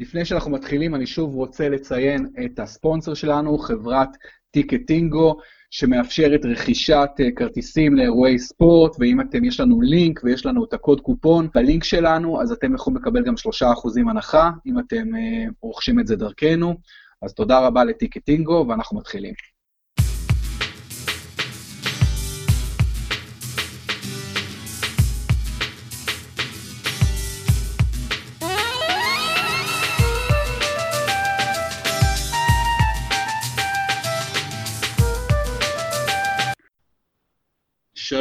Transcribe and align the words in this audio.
לפני 0.00 0.24
שאנחנו 0.24 0.50
מתחילים, 0.50 0.94
אני 0.94 1.06
שוב 1.06 1.34
רוצה 1.34 1.68
לציין 1.68 2.28
את 2.44 2.58
הספונסר 2.58 3.14
שלנו, 3.14 3.58
חברת 3.58 4.08
טיקטינגו, 4.50 5.36
שמאפשרת 5.70 6.40
רכישת 6.44 7.08
אה, 7.20 7.30
כרטיסים 7.36 7.96
לאירועי 7.96 8.38
ספורט, 8.38 8.96
ואם 8.98 9.20
אתם, 9.20 9.44
יש 9.44 9.60
לנו 9.60 9.80
לינק 9.80 10.20
ויש 10.24 10.46
לנו 10.46 10.64
את 10.64 10.72
הקוד 10.72 11.00
קופון 11.00 11.48
בלינק 11.54 11.84
שלנו, 11.84 12.42
אז 12.42 12.52
אתם 12.52 12.74
יכולים 12.74 12.96
לקבל 12.96 13.24
גם 13.24 13.34
3% 13.34 14.10
הנחה, 14.10 14.50
אם 14.66 14.78
אתם 14.78 15.14
אה, 15.14 15.44
רוכשים 15.60 16.00
את 16.00 16.06
זה 16.06 16.16
דרכנו. 16.16 16.74
אז 17.22 17.34
תודה 17.34 17.66
רבה 17.66 17.84
לטיקטינגו, 17.84 18.66
ואנחנו 18.68 18.98
מתחילים. 18.98 19.34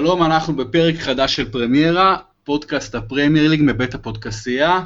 שלום, 0.02 0.23
אנחנו 0.23 0.55
בפרק 0.55 0.96
חדש 0.96 1.36
של 1.36 1.52
פרמיירה, 1.52 2.18
פודקאסט 2.44 2.96
הפרמייר 2.96 3.50
ליג 3.50 3.62
מבית 3.64 3.94
הפודקסייה. 3.94 4.80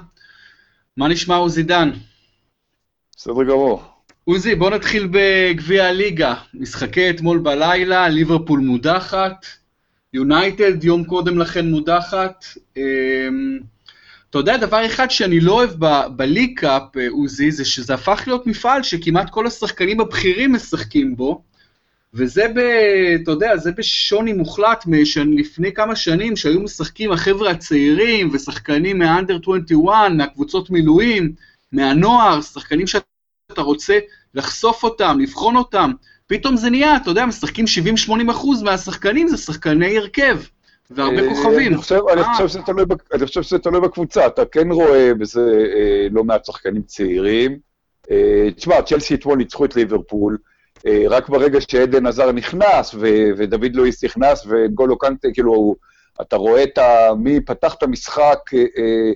מה 0.97 1.07
נשמע 1.07 1.35
עוזי 1.35 1.63
דן? 1.63 1.91
בסדר 3.17 3.43
גמור. 3.43 3.83
עוזי, 4.23 4.55
בוא 4.55 4.69
נתחיל 4.69 5.09
בגביע 5.11 5.85
הליגה. 5.85 6.33
משחקי 6.53 7.09
אתמול 7.09 7.37
בלילה, 7.37 8.09
ליברפול 8.09 8.59
מודחת, 8.59 9.45
יונייטד 10.13 10.83
יום 10.83 11.03
קודם 11.03 11.37
לכן 11.39 11.69
מודחת. 11.69 12.45
אמ, 12.77 13.59
אתה 14.29 14.37
יודע, 14.37 14.57
דבר 14.57 14.85
אחד 14.85 15.11
שאני 15.11 15.39
לא 15.39 15.51
אוהב 15.51 15.71
ב 16.15 16.22
League 16.22 16.59
Cup, 16.59 16.83
עוזי, 17.09 17.51
זה 17.51 17.65
שזה 17.65 17.93
הפך 17.93 18.23
להיות 18.27 18.47
מפעל 18.47 18.83
שכמעט 18.83 19.29
כל 19.29 19.47
השחקנים 19.47 19.99
הבכירים 19.99 20.53
משחקים 20.53 21.15
בו. 21.15 21.43
וזה, 22.15 22.47
ב, 22.55 22.59
אתה 23.23 23.31
יודע, 23.31 23.57
זה 23.57 23.71
בשוני 23.71 24.33
מוחלט 24.33 24.83
מלפני 24.87 25.73
כמה 25.73 25.95
שנים, 25.95 26.35
שהיו 26.35 26.59
משחקים 26.59 27.11
החבר'ה 27.11 27.51
הצעירים 27.51 28.29
ושחקנים 28.33 28.99
מהאנדר 28.99 29.37
21, 29.43 30.11
מהקבוצות 30.17 30.69
מילואים, 30.69 31.31
מהנוער, 31.71 32.41
שחקנים 32.41 32.87
שאתה 32.87 33.61
רוצה 33.61 33.99
לחשוף 34.33 34.83
אותם, 34.83 35.17
לבחון 35.19 35.55
אותם. 35.55 35.91
פתאום 36.27 36.57
זה 36.57 36.69
נהיה, 36.69 36.97
אתה 36.97 37.09
יודע, 37.09 37.25
משחקים 37.25 37.65
70-80 38.07 38.31
אחוז 38.31 38.63
מהשחקנים, 38.63 39.27
זה 39.27 39.37
שחקני 39.37 39.97
הרכב. 39.97 40.39
והרבה 40.91 41.21
אה, 41.21 41.29
כוכבים. 41.29 41.67
אני 41.67 41.77
חושב, 41.77 41.99
אני, 42.13 42.21
אה. 42.21 42.33
חושב 42.33 42.47
שזה 42.47 42.61
תלוי, 42.61 42.85
אני 43.13 43.25
חושב 43.25 43.41
שזה 43.41 43.59
תלוי 43.59 43.81
בקבוצה, 43.81 44.27
אתה 44.27 44.45
כן 44.45 44.71
רואה 44.71 45.13
בזה 45.13 45.41
אה, 45.75 46.07
לא 46.11 46.23
מעט 46.23 46.45
שחקנים 46.45 46.81
צעירים. 46.81 47.59
תשמע, 48.55 48.81
צ'לסי 48.81 49.15
אתמול 49.15 49.37
ניצחו 49.37 49.65
את 49.65 49.75
ליברפול, 49.75 50.37
רק 51.09 51.29
ברגע 51.29 51.61
שעדן 51.61 52.05
עזר 52.05 52.31
נכנס, 52.31 52.93
ו- 52.93 53.29
ודוד 53.37 53.75
לואיס 53.75 54.03
נכנס, 54.03 54.45
וגולו 54.47 54.97
קנטה, 54.97 55.27
כאילו, 55.33 55.75
אתה 56.21 56.35
רואה 56.35 56.63
את 56.63 56.77
ה... 56.77 57.13
מי 57.17 57.41
פתח 57.41 57.73
את 57.73 57.83
המשחק, 57.83 58.39
אה, 58.53 58.59
אה, 58.59 59.11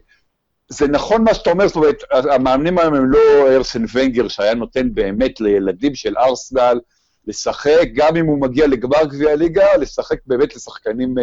זה 0.70 0.88
נכון 0.88 1.24
מה 1.24 1.34
שאתה 1.34 1.52
אומר, 1.52 1.68
זאת 1.68 1.76
אומרת, 1.76 2.04
המאמנים 2.12 2.78
היום 2.78 2.94
הם 2.94 3.12
לא 3.12 3.20
ארסן 3.50 3.84
ונגר, 3.94 4.28
שהיה 4.28 4.54
נותן 4.54 4.94
באמת 4.94 5.42
לילדים 5.42 5.96
של 5.96 6.18
ארסנל 6.18 6.80
לשחק, 7.28 7.90
גם 7.94 8.16
אם 8.16 8.26
הוא 8.26 8.42
מגיע 8.42 8.68
לגמר 8.68 9.06
גביע 9.06 9.32
הליגה, 9.32 9.78
לשחק 9.78 10.18
באמת 10.26 10.56
לשחקנים 10.56 11.16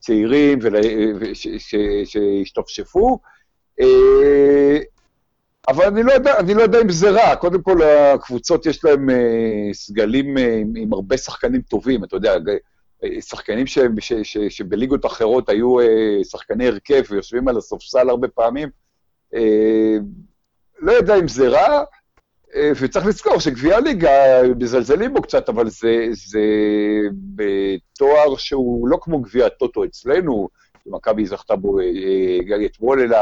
צעירים 0.00 0.58
שהשתפשפו. 2.04 3.18
אבל 5.68 5.84
אני 5.84 6.02
לא, 6.02 6.12
יודע, 6.12 6.38
אני 6.38 6.54
לא 6.54 6.62
יודע 6.62 6.80
אם 6.80 6.88
זה 6.90 7.10
רע. 7.10 7.36
קודם 7.36 7.62
כל, 7.62 7.82
הקבוצות 7.82 8.66
יש 8.66 8.84
להן 8.84 9.10
אה, 9.10 9.68
סגלים 9.72 10.38
אה, 10.38 10.56
עם, 10.56 10.72
עם 10.76 10.92
הרבה 10.92 11.16
שחקנים 11.16 11.62
טובים, 11.62 12.04
אתה 12.04 12.16
יודע, 12.16 12.34
אה, 13.04 13.20
שחקנים 13.20 13.66
ש, 13.66 13.78
ש, 14.00 14.12
ש, 14.22 14.38
שבליגות 14.38 15.06
אחרות 15.06 15.48
היו 15.48 15.76
שחקני 16.30 16.66
הרכב 16.66 17.02
ויושבים 17.10 17.48
על 17.48 17.56
הספסל 17.56 18.08
הרבה 18.10 18.28
פעמים. 18.28 18.68
לא 20.78 20.92
יודע 20.92 21.18
אם 21.18 21.28
זה 21.28 21.48
רע, 21.48 21.84
וצריך 22.80 23.06
לזכור 23.06 23.40
שגביע 23.40 23.76
הליגה, 23.76 24.10
מזלזלים 24.58 25.14
בו 25.14 25.22
קצת, 25.22 25.48
אבל 25.48 25.70
זה, 25.70 26.06
זה 26.12 26.40
בתואר 27.34 28.36
שהוא 28.36 28.88
לא 28.88 28.98
כמו 29.02 29.20
גביע 29.20 29.46
הטוטו 29.46 29.84
אצלנו, 29.84 30.48
מכבי 30.86 31.26
זכתה 31.26 31.56
בו 31.56 31.78
אתמול, 32.66 33.00
אלא... 33.00 33.18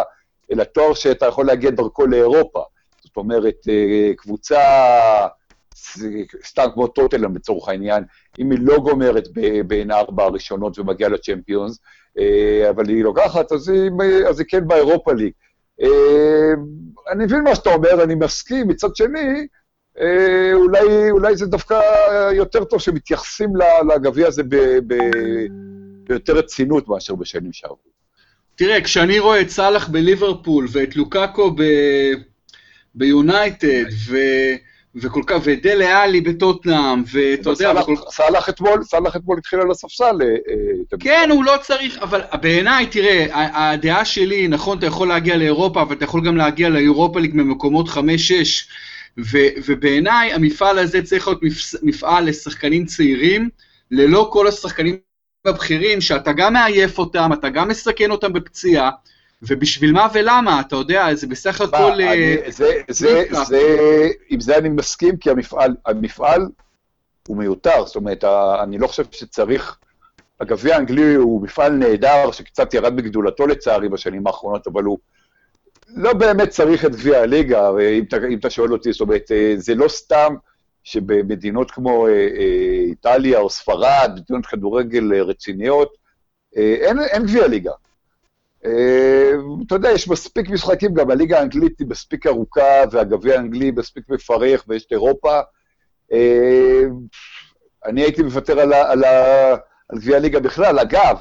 אלא 0.53 0.65
תואר 0.65 0.95
שאתה 0.95 1.27
יכול 1.27 1.47
להגיע 1.47 1.71
דרכו 1.71 2.07
לאירופה. 2.07 2.63
זאת 3.05 3.17
אומרת, 3.17 3.57
אה, 3.69 4.15
קבוצה, 4.17 4.61
סתם 6.47 6.67
כמו 6.75 6.87
טוטלם 6.87 7.37
לצורך 7.37 7.69
העניין, 7.69 8.05
אם 8.39 8.51
היא 8.51 8.59
לא 8.63 8.79
גומרת 8.79 9.29
בין 9.67 9.91
הארבע 9.91 10.25
הראשונות 10.25 10.79
ומגיעה 10.79 11.11
לצ'מפיונס, 11.11 11.79
אה, 12.19 12.71
אבל 12.71 12.89
היא 12.89 13.05
לוקחת, 13.05 13.53
אז 13.53 13.69
היא, 13.69 13.91
אז 14.29 14.41
היא 14.41 14.47
כן 14.49 14.69
באירופה 14.69 15.13
ליג. 15.13 15.33
אה, 15.83 16.53
אני 17.13 17.25
מבין 17.25 17.43
מה 17.45 17.55
שאתה 17.55 17.75
אומר, 17.75 18.03
אני 18.05 18.15
מסכים, 18.15 18.69
מצד 18.69 18.97
שני, 18.97 19.47
אולי, 20.53 21.11
אולי 21.11 21.37
זה 21.37 21.47
דווקא 21.47 21.81
יותר 22.33 22.65
טוב 22.65 22.81
שמתייחסים 22.81 23.53
לגביע 23.95 24.27
הזה 24.27 24.43
ב, 24.43 24.57
ב, 24.87 24.95
ביותר 26.05 26.37
רצינות 26.37 26.89
מאשר 26.89 27.15
בשנים 27.15 27.53
שעברו. 27.53 27.91
תראה, 28.61 28.81
כשאני 28.81 29.19
רואה 29.19 29.41
את 29.41 29.51
סאלח 29.51 29.89
בליברפול 29.89 30.67
ואת 30.71 30.97
לוקאקו 30.97 31.51
ב... 31.57 31.63
ביונייטד, 32.95 33.85
ו... 34.07 34.17
וכל 34.95 35.23
כך, 35.27 35.37
ודלה 35.45 36.03
עלי 36.03 36.21
בטוטנאם, 36.21 37.03
ואתה 37.13 37.51
יודע... 37.51 37.73
וכל... 37.81 37.95
סאלח 38.11 38.49
אתמול, 38.49 38.83
סאלח 38.85 39.17
אתמול 39.17 39.39
התחיל 39.39 39.61
על 39.61 39.71
הספסל. 39.71 40.05
אה, 40.23 40.27
אה, 40.27 40.99
כן, 41.01 41.29
הוא 41.33 41.45
לא 41.45 41.53
צריך, 41.63 41.99
אבל 41.99 42.21
בעיניי, 42.41 42.87
תראה, 42.87 43.27
הדעה 43.73 44.05
שלי, 44.05 44.49
נכון, 44.49 44.79
אתה 44.79 44.87
יכול 44.87 45.09
להגיע 45.09 45.37
לאירופה, 45.37 45.83
אבל 45.83 45.97
אתה 45.97 46.05
יכול 46.05 46.27
גם 46.27 46.37
להגיע 46.37 46.69
לאירופה 46.69 47.21
ליג 47.21 47.31
ממקומות 47.35 47.89
5-6, 47.89 47.99
ובעיניי 49.67 50.33
המפעל 50.33 50.79
הזה 50.79 51.03
צריך 51.03 51.29
להיות 51.29 51.41
מפעל 51.83 52.25
לשחקנים 52.29 52.85
צעירים, 52.85 53.49
ללא 53.91 54.29
כל 54.33 54.47
השחקנים 54.47 54.97
הבכירים, 55.45 56.01
שאתה 56.01 56.33
גם 56.33 56.53
מעייף 56.53 56.99
אותם, 56.99 57.31
אתה 57.33 57.49
גם 57.49 57.69
מסכן 57.69 58.11
אותם 58.11 58.33
בפציעה, 58.33 58.91
ובשביל 59.43 59.93
מה 59.93 60.09
ולמה, 60.15 60.61
אתה 60.61 60.77
יודע, 60.77 61.15
זה 61.15 61.27
בסך 61.27 61.61
הכל... 61.61 62.01
אה, 62.01 62.37
עם 64.29 64.41
זה 64.41 64.59
אני 64.59 64.69
מסכים, 64.69 65.17
כי 65.17 65.31
המפעל, 65.31 65.75
המפעל 65.87 66.49
הוא 67.29 67.37
מיותר, 67.37 67.87
זאת 67.87 67.97
אומרת, 67.97 68.25
אני 68.63 68.79
לא 68.79 68.87
חושב 68.87 69.05
שצריך... 69.11 69.77
הגביע 70.41 70.77
האנגלי 70.77 71.15
הוא 71.15 71.43
מפעל 71.43 71.73
נהדר, 71.73 72.31
שקצת 72.33 72.75
ירד 72.75 72.97
בגדולתו 72.97 73.47
לצערי 73.47 73.89
בשנים 73.89 74.27
האחרונות, 74.27 74.67
אבל 74.67 74.85
הוא 74.85 74.99
לא 75.89 76.13
באמת 76.13 76.49
צריך 76.49 76.85
את 76.85 76.91
גביע 76.91 77.19
הליגה, 77.19 77.71
אם 77.99 78.05
אתה, 78.09 78.17
אם 78.17 78.39
אתה 78.39 78.51
שואל 78.51 78.73
אותי, 78.73 78.93
זאת 78.93 79.01
אומרת, 79.01 79.33
אה, 79.33 79.55
זה 79.57 79.75
לא 79.75 79.89
סתם 79.89 80.35
שבמדינות 80.85 81.71
כמו 81.71 82.07
אה, 82.07 82.13
אה, 82.13 82.81
איטליה 82.85 83.39
או 83.39 83.51
ספרד, 83.51 84.11
מדינות 84.21 84.47
כדורגל 84.47 85.15
אה, 85.15 85.23
רציניות, 85.23 86.01
אין, 86.57 86.99
אין 87.01 87.23
גביע 87.23 87.47
ליגה. 87.49 87.73
אתה 89.67 89.75
יודע, 89.75 89.91
יש 89.91 90.09
מספיק 90.09 90.51
משחקים, 90.51 90.95
גם 90.95 91.11
הליגה 91.11 91.39
האנגלית 91.39 91.79
היא 91.79 91.87
מספיק 91.87 92.27
ארוכה, 92.27 92.83
והגביע 92.91 93.35
האנגלי 93.35 93.71
מספיק 93.71 94.09
מפרך, 94.09 94.65
ויש 94.69 94.87
את 94.87 94.93
אירופה. 94.93 95.41
אני 97.87 98.03
הייתי 98.03 98.23
מוותר 98.23 98.61
על, 98.61 98.73
על, 98.73 99.05
על 99.89 99.99
גביע 99.99 100.17
הליגה 100.17 100.41
בכלל. 100.41 100.79
אגב, 100.79 101.21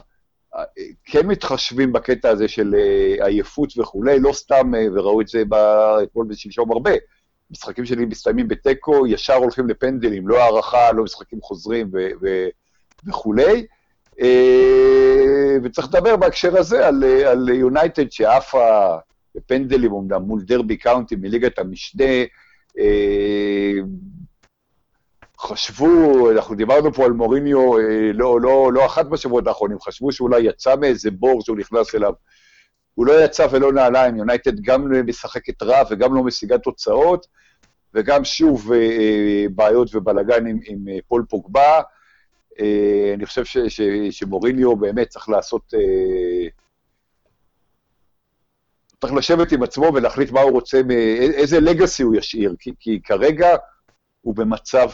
כן 1.05 1.27
מתחשבים 1.27 1.93
בקטע 1.93 2.29
הזה 2.29 2.47
של 2.47 2.75
עייפות 3.19 3.77
וכולי, 3.77 4.19
לא 4.19 4.33
סתם, 4.33 4.71
וראו 4.95 5.21
את 5.21 5.27
זה 5.27 5.43
אתמול 6.03 6.27
ושלשום 6.29 6.71
הרבה. 6.71 6.91
משחקים 7.51 7.85
שלי 7.85 8.05
מסתיימים 8.05 8.47
בתיקו, 8.47 9.07
ישר 9.07 9.33
הולכים 9.33 9.67
לפנדלים, 9.69 10.27
לא 10.27 10.39
הערכה, 10.39 10.91
לא 10.91 11.03
משחקים 11.03 11.41
חוזרים 11.41 11.89
ו- 11.93 12.09
ו- 12.21 12.47
וכולי. 13.07 13.65
אה, 14.21 15.57
וצריך 15.63 15.87
לדבר 15.87 16.15
בהקשר 16.15 16.57
הזה 16.57 16.87
על 16.87 17.49
יונייטד 17.49 18.11
שעפה 18.11 18.97
בפנדלים 19.35 19.91
אומנם 19.91 20.21
מול 20.21 20.41
דרבי 20.41 20.77
קאונטי 20.77 21.15
מליגת 21.15 21.59
המשנה. 21.59 22.05
אה, 22.79 23.73
חשבו, 25.39 26.31
אנחנו 26.31 26.55
דיברנו 26.55 26.93
פה 26.93 27.05
על 27.05 27.11
מוריניו 27.11 27.77
אה, 27.77 28.11
לא, 28.13 28.41
לא, 28.41 28.73
לא 28.73 28.85
אחת 28.85 29.05
בשבועות 29.05 29.47
האחרונים, 29.47 29.77
חשבו 29.79 30.11
שאולי 30.11 30.41
יצא 30.41 30.75
מאיזה 30.75 31.11
בור 31.11 31.41
שהוא 31.41 31.57
נכנס 31.57 31.95
אליו. 31.95 32.13
הוא 32.99 33.07
לא 33.07 33.23
יצא 33.23 33.47
ולא 33.51 33.73
נעלה 33.73 34.05
עם 34.05 34.15
יונייטד 34.15 34.59
גם 34.59 35.05
משחקת 35.05 35.63
רע 35.63 35.83
וגם 35.89 36.15
לא 36.15 36.23
משיגה 36.23 36.57
תוצאות, 36.57 37.27
וגם 37.93 38.25
שוב 38.25 38.71
אה, 38.71 38.77
אה, 38.77 39.45
בעיות 39.55 39.95
ובלאגן 39.95 40.47
עם, 40.47 40.59
עם 40.65 40.87
אה, 40.87 40.97
פול 41.07 41.25
פוגבה. 41.29 41.81
אני 43.15 43.25
חושב 43.25 43.45
ש, 43.45 43.57
ש, 43.57 43.81
שמוריניו 44.11 44.75
באמת 44.75 45.09
צריך 45.09 45.29
לעשות... 45.29 45.73
צריך 49.01 49.13
לשבת 49.13 49.51
עם 49.51 49.63
עצמו 49.63 49.91
ולהחליט 49.93 50.31
מה 50.31 50.41
הוא 50.41 50.51
רוצה, 50.51 50.81
איזה 51.33 51.59
לגאסי 51.59 52.03
הוא 52.03 52.15
ישאיר, 52.15 52.55
כי, 52.59 52.71
כי 52.79 53.01
כרגע 53.03 53.55
הוא 54.21 54.35
במצב 54.35 54.89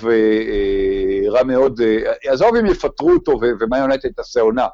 רע 1.28 1.44
מאוד. 1.44 1.82
עזוב 2.24 2.56
אם 2.56 2.66
יפטרו 2.66 3.12
אותו 3.12 3.40
ומה 3.60 3.78
יונתן 3.78 4.10
תעשה 4.10 4.42
עונה, 4.42 4.68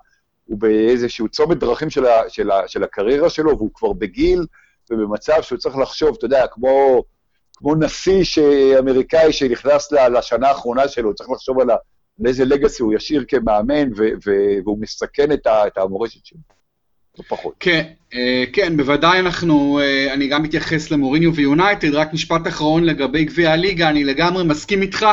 הוא 0.52 0.60
באיזשהו 0.60 1.30
צומת 1.30 1.58
דרכים 1.58 1.90
של, 1.90 2.06
ה, 2.06 2.30
של, 2.30 2.52
ה, 2.52 2.68
של 2.68 2.84
הקריירה 2.84 3.30
שלו, 3.30 3.58
והוא 3.58 3.70
כבר 3.74 3.94
בגיל 3.94 4.46
ובמצב 4.92 5.42
שהוא 5.42 5.58
צריך 5.58 5.78
לחשוב, 5.78 6.16
אתה 6.18 6.26
יודע, 6.26 6.48
כמו, 6.52 7.04
כמו 7.56 7.76
נשיא 7.76 8.24
אמריקאי 8.80 9.34
שנכנס 9.34 9.92
לשנה 9.92 10.48
האחרונה 10.48 10.88
שלו, 10.88 11.08
הוא 11.08 11.16
צריך 11.16 11.30
לחשוב 11.30 11.60
על, 11.60 11.70
ה, 11.70 11.76
על 12.20 12.28
איזה 12.28 12.46
לגאסי 12.46 12.84
הוא 12.84 12.94
ישאיר 12.94 13.26
כמאמן, 13.28 13.94
ו, 13.98 14.04
ו, 14.26 14.32
והוא 14.64 14.78
מסכן 14.82 15.32
את, 15.32 15.48
ה, 15.48 15.68
את 15.68 15.78
המורשת 15.78 16.26
שלו. 16.26 16.40
לא 17.20 17.24
פחות. 17.28 17.54
כן, 17.60 17.88
אה, 18.14 18.44
כן, 18.54 18.78
בוודאי 18.78 19.20
אנחנו, 19.20 19.80
אה, 19.80 20.14
אני 20.14 20.28
גם 20.28 20.44
מתייחס 20.44 20.92
למוריניו 20.92 21.36
ויונייטד, 21.36 21.94
רק 21.94 22.14
משפט 22.14 22.48
אחרון 22.48 22.84
לגבי 22.84 23.26
גביע 23.26 23.52
הליגה, 23.52 23.90
אני 23.90 24.04
לגמרי 24.04 24.44
מסכים 24.44 24.82
איתך, 24.82 25.06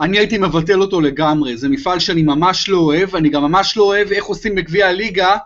אני 0.00 0.18
הייתי 0.18 0.38
מבטל 0.38 0.80
אותו 0.80 1.00
לגמרי, 1.00 1.56
זה 1.56 1.68
מפעל 1.68 1.98
שאני 1.98 2.22
ממש 2.22 2.68
לא 2.68 2.78
אוהב, 2.78 3.16
אני 3.16 3.28
גם 3.28 3.42
ממש 3.42 3.76
לא 3.76 3.82
אוהב 3.82 4.12
איך 4.12 4.24
עושים 4.24 4.54
בגביע 4.54 4.88
הליגה, 4.88 5.36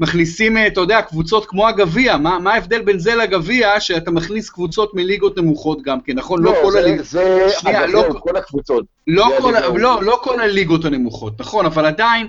מכניסים, 0.00 0.56
אה, 0.56 0.66
אתה 0.66 0.80
יודע, 0.80 1.02
קבוצות 1.02 1.46
כמו 1.46 1.68
הגביע, 1.68 2.16
מה, 2.16 2.38
מה 2.38 2.54
ההבדל 2.54 2.82
בין 2.82 2.98
זה 2.98 3.14
לגביע, 3.14 3.80
שאתה 3.80 4.10
מכניס 4.10 4.50
קבוצות 4.50 4.94
מליגות 4.94 5.38
נמוכות 5.38 5.82
גם 5.82 6.00
כן, 6.00 6.12
נכון? 6.12 6.42
לא, 6.42 6.52
לא 6.52 6.58
כל 6.62 6.78
הליגות. 6.78 7.06
זה, 7.06 7.46
שנייה, 7.58 7.86
לא, 7.86 8.04
כל 8.20 8.36
הקבוצות. 8.36 8.84
לא 9.06 9.28
כל, 9.40 9.54
לא, 9.74 10.02
לא 10.02 10.20
כל 10.22 10.40
הליגות 10.40 10.84
הנמוכות, 10.84 11.40
נכון, 11.40 11.66
אבל 11.66 11.86
עדיין, 11.86 12.26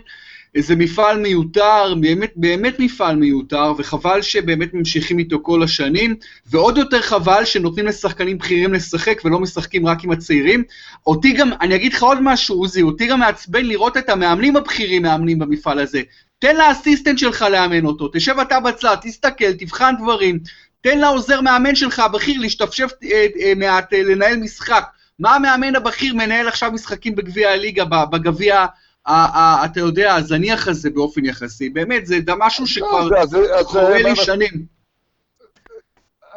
זה 0.57 0.75
מפעל 0.75 1.19
מיותר, 1.19 1.95
באמת, 2.01 2.31
באמת 2.35 2.79
מפעל 2.79 3.15
מיותר, 3.15 3.73
וחבל 3.77 4.21
שבאמת 4.21 4.73
ממשיכים 4.73 5.19
איתו 5.19 5.39
כל 5.41 5.63
השנים, 5.63 6.15
ועוד 6.45 6.77
יותר 6.77 7.01
חבל 7.01 7.45
שנותנים 7.45 7.85
לשחקנים 7.85 8.37
בכירים 8.37 8.73
לשחק 8.73 9.21
ולא 9.25 9.39
משחקים 9.39 9.87
רק 9.87 10.03
עם 10.03 10.11
הצעירים. 10.11 10.63
אותי 11.07 11.31
גם, 11.33 11.49
אני 11.61 11.75
אגיד 11.75 11.93
לך 11.93 12.03
עוד 12.03 12.17
משהו, 12.21 12.55
עוזי, 12.55 12.81
אותי 12.81 13.07
גם 13.07 13.19
מעצבן 13.19 13.65
לראות 13.65 13.97
את 13.97 14.09
המאמנים 14.09 14.55
הבכירים 14.55 15.01
מאמנים 15.01 15.39
במפעל 15.39 15.79
הזה. 15.79 16.01
תן 16.39 16.55
לאסיסטנט 16.55 17.17
שלך 17.17 17.41
לאמן 17.41 17.85
אותו, 17.85 18.07
תשב 18.13 18.39
אתה 18.39 18.59
בצד, 18.59 18.95
תסתכל, 19.01 19.53
תבחן 19.53 19.93
דברים, 19.99 20.39
תן 20.81 20.97
לעוזר 20.99 21.41
מאמן 21.41 21.75
שלך 21.75 21.99
הבכיר 21.99 22.41
להשתפשף 22.41 22.91
אה, 23.03 23.27
אה, 23.41 23.53
מעט, 23.55 23.93
אה, 23.93 24.03
לנהל 24.03 24.35
משחק. 24.37 24.83
מה 25.19 25.35
המאמן 25.35 25.75
הבכיר 25.75 26.15
מנהל 26.15 26.47
עכשיו 26.47 26.71
משחקים 26.71 27.15
בגביע 27.15 27.49
הליגה, 27.49 27.85
בגביע 27.85 28.65
אתה 29.07 29.79
יודע, 29.79 30.15
הזניח 30.15 30.67
הזה 30.67 30.89
באופן 30.89 31.25
יחסי, 31.25 31.69
באמת, 31.69 32.05
זה 32.05 32.15
משהו 32.37 32.63
לא, 32.63 32.67
שכבר 32.67 33.63
חורה 33.63 34.01
לי 34.01 34.15
שנים. 34.15 34.79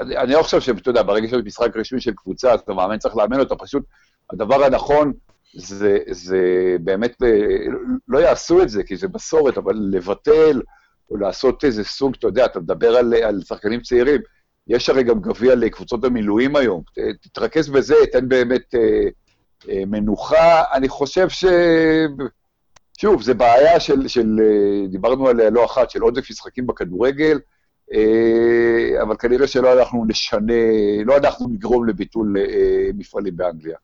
אני 0.01 0.33
לא 0.33 0.43
חושב 0.43 0.61
שאתה 0.61 0.91
יודע, 0.91 1.03
ברגע 1.03 1.29
שיש 1.29 1.43
משחק 1.45 1.77
רשמי 1.77 2.01
של 2.01 2.13
קבוצה, 2.13 2.53
אז 2.53 2.61
המאמן 2.69 2.99
צריך 2.99 3.17
לאמן 3.17 3.41
אותה, 3.41 3.57
פשוט 3.57 3.83
הדבר 4.33 4.65
הנכון 4.65 5.13
זה, 5.55 5.99
זה 6.11 6.41
באמת, 6.81 7.23
אה, 7.23 7.29
לא 8.09 8.19
יעשו 8.19 8.63
את 8.63 8.69
זה, 8.69 8.83
כי 8.83 8.97
זה 8.97 9.07
מסורת, 9.15 9.59
אבל 9.59 9.75
לבטל 9.91 10.61
או 11.11 11.17
לעשות 11.17 11.65
איזה 11.65 11.85
סוג, 11.85 12.15
אתה 12.19 12.27
יודע, 12.27 12.45
אתה 12.45 12.61
מדבר 12.61 12.97
על, 12.97 13.15
על 13.15 13.41
שחקנים 13.45 13.81
צעירים, 13.81 14.21
יש 14.69 14.89
הרי 14.89 15.03
גם 15.03 15.21
גביע 15.21 15.55
לקבוצות 15.55 16.05
המילואים 16.05 16.57
היום, 16.57 16.83
תתרכז 17.23 17.69
בזה, 17.69 17.95
תן 18.13 18.29
באמת 18.29 18.75
אה, 18.75 19.09
אה, 19.69 19.83
מנוחה. 19.87 20.63
אני 20.73 20.89
חושב 20.89 21.29
ש... 21.29 21.45
שוב, 23.03 23.23
זו 23.23 23.35
בעיה 23.35 23.81
של, 23.81 24.09
של, 24.09 24.37
אה, 24.41 24.87
דיברנו 24.89 25.29
עליה 25.29 25.51
לא 25.51 25.65
אחת, 25.65 25.91
של 25.91 26.01
עודף 26.01 26.31
משחקים 26.31 26.67
בכדורגל, 26.67 27.39
אה, 27.95 29.03
אבל 29.03 29.15
כנראה 29.19 29.47
שלא 29.47 29.79
אנחנו 29.79 30.05
נשנה, 30.09 30.63
לא 31.05 31.17
אנחנו 31.17 31.49
נגרום 31.49 31.89
לביטול 31.89 32.37
אה, 32.39 32.91
מפעלים 32.99 33.37
באנגליה. 33.37 33.77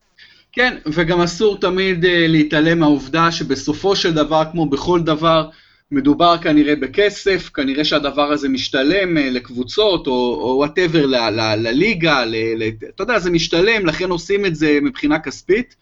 כן, 0.53 0.77
וגם 0.87 1.21
אסור 1.21 1.61
תמיד 1.61 2.05
להתעלם 2.09 2.79
מהעובדה 2.79 3.33
שבסופו 3.33 3.97
של 3.97 4.15
דבר, 4.15 4.43
כמו 4.53 4.67
בכל 4.67 5.01
דבר, 5.01 5.49
מדובר 5.91 6.39
כנראה 6.39 6.77
בכסף, 6.77 7.51
כנראה 7.55 7.85
שהדבר 7.85 8.33
הזה 8.33 8.49
משתלם 8.49 9.17
לקבוצות, 9.17 10.07
או 10.07 10.55
וואטאבר, 10.57 11.07
לליגה, 11.57 12.25
אתה 12.95 13.03
יודע, 13.03 13.19
זה 13.19 13.31
משתלם, 13.31 13.87
לכן 13.87 14.11
עושים 14.11 14.47
את 14.47 14.55
זה 14.55 14.79
מבחינה 14.83 15.19
כספית. 15.19 15.77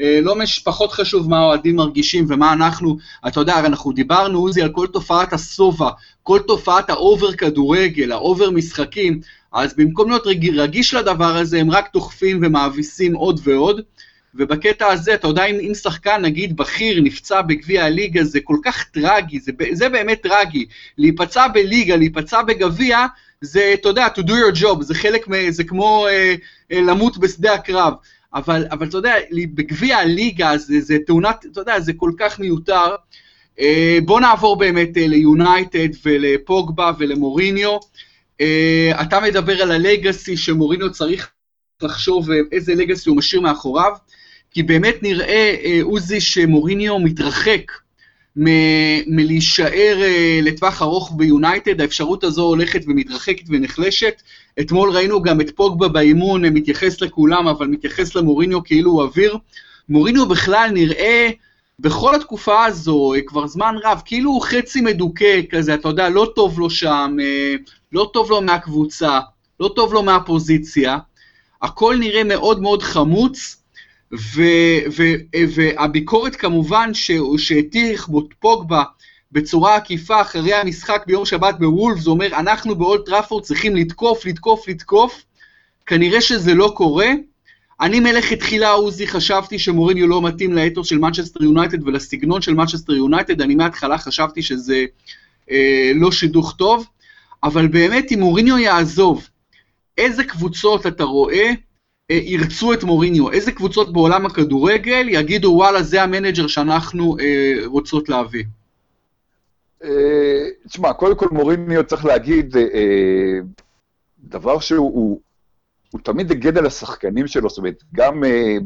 אה, 0.00 0.20
לא 0.22 0.36
מש, 0.36 0.58
פחות 0.58 0.92
חשוב 0.92 1.30
מה 1.30 1.38
האוהדים 1.38 1.76
מרגישים 1.76 2.26
ומה 2.28 2.52
אנחנו, 2.52 2.96
אתה 3.28 3.40
יודע, 3.40 3.58
אנחנו 3.58 3.92
דיברנו, 3.92 4.38
עוזי, 4.38 4.62
על 4.62 4.68
כל 4.68 4.86
תופעת 4.86 5.32
השובע, 5.32 5.90
כל 6.22 6.40
תופעת 6.46 6.90
ה 6.90 6.98
over 6.98 7.32
כדורגל, 7.32 8.12
ה 8.12 8.20
over 8.20 8.50
משחקים, 8.50 9.20
אז 9.52 9.74
במקום 9.76 10.08
להיות 10.08 10.26
רגיש, 10.54 10.94
לדבר 10.94 11.36
הזה, 11.36 11.60
הם 11.60 11.70
רק 11.70 11.88
דוחפים 11.92 12.40
ומאביסים 12.42 13.14
עוד 13.14 13.40
ועוד. 13.44 13.80
ובקטע 14.34 14.86
הזה, 14.86 15.14
אתה 15.14 15.28
יודע, 15.28 15.44
אם, 15.44 15.58
אם 15.60 15.74
שחקן, 15.74 16.22
נגיד, 16.22 16.56
בכיר, 16.56 17.00
נפצע 17.02 17.42
בגביע 17.42 17.84
הליגה, 17.84 18.24
זה 18.24 18.38
כל 18.44 18.56
כך 18.64 18.84
טרגי, 18.84 19.40
זה, 19.40 19.52
זה 19.72 19.88
באמת 19.88 20.22
טרגי. 20.22 20.66
להיפצע 20.98 21.48
בליגה, 21.48 21.96
להיפצע 21.96 22.42
בגביע, 22.42 23.06
זה, 23.40 23.70
אתה 23.74 23.88
יודע, 23.88 24.06
to 24.16 24.20
do 24.20 24.30
your 24.30 24.60
job, 24.62 24.82
זה 24.82 24.94
חלק, 24.94 25.26
זה 25.48 25.64
כמו 25.64 26.06
אה, 26.06 26.34
אה, 26.72 26.80
למות 26.80 27.18
בשדה 27.18 27.54
הקרב. 27.54 27.92
אבל, 28.34 28.66
אבל 28.70 28.88
אתה 28.88 28.98
יודע, 28.98 29.14
בגביע 29.54 29.98
הליגה 29.98 30.58
זה, 30.58 30.80
זה 30.80 30.96
תאונת, 31.06 31.46
אתה 31.52 31.60
יודע, 31.60 31.80
זה 31.80 31.92
כל 31.92 32.12
כך 32.18 32.40
מיותר. 32.40 32.94
אה, 33.60 33.98
בוא 34.04 34.20
נעבור 34.20 34.56
באמת 34.56 34.96
אה, 34.96 35.06
ליונייטד 35.06 35.88
ולפוגבה 36.04 36.92
ולמוריניו. 36.98 37.76
אה, 38.40 38.92
אתה 39.02 39.20
מדבר 39.20 39.62
על 39.62 39.70
הלגאסי 39.70 40.36
שמוריניו 40.36 40.92
צריך 40.92 41.30
לחשוב 41.82 42.28
איזה 42.52 42.74
לגאסי 42.74 43.10
הוא 43.10 43.16
משאיר 43.16 43.40
מאחוריו, 43.40 43.92
כי 44.50 44.62
באמת 44.62 45.02
נראה, 45.02 45.56
עוזי, 45.82 46.20
שמוריניו 46.20 46.98
מתרחק 46.98 47.72
מ- 48.36 49.16
מלהישאר 49.16 49.98
לטווח 50.42 50.82
ארוך 50.82 51.12
ביונייטד, 51.16 51.80
האפשרות 51.80 52.24
הזו 52.24 52.42
הולכת 52.42 52.80
ומתרחקת 52.86 53.44
ונחלשת. 53.48 54.22
אתמול 54.60 54.90
ראינו 54.90 55.22
גם 55.22 55.40
את 55.40 55.50
פוגבה 55.56 55.88
באימון, 55.88 56.44
אה, 56.44 56.50
מתייחס 56.50 57.00
לכולם, 57.00 57.48
אבל 57.48 57.66
מתייחס 57.66 58.14
למוריניו 58.14 58.64
כאילו 58.64 58.90
הוא 58.90 59.02
אוויר. 59.02 59.36
מוריניו 59.88 60.28
בכלל 60.28 60.70
נראה 60.72 61.30
בכל 61.80 62.14
התקופה 62.14 62.64
הזו, 62.64 63.14
uh, 63.14 63.18
כבר 63.26 63.46
זמן 63.46 63.74
רב, 63.84 64.02
כאילו 64.04 64.30
הוא 64.30 64.42
חצי 64.42 64.80
מדוכא 64.80 65.40
כזה, 65.50 65.74
אתה 65.74 65.88
יודע, 65.88 66.08
לא 66.08 66.32
טוב 66.34 66.60
לו 66.60 66.70
שם, 66.70 67.16
uh, 67.18 67.70
לא 67.92 68.10
טוב 68.12 68.30
לו 68.30 68.42
מהקבוצה, 68.42 69.20
לא 69.60 69.72
טוב 69.76 69.94
לו 69.94 70.02
מהפוזיציה. 70.02 70.98
הכל 71.62 71.96
נראה 72.00 72.24
מאוד 72.24 72.62
מאוד 72.62 72.82
חמוץ, 72.82 73.62
ו, 74.12 74.42
ו, 74.96 75.02
והביקורת 75.54 76.36
כמובן 76.36 76.90
שהטיח 77.36 78.08
פוגבה 78.38 78.82
בצורה 79.32 79.76
עקיפה 79.76 80.20
אחרי 80.20 80.54
המשחק 80.54 81.04
ביום 81.06 81.26
שבת 81.26 81.54
בוולף, 81.58 82.00
זה 82.00 82.10
אומר, 82.10 82.26
אנחנו 82.26 82.74
באולט 82.74 83.06
טראפורד 83.06 83.44
צריכים 83.44 83.76
לתקוף, 83.76 84.26
לתקוף, 84.26 84.68
לתקוף, 84.68 85.24
כנראה 85.86 86.20
שזה 86.20 86.54
לא 86.54 86.72
קורה. 86.76 87.08
אני 87.80 88.00
מלכתחילה, 88.00 88.70
עוזי, 88.70 89.06
חשבתי 89.06 89.58
שמוריניו 89.58 90.06
לא 90.06 90.22
מתאים 90.22 90.52
לאתוס 90.52 90.88
של 90.88 90.98
מנצ'סטר 90.98 91.44
יונייטד 91.44 91.88
ולסגנון 91.88 92.42
של 92.42 92.54
מנצ'סטר 92.54 92.92
יונייטד, 92.92 93.40
אני 93.40 93.54
מההתחלה 93.54 93.98
חשבתי 93.98 94.42
שזה 94.42 94.84
אה, 95.50 95.92
לא 95.94 96.12
שידוך 96.12 96.54
טוב, 96.58 96.86
אבל 97.44 97.66
באמת, 97.66 98.12
אם 98.12 98.20
מוריניו 98.20 98.58
יעזוב, 98.58 99.28
איזה 99.98 100.24
קבוצות 100.24 100.86
אתה 100.86 101.04
רואה 101.04 101.50
אה, 102.10 102.20
ירצו 102.22 102.72
את 102.72 102.84
מוריניו? 102.84 103.32
איזה 103.32 103.52
קבוצות 103.52 103.92
בעולם 103.92 104.26
הכדורגל 104.26 105.06
יגידו, 105.08 105.48
וואלה, 105.48 105.82
זה 105.82 106.02
המנג'ר 106.02 106.46
שאנחנו 106.46 107.16
אה, 107.20 107.66
רוצות 107.66 108.08
להביא? 108.08 108.44
אה, 109.84 110.48
תשמע, 110.68 110.92
קודם 110.92 111.16
כל 111.16 111.28
מוריניו 111.32 111.86
צריך 111.86 112.04
להגיד 112.04 112.56
אה, 112.56 113.38
דבר 114.18 114.60
שהוא 114.60 115.20
הוא, 115.92 116.00
תמיד 116.00 116.30
הגד 116.30 116.58
על 116.58 116.66
השחקנים 116.66 117.26
שלו, 117.26 117.48
זאת 117.48 117.58
אומרת, 117.58 117.82
גם 117.94 118.24
אה, 118.24 118.56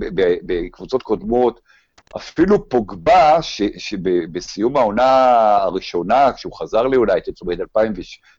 בקבוצות 0.47 1.03
קודמות, 1.03 1.61
אפילו 2.17 2.69
פוגבה, 2.69 3.39
שבסיום 3.77 4.77
העונה 4.77 5.27
הראשונה, 5.57 6.33
כשהוא 6.33 6.53
חזר 6.53 6.83
ליונייטד, 6.83 7.33
זאת 7.33 7.43
אומרת, 7.43 7.59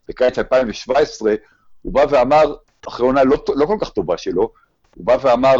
בקיץ 0.10 0.40
2017, 0.40 1.36
הוא 1.82 1.94
בא 1.94 2.06
ואמר, 2.10 2.56
אחרי 2.88 3.06
עונה 3.06 3.24
לא, 3.24 3.38
לא 3.56 3.66
כל 3.66 3.78
כך 3.82 3.90
טובה 3.90 4.18
שלו, 4.18 4.52
הוא 4.96 5.06
בא 5.06 5.18
ואמר, 5.22 5.56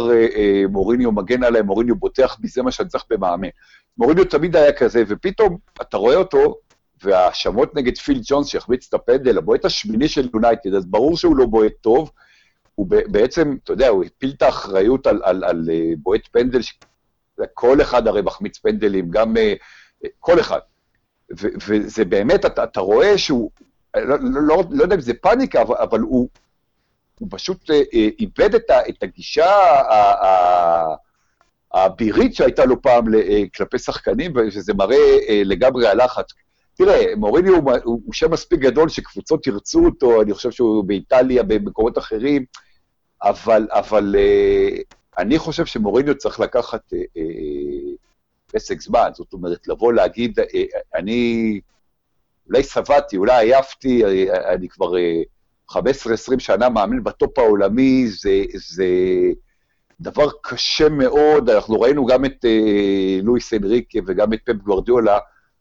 מוריניו 0.68 1.12
מגן 1.12 1.44
עליי, 1.44 1.62
מוריניו 1.62 1.96
בוטח 1.96 2.36
בי, 2.40 2.48
זה 2.48 2.62
מה 2.62 2.70
שאני 2.70 2.88
צריך 2.88 3.04
במאמן. 3.10 3.48
מוריניו 3.98 4.24
תמיד 4.24 4.56
היה 4.56 4.72
כזה, 4.72 5.02
ופתאום 5.08 5.58
אתה 5.82 5.96
רואה 5.96 6.16
אותו, 6.16 6.58
וההאשמות 7.02 7.74
נגד 7.74 7.98
פיל 7.98 8.20
ג'ונס 8.24 8.46
שהחמיץ 8.46 8.86
את 8.88 8.94
הפנדל, 8.94 9.38
הבועט 9.38 9.64
השמיני 9.64 10.08
של 10.08 10.28
יונייטד, 10.34 10.74
אז 10.74 10.86
ברור 10.86 11.16
שהוא 11.16 11.36
לא 11.36 11.46
בועט 11.46 11.72
טוב, 11.80 12.10
הוא 12.74 12.86
בעצם, 12.88 13.56
אתה 13.64 13.72
יודע, 13.72 13.88
הוא 13.88 14.04
הפיל 14.04 14.32
את 14.36 14.42
האחריות 14.42 15.06
על, 15.06 15.20
על, 15.24 15.44
על, 15.44 15.44
על 15.44 15.68
אה, 15.72 15.90
בועט 15.98 16.26
פנדל, 16.32 16.60
כל 17.54 17.80
אחד 17.80 18.06
הרי 18.06 18.22
מחמיץ 18.22 18.58
פנדלים, 18.58 19.10
גם 19.10 19.36
כל 20.20 20.40
אחד. 20.40 20.58
ו, 21.40 21.48
וזה 21.66 22.04
באמת, 22.04 22.44
אתה, 22.44 22.64
אתה 22.64 22.80
רואה 22.80 23.18
שהוא, 23.18 23.50
לא, 23.96 24.16
לא, 24.20 24.40
לא, 24.42 24.64
לא 24.70 24.82
יודע 24.82 24.94
אם 24.94 25.00
זה 25.00 25.14
פאניקה, 25.14 25.62
אבל, 25.62 25.74
אבל 25.76 26.00
הוא, 26.00 26.28
הוא 27.20 27.28
פשוט 27.30 27.70
אה, 27.70 27.82
אה, 27.94 28.08
איבד 28.18 28.54
את, 28.54 28.70
ה, 28.70 28.88
את 28.88 29.02
הגישה 29.02 29.50
האבירית 31.72 32.34
שהייתה 32.34 32.64
לו 32.64 32.82
פעם 32.82 33.14
אה, 33.14 33.42
כלפי 33.54 33.78
שחקנים, 33.78 34.32
וזה 34.36 34.74
מראה 34.74 35.18
אה, 35.28 35.42
לגמרי 35.44 35.88
הלחץ. 35.88 36.32
תראה, 36.76 37.16
מוריני 37.16 37.48
הוא, 37.48 37.72
הוא, 37.84 38.00
הוא 38.04 38.14
שם 38.14 38.30
מספיק 38.30 38.60
גדול 38.60 38.88
שקבוצות 38.88 39.46
ירצו 39.46 39.84
אותו, 39.86 40.22
אני 40.22 40.34
חושב 40.34 40.50
שהוא 40.50 40.84
באיטליה, 40.84 41.42
במקומות 41.42 41.98
אחרים, 41.98 42.44
אבל, 43.22 43.66
אבל 43.70 44.14
אה, 44.18 44.76
אני 45.18 45.38
חושב 45.38 45.66
שמוריניו 45.66 46.18
צריך 46.18 46.40
לקחת 46.40 46.92
אה, 46.94 46.98
אה, 47.16 47.22
פסק 48.46 48.80
זמן, 48.80 49.10
זאת 49.14 49.32
אומרת, 49.32 49.68
לבוא 49.68 49.92
להגיד, 49.92 50.38
אני 50.94 51.60
אולי 52.46 52.62
שבעתי, 52.62 53.16
אולי 53.16 53.52
עייפתי, 53.52 54.02
אני 54.54 54.68
כבר 54.68 54.92
15-20 55.72 55.78
שנה 56.38 56.68
מאמין 56.68 57.04
בטופ 57.04 57.38
העולמי, 57.38 58.06
זה, 58.08 58.44
זה 58.54 58.86
דבר 60.00 60.28
קשה 60.42 60.88
מאוד, 60.88 61.50
אנחנו 61.50 61.80
ראינו 61.80 62.06
גם 62.06 62.24
את 62.24 62.44
לואיס 63.22 63.54
אנריקה 63.54 63.98
וגם 64.06 64.32
את 64.32 64.38
פפ 64.44 64.54
גוורדיולה, 64.54 65.18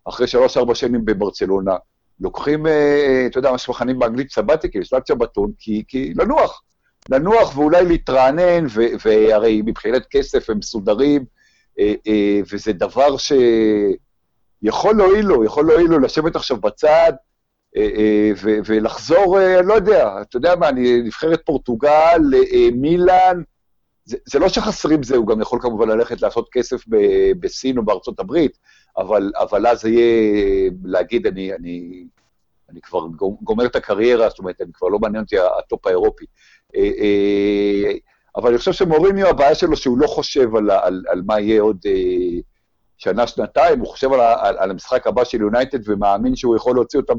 אחרי 0.10 0.28
שלוש-ארבע 0.28 0.76
שנים 0.76 1.06
בברצלונה, 1.06 1.76
לוקחים, 2.20 2.68
אה, 2.68 3.24
אתה 3.26 3.40
יודע, 3.40 3.52
מה 3.52 3.58
שמכנים 3.58 4.00
באנגלית 4.00 4.32
סבתיקל, 4.32 4.84
שלט 4.84 5.08
שבתון, 5.08 5.52
כי, 5.60 5.84
כי 5.88 6.14
לנוח. 6.14 6.62
לנוח 7.10 7.58
ואולי 7.58 7.86
להתרענן, 7.86 8.66
ו, 8.70 8.82
והרי 9.06 9.62
מבחינת 9.66 10.06
כסף 10.10 10.50
הם 10.50 10.58
מסודרים, 10.58 11.26
אה, 11.80 11.94
אה, 12.08 12.40
וזה 12.52 12.74
דבר 12.74 13.16
שיכול 13.18 14.98
להועיל 14.98 15.26
לו, 15.26 15.46
יכול 15.46 15.68
להועיל 15.68 15.88
לו 15.88 16.00
לשבת 16.00 16.36
עכשיו 16.36 16.58
בצד, 16.58 17.14
ולחזור, 18.66 19.40
לא 19.64 19.74
יודע, 19.74 20.22
אתה 20.22 20.38
יודע 20.38 20.56
מה, 20.56 20.70
אני 20.70 21.02
נבחרת 21.02 21.42
פורטוגל, 21.46 22.22
מילאן, 22.74 23.42
זה, 24.06 24.18
זה 24.26 24.40
לא 24.40 24.50
שחסרים 24.50 25.04
זה, 25.04 25.16
הוא 25.16 25.28
גם 25.28 25.42
יכול 25.42 25.60
כמובן 25.62 25.90
ללכת 25.90 26.22
לעשות 26.22 26.50
כסף 26.52 26.84
בסין 27.40 27.78
או 27.78 27.86
בארצות 27.86 28.20
הברית, 28.20 28.58
אבל, 28.98 29.32
אבל 29.38 29.68
אז 29.68 29.86
יהיה 29.86 30.72
להגיד, 30.84 31.28
אני, 31.28 31.54
אני, 31.54 32.06
אני 32.70 32.82
כבר 32.82 33.08
גומר 33.42 33.66
את 33.66 33.76
הקריירה, 33.76 34.30
זאת 34.30 34.40
אומרת, 34.40 34.62
אני 34.62 34.72
כבר 34.74 34.88
לא 34.88 35.00
מעניין 35.00 35.24
אותי 35.24 35.36
הטופ 35.60 35.88
האירופי. 35.88 36.26
אה, 36.76 36.82
אה, 36.82 37.92
אבל 38.36 38.50
אני 38.50 38.58
חושב 38.58 38.74
שמוריניו, 38.74 39.28
הבעיה 39.28 39.56
שלו 39.56 39.78
שהוא 39.78 39.98
לא 39.98 40.08
חושב 40.08 40.56
על, 40.56 40.72
על, 40.72 41.04
על 41.10 41.22
מה 41.26 41.40
יהיה 41.40 41.62
עוד 41.62 41.78
אה, 41.86 42.40
שנה-שנתיים, 42.98 43.80
הוא 43.80 43.88
חושב 43.88 44.14
על, 44.14 44.20
על, 44.20 44.58
על 44.58 44.72
המשחק 44.72 45.08
הבא 45.08 45.24
של 45.24 45.42
יונייטד 45.42 45.90
ומאמין 45.90 46.36
שהוא 46.36 46.56
יכול 46.56 46.76
להוציא 46.76 47.00
אותה, 47.00 47.14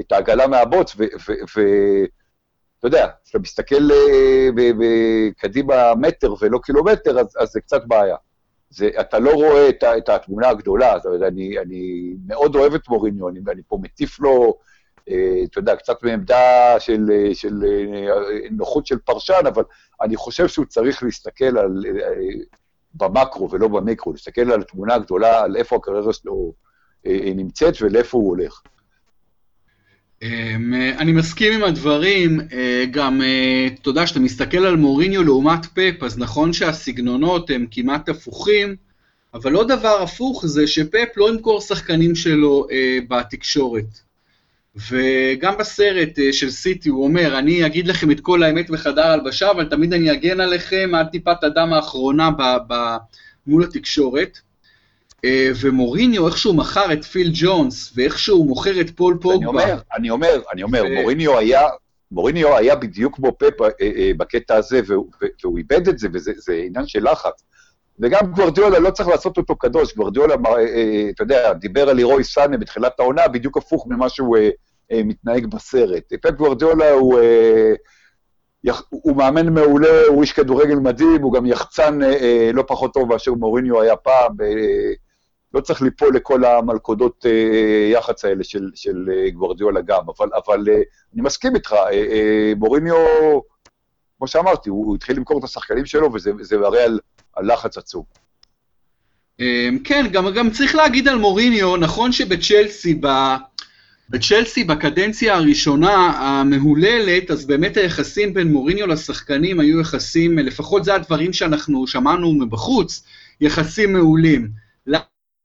את 0.00 0.12
העגלה 0.12 0.46
מהבוץ, 0.46 0.96
ואתה 0.98 2.86
יודע, 2.86 3.08
כשאתה 3.24 3.38
מסתכל 3.38 3.88
קדימה 5.36 5.94
מטר 5.94 6.34
ולא 6.40 6.58
קילומטר, 6.62 7.20
אז, 7.20 7.36
אז 7.40 7.48
זה 7.48 7.60
קצת 7.60 7.82
בעיה. 7.86 8.16
זה, 8.70 8.90
אתה 9.00 9.18
לא 9.18 9.30
רואה 9.30 9.68
את, 9.68 9.84
את 9.84 10.08
התמונה 10.08 10.48
הגדולה, 10.48 10.96
אומרת, 11.04 11.22
אני, 11.22 11.58
אני 11.58 12.12
מאוד 12.26 12.56
אוהב 12.56 12.74
את 12.74 12.88
מוריניו, 12.88 13.28
אני, 13.28 13.40
אני 13.48 13.62
פה 13.68 13.78
מטיף 13.82 14.20
לו, 14.20 14.58
אה, 15.10 15.42
אתה 15.44 15.58
יודע, 15.58 15.76
קצת 15.76 16.02
מעמדה 16.02 16.74
של, 16.78 17.06
של 17.32 17.64
אה, 17.64 18.48
נוחות 18.50 18.86
של 18.86 18.98
פרשן, 18.98 19.46
אבל 19.48 19.62
אני 20.02 20.16
חושב 20.16 20.48
שהוא 20.48 20.66
צריך 20.66 21.02
להסתכל 21.02 21.58
על, 21.58 21.84
אה, 21.86 22.12
במקרו 22.94 23.50
ולא 23.50 23.68
במיקרו, 23.68 24.12
להסתכל 24.12 24.52
על 24.52 24.60
התמונה 24.60 24.94
הגדולה, 24.94 25.40
על 25.40 25.56
איפה 25.56 25.76
הקריירה 25.76 26.12
שלו 26.12 26.52
נמצאת 27.34 27.74
ולאיפה 27.82 28.18
הוא 28.18 28.28
הולך. 28.28 28.62
אמ, 30.22 30.74
אני 30.98 31.12
מסכים 31.12 31.52
עם 31.52 31.64
הדברים, 31.64 32.40
גם, 32.90 33.22
אתה 33.80 33.88
יודע, 33.90 34.04
כשאתה 34.04 34.20
מסתכל 34.20 34.66
על 34.66 34.76
מוריניו 34.76 35.22
לעומת 35.22 35.66
פפ, 35.66 36.02
אז 36.02 36.18
נכון 36.18 36.52
שהסגנונות 36.52 37.50
הם 37.50 37.66
כמעט 37.70 38.08
הפוכים, 38.08 38.76
אבל 39.34 39.52
לא 39.52 39.64
דבר 39.64 40.02
הפוך 40.02 40.46
זה 40.46 40.66
שפפ 40.66 41.08
לא 41.16 41.30
ימכור 41.30 41.60
שחקנים 41.60 42.14
שלו 42.14 42.66
בתקשורת. 43.08 44.06
וגם 44.90 45.54
בסרט 45.58 46.18
אה, 46.18 46.32
של 46.32 46.50
סיטי 46.50 46.88
הוא 46.88 47.04
אומר, 47.04 47.38
אני 47.38 47.66
אגיד 47.66 47.86
לכם 47.86 48.10
את 48.10 48.20
כל 48.20 48.42
האמת 48.42 48.70
בחדר 48.70 49.06
הלבשה, 49.06 49.50
אבל 49.50 49.64
תמיד 49.64 49.92
אני 49.92 50.12
אגן 50.12 50.40
עליכם 50.40 50.90
עד 50.94 51.06
טיפת 51.06 51.44
הדם 51.44 51.72
האחרונה 51.72 52.30
ב- 52.30 52.56
ב- 52.68 52.96
מול 53.46 53.64
התקשורת. 53.64 54.38
אה, 55.26 55.50
ומוריניו, 55.60 56.26
איך 56.26 56.38
שהוא 56.38 56.54
מכר 56.54 56.92
את 56.92 57.04
פיל 57.04 57.30
ג'ונס, 57.34 57.92
ואיך 57.96 58.18
שהוא 58.18 58.46
מוכר 58.46 58.80
את 58.80 58.90
פול 58.90 59.18
פוגבה. 59.20 59.50
אני 59.50 59.50
אומר, 59.50 59.80
אני 59.96 60.10
אומר, 60.10 60.42
אני 60.52 60.62
אומר, 60.62 60.82
ו... 60.90 61.00
מוריניו 61.00 61.38
היה... 61.38 61.62
מוריניו 62.10 62.56
היה 62.56 62.76
בדיוק 62.76 63.16
כמו 63.16 63.38
פפ 63.38 63.62
אה, 63.62 64.10
בקטע 64.16 64.56
הזה, 64.56 64.80
והוא, 64.86 65.10
והוא 65.44 65.58
איבד 65.58 65.88
את 65.88 65.98
זה, 65.98 66.08
וזה 66.12 66.32
עניין 66.66 66.86
של 66.86 67.10
לחץ. 67.10 67.42
וגם 68.00 68.26
גוורדיולה, 68.26 68.78
לא 68.78 68.90
צריך 68.90 69.08
לעשות 69.08 69.36
אותו 69.36 69.56
קדוש, 69.56 69.94
גוורדיולה, 69.94 70.34
אתה 71.10 71.22
יודע, 71.22 71.52
דיבר 71.52 71.88
על 71.88 71.96
לירוי 71.96 72.24
סאנה 72.24 72.56
בתחילת 72.56 73.00
העונה, 73.00 73.28
בדיוק 73.28 73.56
הפוך 73.56 73.86
ממה 73.90 74.08
שהוא 74.08 74.36
אה, 74.92 75.00
מתנהג 75.04 75.46
בסרט. 75.46 76.12
פפ 76.22 76.30
גוורדיולה 76.30 76.90
הוא, 76.90 77.18
אה, 77.20 77.72
הוא 78.90 79.16
מאמן 79.16 79.48
מעולה, 79.48 80.02
הוא 80.08 80.22
איש 80.22 80.32
כדורגל 80.32 80.74
מדהים, 80.74 81.22
הוא 81.22 81.32
גם 81.32 81.46
יחצן 81.46 82.02
אה, 82.02 82.50
לא 82.54 82.64
פחות 82.66 82.94
טוב 82.94 83.08
מאשר 83.08 83.34
מוריניו 83.34 83.82
היה 83.82 83.96
פעם. 83.96 84.36
לא 85.56 85.60
צריך 85.60 85.82
ליפול 85.82 86.16
לכל 86.16 86.44
המלכודות 86.44 87.26
יח"צ 87.92 88.24
האלה 88.24 88.44
של, 88.44 88.70
של 88.74 89.08
גוורדיולה 89.32 89.80
גם, 89.80 90.02
אבל, 90.18 90.28
אבל 90.46 90.64
אני 91.14 91.22
מסכים 91.22 91.56
איתך, 91.56 91.74
מוריניו, 92.56 92.94
כמו 94.18 94.28
שאמרתי, 94.28 94.70
הוא, 94.70 94.86
הוא 94.86 94.96
התחיל 94.96 95.16
למכור 95.16 95.38
את 95.38 95.44
השחקנים 95.44 95.86
שלו, 95.86 96.12
וזה 96.12 96.58
מראה 96.58 96.84
על, 96.84 96.98
על 97.32 97.52
לחץ 97.52 97.78
עצום. 97.78 98.02
כן, 99.84 100.06
גם, 100.12 100.30
גם 100.34 100.50
צריך 100.50 100.74
להגיד 100.74 101.08
על 101.08 101.18
מוריניו, 101.18 101.76
נכון 101.76 102.12
שבצ'לסי, 102.12 103.00
בצ'לסי 104.10 104.64
בקדנציה 104.64 105.34
הראשונה 105.34 105.94
המהוללת, 105.94 107.30
אז 107.30 107.46
באמת 107.46 107.76
היחסים 107.76 108.34
בין 108.34 108.52
מוריניו 108.52 108.86
לשחקנים 108.86 109.60
היו 109.60 109.80
יחסים, 109.80 110.38
לפחות 110.38 110.84
זה 110.84 110.94
הדברים 110.94 111.32
שאנחנו 111.32 111.86
שמענו 111.86 112.32
מבחוץ, 112.32 113.04
יחסים 113.40 113.92
מעולים. 113.92 114.66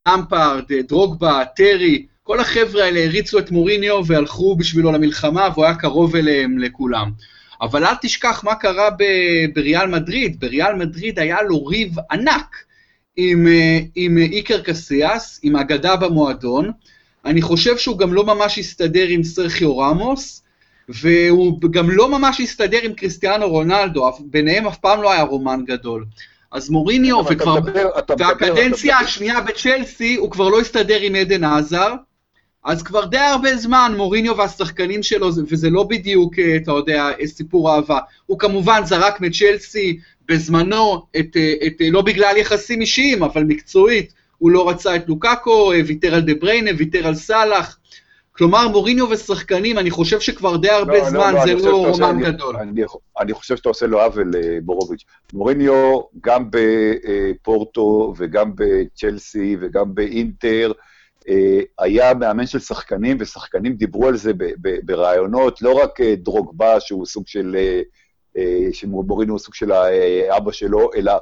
למפארד, 0.08 0.64
דרוגבה, 0.88 1.44
טרי, 1.56 2.06
כל 2.24 2.40
החבר'ה 2.40 2.84
האלה 2.84 3.06
הריצו 3.06 3.40
את 3.40 3.52
מוריניו 3.52 4.06
והלכו 4.06 4.56
בשבילו 4.56 4.92
למלחמה 4.92 5.48
והוא 5.54 5.66
היה 5.66 5.76
קרוב 5.76 6.16
אליהם 6.16 6.60
לכולם. 6.60 7.12
אבל 7.62 7.86
אל 7.86 7.96
תשכח 8.02 8.44
מה 8.44 8.56
קרה 8.56 8.90
בריאל 9.54 9.88
מדריד, 9.88 10.40
בריאל 10.40 10.76
מדריד 10.76 11.20
היה 11.20 11.42
לו 11.42 11.66
ריב 11.66 11.96
ענק 12.12 12.56
עם, 13.16 13.48
אה, 13.48 13.80
עם 13.96 14.18
איקר 14.18 14.62
קסיאס, 14.62 15.40
עם 15.44 15.56
אגדה 15.56 15.96
במועדון, 15.96 16.72
אני 17.26 17.42
חושב 17.42 17.78
שהוא 17.78 17.98
גם 17.98 18.14
לא 18.14 18.26
ממש 18.26 18.60
הסתדר 18.60 19.06
עם 19.08 19.24
סרחיו 19.24 19.78
רמוס, 19.78 20.44
והוא 20.90 21.60
גם 21.72 21.90
לא 21.90 22.20
ממש 22.20 22.42
הסתדר 22.42 22.80
עם 22.84 22.94
קריסטיאנו 22.94 23.50
רונלדו, 23.50 24.12
ביניהם 24.20 24.68
אף 24.68 24.78
פעם 24.78 25.02
לא 25.02 25.12
היה 25.12 25.24
רומן 25.24 25.62
גדול. 25.66 26.06
אז 26.52 26.70
מוריניו, 26.70 27.18
וכבר, 27.30 27.60
והקדנציה 28.20 29.00
השנייה 29.00 29.42
בצ'לסי, 29.42 30.16
הוא 30.16 30.32
כבר 30.32 30.50
לא 30.50 30.60
הסתדר 30.60 31.00
עם 31.02 31.16
עדן 31.16 31.44
עזר, 31.44 31.94
אז 32.64 32.84
כבר 32.84 33.06
די 33.06 33.18
הרבה 33.18 33.56
זמן 33.56 33.94
מוריניו 33.98 34.38
והשחקנים 34.38 35.04
שלו, 35.04 35.30
וזה 35.48 35.70
לא 35.70 35.84
בדיוק, 35.84 36.40
אה, 36.40 36.56
אתה 36.56 36.72
יודע, 36.72 37.08
סיפור 37.26 37.76
אהבה. 37.76 38.00
הוא 38.26 38.40
כמובן 38.40 38.82
זרק 38.86 39.22
מצ'לסי 39.22 40.00
בזמנו, 40.28 41.06
את, 41.20 41.38
אה, 41.38 41.54
את, 41.68 41.74
לא 41.92 42.02
בגלל 42.02 42.38
יחסים 42.38 42.82
אישיים, 42.82 43.24
אבל 43.24 43.44
מקצועית, 43.44 44.14
הוא 44.38 44.52
לא 44.52 44.70
רצה 44.70 44.96
את 44.96 45.10
לוקאקו, 45.10 45.74
אה, 45.74 45.80
ויתר 45.86 46.16
על 46.16 46.22
דה 46.22 46.34
בריינה, 46.34 46.72
ויתר 46.78 47.08
על 47.08 47.16
סאלח. 47.16 47.78
כלומר, 48.42 48.68
מוריניו 48.68 49.10
ושחקנים, 49.10 49.78
אני 49.78 49.92
חושב 49.92 50.20
שכבר 50.20 50.58
די 50.58 50.70
הרבה 50.70 50.98
לא, 50.98 51.10
זמן 51.10 51.34
לא, 51.34 51.46
זה 51.46 51.70
לא 51.70 51.88
רומן 51.88 52.22
גדול. 52.22 52.56
אני, 52.58 52.82
אני 53.20 53.34
חושב 53.34 53.58
שאתה 53.58 53.70
עושה 53.70 53.86
לו 53.86 54.02
עוול, 54.02 54.32
אה, 54.36 54.58
בורוביץ'. 54.64 55.04
מוריניו, 55.34 56.02
גם 56.22 56.50
בפורטו 56.52 58.14
וגם 58.18 58.52
בצ'לסי 58.56 59.58
וגם 59.62 59.96
באינטר, 59.96 60.72
אה, 61.30 61.60
היה 61.80 62.14
מאמן 62.14 62.46
של 62.46 62.60
שחקנים, 62.60 63.18
ושחקנים 63.20 63.74
דיברו 63.74 64.08
על 64.08 64.18
זה 64.18 64.32
ברעיונות, 64.86 65.62
לא 65.62 65.74
רק 65.84 66.02
דרוגבה, 66.02 66.80
שהוא 66.80 67.06
סוג 67.06 67.24
של, 67.28 67.56
שמוריניו 68.72 69.34
הוא 69.34 69.40
סוג 69.40 69.54
של 69.54 69.72
האבא 69.72 70.52
שלו, 70.52 70.90
אלא 70.96 71.14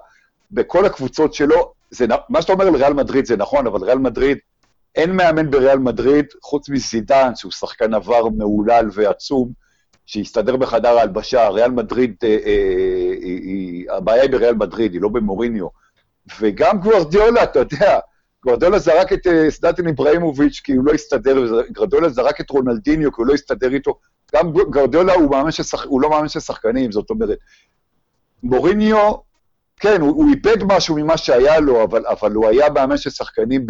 בכל 0.52 0.86
הקבוצות 0.86 1.34
שלו, 1.34 1.74
זה, 1.92 2.06
מה 2.30 2.42
שאתה 2.42 2.54
אומר 2.54 2.68
על 2.68 2.76
ריאל 2.76 2.94
מדריד 2.94 3.26
זה 3.26 3.38
נכון, 3.38 3.68
אבל 3.68 3.84
ריאל 3.84 3.98
מדריד, 3.98 4.38
אין 4.96 5.16
מאמן 5.16 5.52
בריאל 5.52 5.80
מדריד, 5.80 6.26
חוץ 6.44 6.70
מזידן, 6.70 7.32
שהוא 7.36 7.52
שחקן 7.52 7.94
עבר 7.94 8.30
מהולל 8.30 8.86
ועצום, 8.94 9.52
שהסתדר 10.06 10.56
בחדר 10.56 10.98
ההלבשה. 10.98 11.50
ריאל 11.50 11.72
מדריד, 11.72 12.16
אה, 12.24 12.38
אה, 12.46 13.16
היא, 13.22 13.92
הבעיה 13.92 14.22
היא 14.22 14.32
בריאל 14.32 14.56
מדריד, 14.56 14.94
היא 14.94 15.02
לא 15.02 15.10
במוריניו. 15.10 15.68
וגם 16.40 16.80
גוורדיולה, 16.80 17.44
אתה 17.44 17.60
יודע, 17.60 18.00
גרדולה 18.46 18.80
זרק 18.80 19.14
את 19.14 19.28
סדטין 19.50 19.88
איבראימוביץ' 19.88 20.62
כי 20.64 20.74
הוא 20.74 20.86
לא 20.86 20.92
הסתדר, 20.92 21.62
גרדולה 21.72 22.10
זרק 22.10 22.42
את 22.42 22.50
רונלדיניו 22.50 23.12
כי 23.12 23.22
הוא 23.22 23.28
לא 23.28 23.34
הסתדר 23.34 23.74
איתו. 23.74 24.00
גם 24.36 24.54
גרדולה 24.54 25.14
הוא, 25.14 25.52
ששח... 25.52 25.86
הוא 25.86 26.02
לא 26.02 26.10
מאמן 26.10 26.28
של 26.28 26.40
שחקנים, 26.40 26.92
זאת 26.92 27.10
אומרת, 27.10 27.38
מוריניו, 28.44 29.14
כן, 29.80 30.02
הוא, 30.02 30.10
הוא 30.10 30.30
איבד 30.30 30.64
משהו 30.64 30.96
ממה 30.96 31.18
שהיה 31.18 31.60
לו, 31.60 31.84
אבל, 31.84 32.04
אבל 32.08 32.32
הוא 32.32 32.48
היה 32.48 32.70
מאמן 32.70 32.98
של 32.98 33.10
שחקנים 33.10 33.66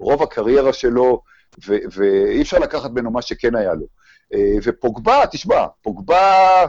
ברוב 0.00 0.22
הקריירה 0.22 0.72
שלו, 0.72 1.22
ו, 1.66 1.76
ואי 1.92 2.42
אפשר 2.42 2.58
לקחת 2.58 2.90
ממנו 2.90 3.10
מה 3.10 3.22
שכן 3.22 3.54
היה 3.54 3.74
לו. 3.74 3.86
ופוגבה, 4.62 5.22
תשמע, 5.32 5.66
פוגבה... 5.82 6.66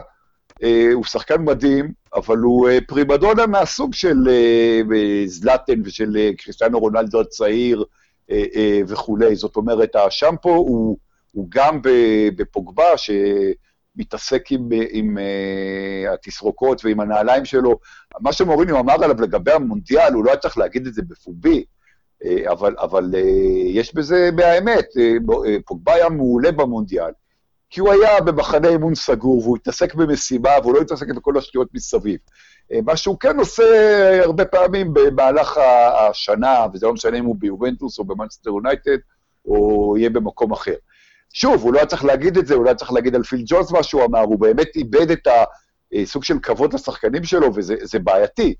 אה, 0.62 0.88
הוא 0.92 1.04
שחקן 1.04 1.42
מדהים, 1.42 1.92
אבל 2.14 2.36
הוא 2.38 2.68
אה, 2.68 2.78
פרימדונה 2.86 3.46
מהסוג 3.46 3.94
של 3.94 4.28
אה, 4.28 4.80
זלאטן 5.26 5.80
ושל 5.84 6.32
קריסטיאנו 6.38 6.78
רונלדו 6.78 7.20
הצעיר 7.20 7.84
וכולי. 8.88 9.36
זאת 9.36 9.56
אומרת, 9.56 9.96
השמפו 9.96 10.50
הוא, 10.50 10.98
הוא 11.32 11.46
גם 11.48 11.80
בפוגבה, 12.36 12.84
שמתעסק 12.96 14.52
עם, 14.52 14.68
עם 14.90 15.18
התסרוקות 16.12 16.84
ועם 16.84 17.00
הנעליים 17.00 17.44
שלו. 17.44 17.78
מה 18.20 18.32
שמוריניו 18.32 18.78
אמר 18.78 19.04
עליו 19.04 19.20
לגבי 19.20 19.52
המונדיאל, 19.52 20.12
הוא 20.12 20.24
לא 20.24 20.30
היה 20.30 20.38
צריך 20.38 20.58
להגיד 20.58 20.86
את 20.86 20.94
זה 20.94 21.02
בפומבי, 21.02 21.64
אבל, 22.50 22.74
אבל 22.80 23.14
יש 23.66 23.94
בזה 23.94 24.30
מהאמת. 24.36 24.86
פוגבה 25.64 25.94
היה 25.94 26.08
מעולה 26.08 26.52
במונדיאל. 26.52 27.10
כי 27.70 27.80
הוא 27.80 27.92
היה 27.92 28.20
במחנה 28.20 28.68
אימון 28.68 28.94
סגור, 28.94 29.38
והוא 29.38 29.56
התעסק 29.56 29.94
במסיבה, 29.94 30.50
והוא 30.62 30.74
לא 30.74 30.80
התעסק 30.80 31.08
בכל 31.08 31.38
השטויות 31.38 31.68
מסביב. 31.74 32.18
אה, 32.72 32.78
מה 32.84 32.96
שהוא 32.96 33.16
כן 33.20 33.38
עושה 33.38 33.64
הרבה 34.24 34.44
פעמים 34.44 34.94
במהלך 34.94 35.58
השנה, 36.10 36.66
וזה 36.72 36.86
לא 36.86 36.92
משנה 36.92 37.18
אם 37.18 37.24
הוא 37.24 37.36
ביובנטוס 37.38 37.98
או 37.98 38.04
במאנסטר 38.04 38.50
יונייטד, 38.50 38.98
או 39.44 39.94
יהיה 39.98 40.10
במקום 40.10 40.52
אחר. 40.52 40.74
שוב, 41.32 41.62
הוא 41.62 41.72
לא 41.72 41.78
היה 41.78 41.86
צריך 41.86 42.04
להגיד 42.04 42.38
את 42.38 42.46
זה, 42.46 42.54
הוא 42.54 42.64
לא 42.64 42.68
היה 42.68 42.76
צריך 42.76 42.92
להגיד 42.92 43.14
על 43.14 43.22
פיל 43.22 43.42
ג'ונס 43.46 43.70
מה 43.70 43.82
שהוא 43.82 44.04
אמר, 44.04 44.20
הוא 44.20 44.40
באמת 44.40 44.76
איבד 44.76 45.10
את 45.10 45.28
הסוג 45.92 46.24
של 46.24 46.38
כבוד 46.38 46.74
לשחקנים 46.74 47.24
שלו, 47.24 47.54
וזה 47.54 47.98
בעייתי. 47.98 48.54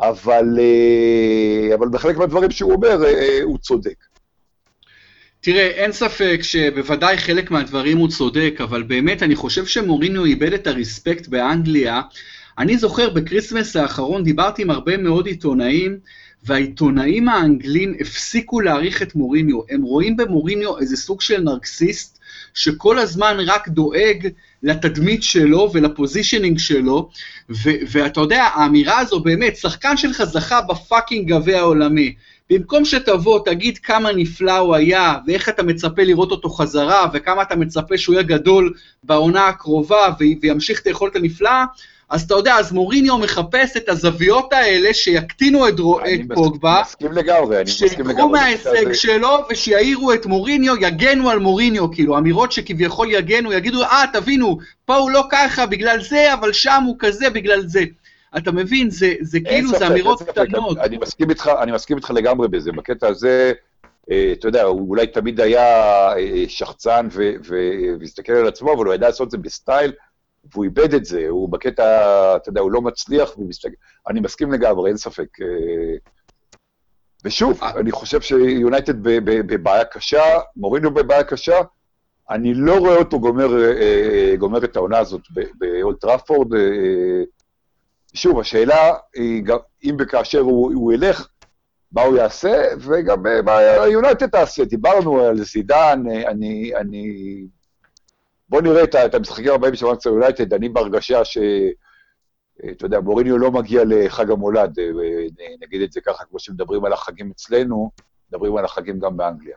אבל, 0.00 0.58
אה, 0.58 1.74
אבל 1.74 1.88
בחלק 1.88 2.16
מהדברים 2.16 2.50
שהוא 2.50 2.72
אומר, 2.72 3.04
אה, 3.04 3.38
הוא 3.42 3.58
צודק. 3.58 3.94
תראה, 5.40 5.66
אין 5.66 5.92
ספק 5.92 6.40
שבוודאי 6.42 7.18
חלק 7.18 7.50
מהדברים 7.50 7.98
הוא 7.98 8.08
צודק, 8.08 8.54
אבל 8.60 8.82
באמת 8.82 9.22
אני 9.22 9.36
חושב 9.36 9.66
שמוריניו 9.66 10.24
איבד 10.24 10.52
את 10.52 10.66
ה 10.66 10.74
respect 10.74 11.28
באנגליה. 11.28 12.00
אני 12.58 12.78
זוכר 12.78 13.10
ב 13.10 13.17
Christmas 13.17 13.76
האחרון 13.76 14.24
דיברתי 14.24 14.62
עם 14.62 14.70
הרבה 14.70 14.96
מאוד 14.96 15.26
עיתונאים, 15.26 15.98
והעיתונאים 16.44 17.28
האנגלים 17.28 17.94
הפסיקו 18.00 18.60
להעריך 18.60 19.02
את 19.02 19.14
מוריניו. 19.14 19.60
הם 19.70 19.82
רואים 19.82 20.16
במוריניו 20.16 20.78
איזה 20.78 20.96
סוג 20.96 21.20
של 21.20 21.40
נרקסיסט, 21.40 22.18
שכל 22.54 22.98
הזמן 22.98 23.36
רק 23.46 23.68
דואג 23.68 24.28
לתדמית 24.62 25.22
שלו 25.22 25.70
ול 25.72 25.85
positioning 25.85 26.58
שלו, 26.58 27.08
ואתה 27.90 28.20
יודע, 28.20 28.42
האמירה 28.42 28.98
הזו 28.98 29.20
באמת, 29.20 29.56
שחקן 29.56 29.96
שלך 29.96 30.24
זכה 30.24 30.60
בפאקינג 30.60 31.28
גביע 31.28 31.58
העולמי. 31.58 32.14
במקום 32.50 32.84
שתבוא, 32.84 33.40
תגיד 33.44 33.78
כמה 33.78 34.12
נפלא 34.12 34.58
הוא 34.58 34.74
היה, 34.74 35.18
ואיך 35.26 35.48
אתה 35.48 35.62
מצפה 35.62 36.02
לראות 36.02 36.30
אותו 36.30 36.50
חזרה, 36.50 37.06
וכמה 37.12 37.42
אתה 37.42 37.56
מצפה 37.56 37.98
שהוא 37.98 38.14
יהיה 38.14 38.22
גדול 38.22 38.74
בעונה 39.02 39.48
הקרובה, 39.48 40.08
וימשיך 40.40 40.80
את 40.80 40.86
היכולת 40.86 41.16
הנפלאה, 41.16 41.64
אז 42.12 42.22
אתה 42.22 42.34
יודע, 42.34 42.54
אז 42.54 42.72
מוריניו 42.72 43.18
מחפש 43.18 43.76
את 43.76 43.88
הזוויות 43.88 44.52
האלה 44.52 44.94
שיקטינו 44.94 45.68
את, 45.68 45.74
את 45.74 46.34
פוגבה. 46.34 46.74
אני 46.74 46.82
מסכים 46.82 47.12
לגמרי, 47.12 47.56
אני 47.56 47.64
מסכים 47.64 47.88
לגמרי. 47.88 48.12
שיקחו 48.12 48.28
מההישג 48.28 48.92
שלו 48.92 49.38
ושיעירו 49.50 50.12
את 50.12 50.26
מוריניו, 50.26 50.76
יגנו 50.76 51.30
על 51.30 51.38
מוריניו, 51.38 51.92
כאילו, 51.92 52.18
אמירות 52.18 52.52
שכביכול 52.52 53.10
יגנו, 53.10 53.52
יגידו, 53.52 53.82
אה, 53.82 54.04
תבינו, 54.12 54.58
פה 54.84 54.96
הוא 54.96 55.10
לא 55.10 55.24
ככה 55.30 55.66
בגלל 55.66 56.02
זה, 56.02 56.34
אבל 56.34 56.52
שם 56.52 56.82
הוא 56.86 56.96
כזה 56.98 57.30
בגלל 57.30 57.66
זה. 57.66 57.84
אתה 58.36 58.52
מבין, 58.52 58.90
זה, 58.90 59.14
זה 59.20 59.40
כאילו, 59.40 59.68
ספק, 59.68 59.78
זה 59.78 59.86
אמירות 59.86 60.22
קטנות. 60.22 60.78
אני 60.78 60.98
מסכים 60.98 61.30
איתך, 61.30 61.50
אני 61.62 61.72
מסכים 61.72 61.96
איתך 61.96 62.10
לגמרי 62.10 62.48
בזה. 62.48 62.72
בקטע 62.72 63.08
הזה, 63.08 63.52
אה, 64.10 64.32
אתה 64.32 64.48
יודע, 64.48 64.62
הוא 64.62 64.88
אולי 64.88 65.06
תמיד 65.06 65.40
היה 65.40 65.66
אה, 66.16 66.44
שחצן 66.48 67.08
והסתכל 68.00 68.32
על 68.32 68.48
עצמו, 68.48 68.74
אבל 68.74 68.86
הוא 68.86 68.94
ידע 68.94 69.06
לעשות 69.06 69.26
את 69.26 69.30
זה 69.30 69.38
בסטייל, 69.38 69.92
והוא 70.52 70.64
איבד 70.64 70.94
את 70.94 71.04
זה. 71.04 71.28
הוא 71.28 71.48
בקטע, 71.48 71.82
אתה 72.36 72.48
יודע, 72.48 72.60
הוא 72.60 72.72
לא 72.72 72.82
מצליח, 72.82 73.30
והוא 73.36 73.48
מסתכל... 73.48 73.74
אני 74.08 74.20
מסכים 74.20 74.52
לגמרי, 74.52 74.88
אין 74.88 74.96
ספק. 74.96 75.40
אה, 75.40 75.96
ושוב, 77.24 77.60
אני 77.64 77.92
חושב 77.92 78.20
שיונייטד 78.20 79.02
בבעיה 79.02 79.84
קשה, 79.84 80.22
מוריניו 80.56 80.94
בבעיה 80.94 81.24
קשה, 81.24 81.60
אני 82.30 82.54
לא 82.54 82.78
רואה 82.78 82.96
אותו 82.96 83.20
גומר, 83.20 83.48
גומר 84.38 84.64
את 84.64 84.76
העונה 84.76 84.98
הזאת 84.98 85.20
באולד 85.58 86.00
טראפורד. 86.00 86.48
שוב, 88.14 88.40
השאלה 88.40 88.94
היא 89.14 89.42
גם 89.42 89.58
אם 89.84 89.96
וכאשר 90.00 90.40
הוא, 90.40 90.72
הוא 90.74 90.92
ילך, 90.92 91.28
מה 91.92 92.02
הוא 92.02 92.16
יעשה, 92.16 92.62
וגם 92.78 93.26
אה, 93.26 93.42
מה 93.42 93.86
יונייטד 93.86 94.26
תעשה. 94.26 94.64
דיברנו 94.64 95.20
על 95.20 95.44
זידן, 95.44 96.02
אה, 96.10 96.30
אני... 96.30 96.72
אני... 96.76 97.46
בואו 98.52 98.62
נראה 98.62 98.84
את, 98.84 99.14
המשחקים 99.14 99.52
הבאים 99.52 99.74
של 99.74 99.86
מנצ'סטר 99.86 100.10
יונייטד, 100.10 100.54
אני 100.54 100.68
בהרגשה 100.68 101.24
ש... 101.24 101.38
אה, 101.38 102.70
אתה 102.70 102.86
יודע, 102.86 103.00
מוריניו 103.00 103.38
לא 103.38 103.50
מגיע 103.50 103.82
לחג 103.86 104.30
המולד, 104.30 104.78
נגיד 105.60 105.82
את 105.82 105.92
זה 105.92 106.00
ככה, 106.00 106.24
כמו 106.24 106.38
שמדברים 106.38 106.84
על 106.84 106.92
החגים 106.92 107.30
אצלנו, 107.34 107.90
מדברים 108.28 108.56
על 108.56 108.64
החגים 108.64 108.98
גם 108.98 109.16
באנגליה. 109.16 109.56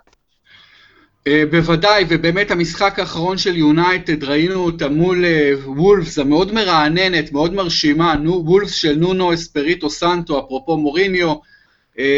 בוודאי, 1.51 2.05
ובאמת 2.09 2.51
המשחק 2.51 2.99
האחרון 2.99 3.37
של 3.37 3.57
יונייטד, 3.57 4.23
ראינו 4.23 4.65
אותה 4.65 4.89
מול 4.89 5.25
וולפס 5.65 6.19
המאוד 6.19 6.53
מרעננת, 6.53 7.31
מאוד 7.31 7.53
מרשימה, 7.53 8.15
וולפס 8.25 8.73
של 8.73 8.95
נונו 8.95 9.33
אספריטו 9.33 9.89
סנטו, 9.89 10.39
אפרופו 10.39 10.77
מוריניו, 10.77 11.35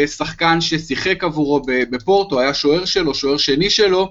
שחקן 0.06 0.60
ששיחק 0.60 1.24
עבורו 1.24 1.62
בפורטו, 1.90 2.40
היה 2.40 2.54
שוער 2.54 2.84
שלו, 2.84 3.14
שוער 3.14 3.36
שני 3.36 3.70
שלו, 3.70 4.08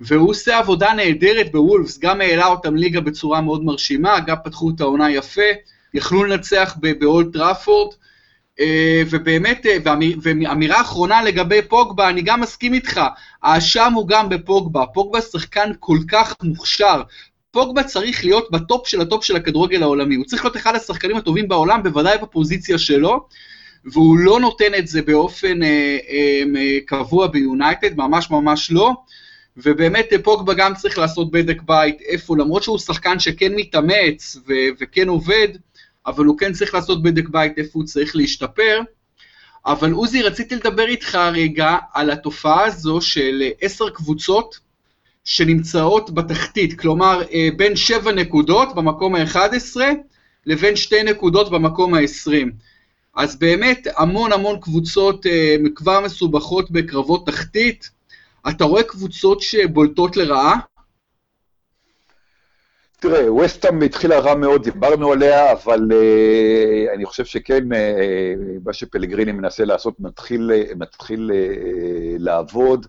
והוא 0.00 0.30
עושה 0.30 0.58
עבודה 0.58 0.92
נהדרת 0.92 1.52
בוולפס, 1.52 1.98
גם 1.98 2.20
העלה 2.20 2.46
אותם 2.46 2.76
ליגה 2.76 3.00
בצורה 3.00 3.40
מאוד 3.40 3.64
מרשימה, 3.64 4.20
גם 4.20 4.36
פתחו 4.44 4.70
את 4.70 4.80
העונה 4.80 5.10
יפה, 5.10 5.42
יכלו 5.94 6.24
לנצח 6.24 6.76
באולד 6.98 7.32
טראפורד, 7.32 7.94
אה, 8.60 9.02
ובאמת, 9.10 9.66
אה, 9.66 9.76
ואמירה 10.22 10.80
אחרונה 10.80 11.22
לגבי 11.22 11.62
פוגבה, 11.62 12.08
אני 12.08 12.22
גם 12.22 12.40
מסכים 12.40 12.74
איתך, 12.74 13.00
האשם 13.42 13.92
הוא 13.92 14.08
גם 14.08 14.28
בפוגבה, 14.28 14.86
פוגבה 14.86 15.20
שחקן 15.20 15.70
כל 15.80 15.98
כך 16.08 16.34
מוכשר, 16.42 17.02
פוגבה 17.50 17.82
צריך 17.84 18.24
להיות 18.24 18.50
בטופ 18.50 18.88
של 18.88 19.00
הטופ 19.00 19.24
של 19.24 19.36
הכדורגל 19.36 19.82
העולמי, 19.82 20.14
הוא 20.14 20.24
צריך 20.24 20.44
להיות 20.44 20.56
אחד 20.56 20.74
השחקנים 20.74 21.16
הטובים 21.16 21.48
בעולם, 21.48 21.82
בוודאי 21.82 22.18
בפוזיציה 22.18 22.78
שלו, 22.78 23.28
והוא 23.84 24.18
לא 24.18 24.40
נותן 24.40 24.74
את 24.78 24.86
זה 24.86 25.02
באופן 25.02 25.62
אה, 25.62 25.98
אה, 26.10 26.42
אה 26.56 26.78
קבוע 26.86 27.26
ביונייטד, 27.26 27.96
ממש 27.96 28.30
ממש 28.30 28.70
לא, 28.70 28.94
ובאמת 29.56 30.06
פוגבה 30.22 30.54
גם 30.54 30.74
צריך 30.74 30.98
לעשות 30.98 31.30
בדק 31.30 31.62
בית 31.62 32.00
איפה, 32.00 32.36
למרות 32.36 32.62
שהוא 32.62 32.78
שחקן 32.78 33.18
שכן 33.18 33.54
מתאמץ 33.54 34.36
ו- 34.48 34.68
וכן 34.80 35.08
עובד, 35.08 35.48
אבל 36.06 36.24
הוא 36.24 36.38
כן 36.38 36.52
צריך 36.52 36.74
לעשות 36.74 37.02
בדק 37.02 37.28
בית 37.28 37.58
איפה 37.58 37.70
הוא 37.72 37.84
צריך 37.84 38.16
להשתפר. 38.16 38.80
אבל 39.66 39.92
עוזי, 39.92 40.22
רציתי 40.22 40.56
לדבר 40.56 40.86
איתך 40.86 41.14
רגע 41.14 41.76
על 41.94 42.10
התופעה 42.10 42.64
הזו 42.64 43.00
של 43.00 43.42
עשר 43.60 43.90
קבוצות 43.90 44.58
שנמצאות 45.24 46.14
בתחתית, 46.14 46.80
כלומר 46.80 47.22
אה, 47.32 47.48
בין 47.56 47.76
שבע 47.76 48.12
נקודות 48.12 48.74
במקום 48.74 49.14
ה-11 49.14 49.76
לבין 50.46 50.76
שתי 50.76 51.02
נקודות 51.02 51.50
במקום 51.50 51.94
ה-20. 51.94 52.50
אז 53.14 53.36
באמת 53.36 53.86
המון 53.96 54.32
המון 54.32 54.60
קבוצות 54.60 55.26
אה, 55.26 55.56
כבר 55.74 56.00
מסובכות 56.00 56.70
בקרבות 56.70 57.26
תחתית. 57.26 57.90
אתה 58.48 58.64
רואה 58.64 58.82
קבוצות 58.82 59.40
שבולטות 59.40 60.16
לרעה? 60.16 60.56
תראה, 63.00 63.32
וסטאם 63.32 63.82
התחילה 63.82 64.18
רע 64.18 64.34
מאוד, 64.34 64.62
דיברנו 64.62 65.12
עליה, 65.12 65.52
אבל 65.52 65.80
uh, 65.90 66.94
אני 66.94 67.04
חושב 67.04 67.24
שכן, 67.24 67.72
uh, 67.72 67.76
מה 68.64 68.72
שפלגריני 68.72 69.32
מנסה 69.32 69.64
לעשות 69.64 69.94
מתחיל, 70.00 70.50
uh, 70.50 70.74
מתחיל 70.78 71.30
uh, 71.32 71.66
לעבוד. 72.18 72.86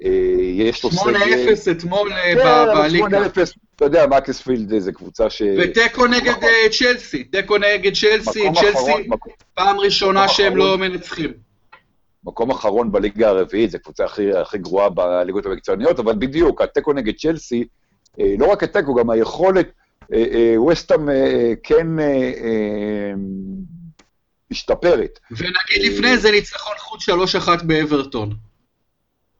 Uh, 0.00 0.06
יש 0.52 0.84
לו 0.84 0.90
סגל... 0.90 1.14
8-0 1.14 1.70
אתמול 1.70 2.10
כן, 2.12 2.36
בליגה. 2.74 3.26
8-0, 3.26 3.30
אתה 3.76 3.84
יודע, 3.84 4.06
מקספילד 4.06 4.78
זה 4.78 4.92
קבוצה 4.92 5.30
ש... 5.30 5.42
ותיקו 5.58 6.06
נגד 6.06 6.34
צ'לסי, 6.70 7.24
תיקו 7.24 7.58
נגד 7.58 7.92
צ'לסי, 7.94 8.48
צ'לסי, 8.60 9.08
פעם 9.54 9.78
ראשונה 9.78 10.28
שהם 10.28 10.56
לא 10.56 10.78
מנצחים. 10.78 11.51
מקום 12.24 12.50
אחרון 12.50 12.92
בליגה 12.92 13.28
הרביעית, 13.28 13.70
זו 13.70 13.78
קבוצה 13.78 14.04
הכי, 14.04 14.36
הכי 14.36 14.58
גרועה 14.58 14.88
בליגות 14.88 15.46
המקצועניות, 15.46 15.98
אבל 15.98 16.14
בדיוק, 16.18 16.60
התיקו 16.60 16.92
נגד 16.92 17.14
צ'לסי, 17.16 17.64
אה, 18.20 18.34
לא 18.38 18.46
רק 18.46 18.62
התיקו, 18.62 18.94
גם 18.94 19.10
היכולת, 19.10 19.72
ווסטהאם 20.56 21.08
אה, 21.08 21.14
אה, 21.14 21.52
כן 21.62 21.86
משתפרת. 24.50 25.18
ונגיד 25.30 25.92
לפני 25.92 26.18
זה 26.18 26.30
ניצחון 26.30 26.76
חוץ 26.78 27.08
3-1 27.08 27.64
באברטון. 27.64 28.34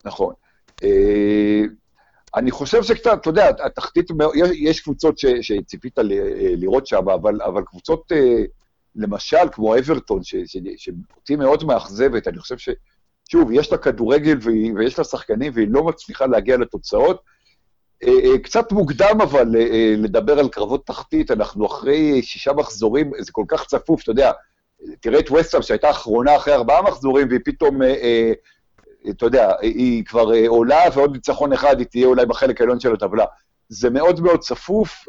נכון. 0.05 0.35
אני 2.37 2.51
חושב 2.51 2.83
שקצת, 2.83 3.19
אתה 3.21 3.31
יודע, 3.31 3.49
התחתית, 3.67 4.11
יש, 4.35 4.51
יש 4.55 4.81
קבוצות 4.81 5.19
ש, 5.19 5.27
שציפית 5.27 5.99
ל, 5.99 6.13
לראות 6.57 6.87
שם, 6.87 7.09
אבל, 7.09 7.43
אבל 7.43 7.63
קבוצות, 7.63 8.13
למשל, 8.97 9.49
כמו 9.53 9.79
אברטון, 9.79 10.21
שאותי 10.77 11.37
מאוד 11.37 11.65
מאכזבת, 11.65 12.29
אני 12.29 12.39
חושב 12.39 12.59
ש... 12.59 12.69
שוב, 13.29 13.53
יש 13.53 13.73
לה 13.73 13.79
כדורגל 13.79 14.39
ויש 14.77 14.99
לה 14.99 15.05
שחקנים 15.05 15.53
והיא 15.55 15.69
לא 15.71 15.85
מצליחה 15.85 16.27
להגיע 16.27 16.57
לתוצאות. 16.57 17.21
קצת 18.43 18.73
מוקדם 18.73 19.21
אבל 19.23 19.49
לדבר 19.97 20.39
על 20.39 20.49
קרבות 20.49 20.87
תחתית, 20.87 21.31
אנחנו 21.31 21.67
אחרי 21.67 22.23
שישה 22.23 22.53
מחזורים, 22.53 23.11
זה 23.19 23.33
כל 23.33 23.45
כך 23.49 23.65
צפוף, 23.65 24.03
אתה 24.03 24.11
יודע, 24.11 24.33
תראה 25.01 25.19
את 25.19 25.31
וסטאם 25.31 25.63
שהייתה 25.63 25.91
אחרונה 25.91 26.37
אחרי 26.37 26.55
ארבעה 26.55 26.83
מחזורים, 26.83 27.29
והיא 27.29 27.41
פתאום 27.45 27.81
אתה 29.11 29.27
יודע, 29.27 29.53
היא 29.61 30.05
כבר 30.05 30.35
אה, 30.35 30.49
עולה, 30.49 30.81
ועוד 30.95 31.13
ניצחון 31.13 31.53
אחד 31.53 31.79
היא 31.79 31.87
תהיה 31.87 32.07
אולי 32.07 32.27
בחלק 32.27 32.61
העליון 32.61 32.81
של 32.81 32.95
הטבלה. 32.95 33.25
זה 33.69 33.91
מאוד 33.91 34.21
מאוד 34.21 34.41
צפוף. 34.41 35.05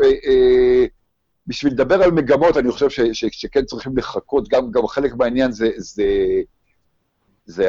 אה, 1.44 1.48
אה, 1.48 1.48
בשביל 1.48 1.74
לדבר 1.74 2.04
על 2.04 2.12
מגמות, 2.12 2.58
אני 2.58 2.72
חושב 2.72 2.90
ש, 2.90 3.00
ש, 3.00 3.26
שכן 3.32 3.66
צריכים 3.66 3.98
לחכות, 3.98 4.50
גם, 4.50 4.72
גם 4.72 4.88
חלק 4.88 5.14
מהעניין 5.16 5.52
זה, 5.52 5.70
זה, 5.78 6.06
זה 7.46 7.68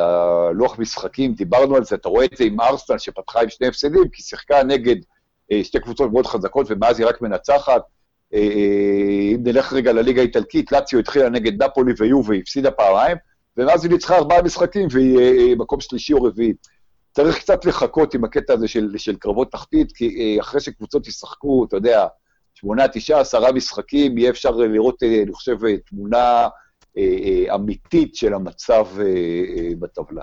הלוח 0.00 0.78
משחקים, 0.78 1.34
דיברנו 1.34 1.76
על 1.76 1.84
זה, 1.84 1.96
אתה 1.96 2.08
רואה 2.08 2.24
את 2.24 2.36
זה 2.36 2.44
עם 2.44 2.60
ארסטל 2.60 2.98
שפתחה 2.98 3.42
עם 3.42 3.48
שני 3.48 3.66
הפסדים, 3.66 4.08
כי 4.12 4.22
שיחקה 4.22 4.62
נגד 4.62 4.96
שתי 5.62 5.80
קבוצות 5.80 6.12
מאוד 6.12 6.26
חזקות, 6.26 6.66
ומאז 6.70 7.00
היא 7.00 7.06
רק 7.06 7.22
מנצחת. 7.22 7.82
אם 8.32 9.40
נלך 9.44 9.72
רגע 9.72 9.92
לליגה 9.92 10.20
האיטלקית, 10.20 10.72
לאציו 10.72 10.98
התחילה 10.98 11.28
נגד 11.28 11.62
נפולי 11.62 11.92
ויובי, 11.98 12.40
הפסידה 12.40 12.70
פעמיים, 12.70 13.16
ומאז 13.58 13.84
היא 13.84 13.92
ניצחה 13.92 14.16
ארבעה 14.16 14.42
משחקים 14.42 14.88
והיא 14.90 15.18
אה, 15.18 15.54
מקום 15.56 15.80
שלישי 15.80 16.12
או 16.12 16.22
רביעי. 16.22 16.52
צריך 17.12 17.38
קצת 17.38 17.64
לחכות 17.64 18.14
עם 18.14 18.24
הקטע 18.24 18.52
הזה 18.52 18.68
של, 18.68 18.94
של 18.96 19.16
קרבות 19.16 19.52
תחתית, 19.52 19.92
כי 19.92 20.36
אה, 20.36 20.40
אחרי 20.40 20.60
שקבוצות 20.60 21.08
ישחקו, 21.08 21.64
אתה 21.64 21.76
יודע, 21.76 22.06
שמונה, 22.60 22.88
תשעה, 22.88 23.20
עשרה 23.20 23.52
משחקים, 23.52 24.18
יהיה 24.18 24.30
אפשר 24.30 24.50
לראות, 24.50 25.02
אה, 25.02 25.22
אני 25.22 25.32
חושב, 25.32 25.56
תמונה 25.90 26.48
אמיתית 27.54 28.14
של 28.16 28.34
המצב 28.34 28.86
בטבלה. 29.78 30.22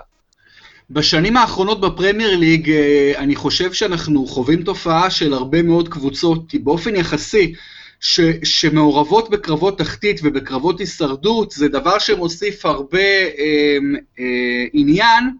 בשנים 0.90 1.36
האחרונות 1.36 1.80
בפרמייר 1.80 2.36
ליג, 2.36 2.72
אני 3.16 3.36
חושב 3.36 3.72
שאנחנו 3.72 4.26
חווים 4.26 4.62
תופעה 4.62 5.10
של 5.10 5.32
הרבה 5.32 5.62
מאוד 5.62 5.88
קבוצות, 5.88 6.54
באופן 6.54 6.96
יחסי, 6.96 7.54
ש, 8.00 8.20
שמעורבות 8.44 9.30
בקרבות 9.30 9.78
תחתית 9.78 10.20
ובקרבות 10.22 10.80
הישרדות 10.80 11.50
זה 11.50 11.68
דבר 11.68 11.98
שמוסיף 11.98 12.66
הרבה 12.66 12.98
אה, 13.38 13.78
אה, 14.18 14.64
עניין. 14.72 15.36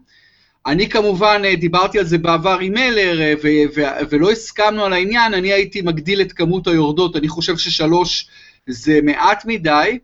אני 0.67 0.89
כמובן 0.89 1.41
אה, 1.45 1.55
דיברתי 1.55 1.99
על 1.99 2.05
זה 2.05 2.17
בעבר 2.17 2.57
עם 2.61 2.73
מלר 2.73 3.21
אה, 3.21 3.33
ו, 3.43 3.47
ו, 3.75 3.81
ולא 4.09 4.31
הסכמנו 4.31 4.85
על 4.85 4.93
העניין, 4.93 5.33
אני 5.33 5.53
הייתי 5.53 5.81
מגדיל 5.81 6.21
את 6.21 6.31
כמות 6.31 6.67
היורדות, 6.67 7.15
אני 7.15 7.27
חושב 7.27 7.57
ששלוש 7.57 8.27
זה 8.67 8.99
מעט 9.03 9.45
מדי, 9.45 9.99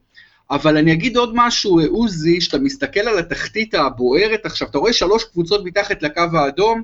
אבל 0.52 0.78
אני 0.78 0.94
אגיד 0.94 1.18
עוד 1.18 1.32
משהו, 1.36 1.80
עוזי, 1.88 2.42
שאתה 2.42 2.58
מסתכל 2.58 3.00
על 3.00 3.20
התחתית 3.20 3.74
הבוערת 3.74 4.46
עכשיו, 4.46 4.68
אתה 4.68 4.78
רואה 4.78 4.94
שלוש 4.94 5.24
קבוצות 5.24 5.66
מתחת 5.66 6.04
לקו 6.04 6.22
האדום, 6.34 6.82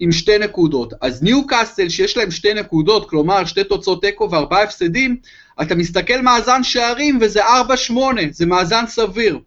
עם 0.00 0.12
שתי 0.12 0.38
נקודות. 0.38 0.92
אז 1.00 1.22
ניו 1.22 1.46
קאסל, 1.46 1.88
שיש 1.88 2.16
להם 2.16 2.30
שתי 2.30 2.54
נקודות, 2.54 3.10
כלומר 3.10 3.44
שתי 3.44 3.64
תוצאות 3.64 4.02
תיקו 4.02 4.30
וארבעה 4.30 4.62
הפסדים, 4.62 5.16
אתה 5.62 5.74
מסתכל 5.74 6.20
מאזן 6.22 6.64
שערים 6.64 7.18
וזה 7.20 7.40
4-8, 7.44 7.92
זה 8.30 8.46
מאזן 8.46 8.84
סביר. 8.86 9.38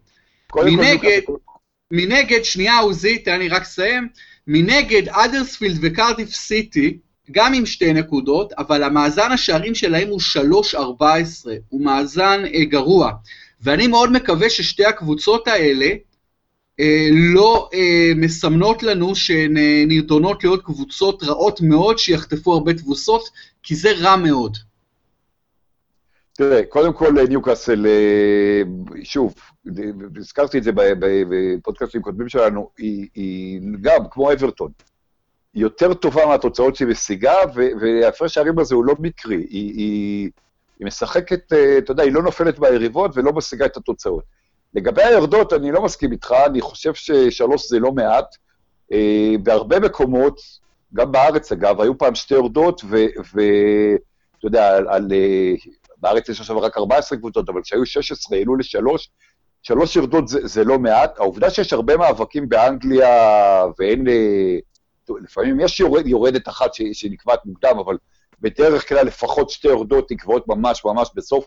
מנגד, 0.54 1.20
מנגד, 1.90 2.42
שנייה 2.42 2.78
עוזי, 2.78 3.18
תן 3.18 3.38
לי 3.38 3.48
רק 3.48 3.62
לסיים, 3.62 4.08
מנגד 4.46 5.08
אדרספילד 5.08 5.78
וקרדיף 5.82 6.30
סיטי, 6.30 6.98
גם 7.30 7.54
עם 7.54 7.66
שתי 7.66 7.92
נקודות, 7.92 8.52
אבל 8.52 8.82
המאזן 8.82 9.32
השערים 9.32 9.74
שלהם 9.74 10.08
הוא 10.08 10.20
3-14, 10.74 10.76
הוא 11.68 11.84
מאזן 11.84 12.42
אה, 12.54 12.64
גרוע. 12.64 13.12
ואני 13.60 13.86
מאוד 13.86 14.12
מקווה 14.12 14.50
ששתי 14.50 14.84
הקבוצות 14.84 15.48
האלה, 15.48 15.88
אה, 16.80 17.08
לא 17.12 17.68
אה, 17.74 18.12
מסמנות 18.16 18.82
לנו 18.82 19.14
שהן 19.14 19.56
אה, 19.56 19.84
נרדונות 19.86 20.44
להיות 20.44 20.64
קבוצות 20.64 21.22
רעות 21.22 21.60
מאוד 21.60 21.98
שיחטפו 21.98 22.52
הרבה 22.52 22.74
תבוסות, 22.74 23.30
כי 23.62 23.74
זה 23.74 23.92
רע 23.92 24.16
מאוד. 24.16 24.56
תראה, 26.36 26.66
קודם 26.68 26.92
כל 26.92 27.12
ניוקאסל, 27.28 27.86
שוב, 29.02 29.34
הזכרתי 30.16 30.58
את 30.58 30.62
זה 30.62 30.70
בפודקאסטים 31.28 32.02
קודמים 32.02 32.28
שלנו, 32.28 32.70
היא, 32.78 33.08
היא 33.14 33.60
גם, 33.80 34.08
כמו 34.10 34.32
אברטון, 34.32 34.70
יותר 35.54 35.94
טובה 35.94 36.26
מהתוצאות 36.26 36.76
שהיא 36.76 36.88
משיגה, 36.88 37.34
והפרש 37.54 38.38
הערים 38.38 38.58
הזה 38.58 38.74
הוא 38.74 38.84
לא 38.84 38.94
מקרי, 38.98 39.36
היא, 39.36 39.72
היא, 39.74 40.30
היא 40.78 40.86
משחקת, 40.86 41.52
אתה 41.78 41.92
יודע, 41.92 42.02
היא 42.02 42.12
לא 42.12 42.22
נופלת 42.22 42.58
ביריבות 42.58 43.10
ולא 43.14 43.32
משיגה 43.32 43.66
את 43.66 43.76
התוצאות. 43.76 44.24
לגבי 44.74 45.02
היורדות, 45.02 45.52
אני 45.52 45.72
לא 45.72 45.82
מסכים 45.82 46.12
איתך, 46.12 46.34
אני 46.46 46.60
חושב 46.60 46.94
ששלוש 46.94 47.68
זה 47.68 47.78
לא 47.78 47.92
מעט. 47.92 48.36
אה, 48.92 49.34
בהרבה 49.42 49.80
מקומות, 49.80 50.40
גם 50.94 51.12
בארץ 51.12 51.52
אגב, 51.52 51.80
היו 51.80 51.98
פעם 51.98 52.14
שתי 52.14 52.34
יורדות, 52.34 52.82
ואתה 52.84 54.46
יודע, 54.46 54.76
על, 54.76 54.88
על, 54.88 55.08
אה, 55.12 55.54
בארץ 55.98 56.28
יש 56.28 56.40
עכשיו 56.40 56.60
רק 56.60 56.76
14 56.76 57.18
קבוצות, 57.18 57.48
אבל 57.48 57.62
כשהיו 57.62 57.86
16, 57.86 58.38
העלו 58.38 58.56
לשלוש, 58.56 59.10
שלוש 59.62 59.96
יורדות 59.96 60.28
זה, 60.28 60.46
זה 60.46 60.64
לא 60.64 60.78
מעט. 60.78 61.18
העובדה 61.18 61.50
שיש 61.50 61.72
הרבה 61.72 61.96
מאבקים 61.96 62.48
באנגליה, 62.48 63.64
ואין... 63.78 64.08
אה, 64.08 64.58
לפעמים 65.22 65.60
יש 65.60 65.80
יורד, 65.80 66.06
יורדת 66.06 66.48
אחת 66.48 66.70
שנקבעת 66.92 67.46
מוקדם, 67.46 67.78
אבל 67.78 67.96
בדרך 68.40 68.88
כלל 68.88 69.06
לפחות 69.06 69.50
שתי 69.50 69.68
יורדות 69.68 70.12
נקבעות 70.12 70.48
ממש 70.48 70.84
ממש 70.84 71.10
בסוף. 71.14 71.46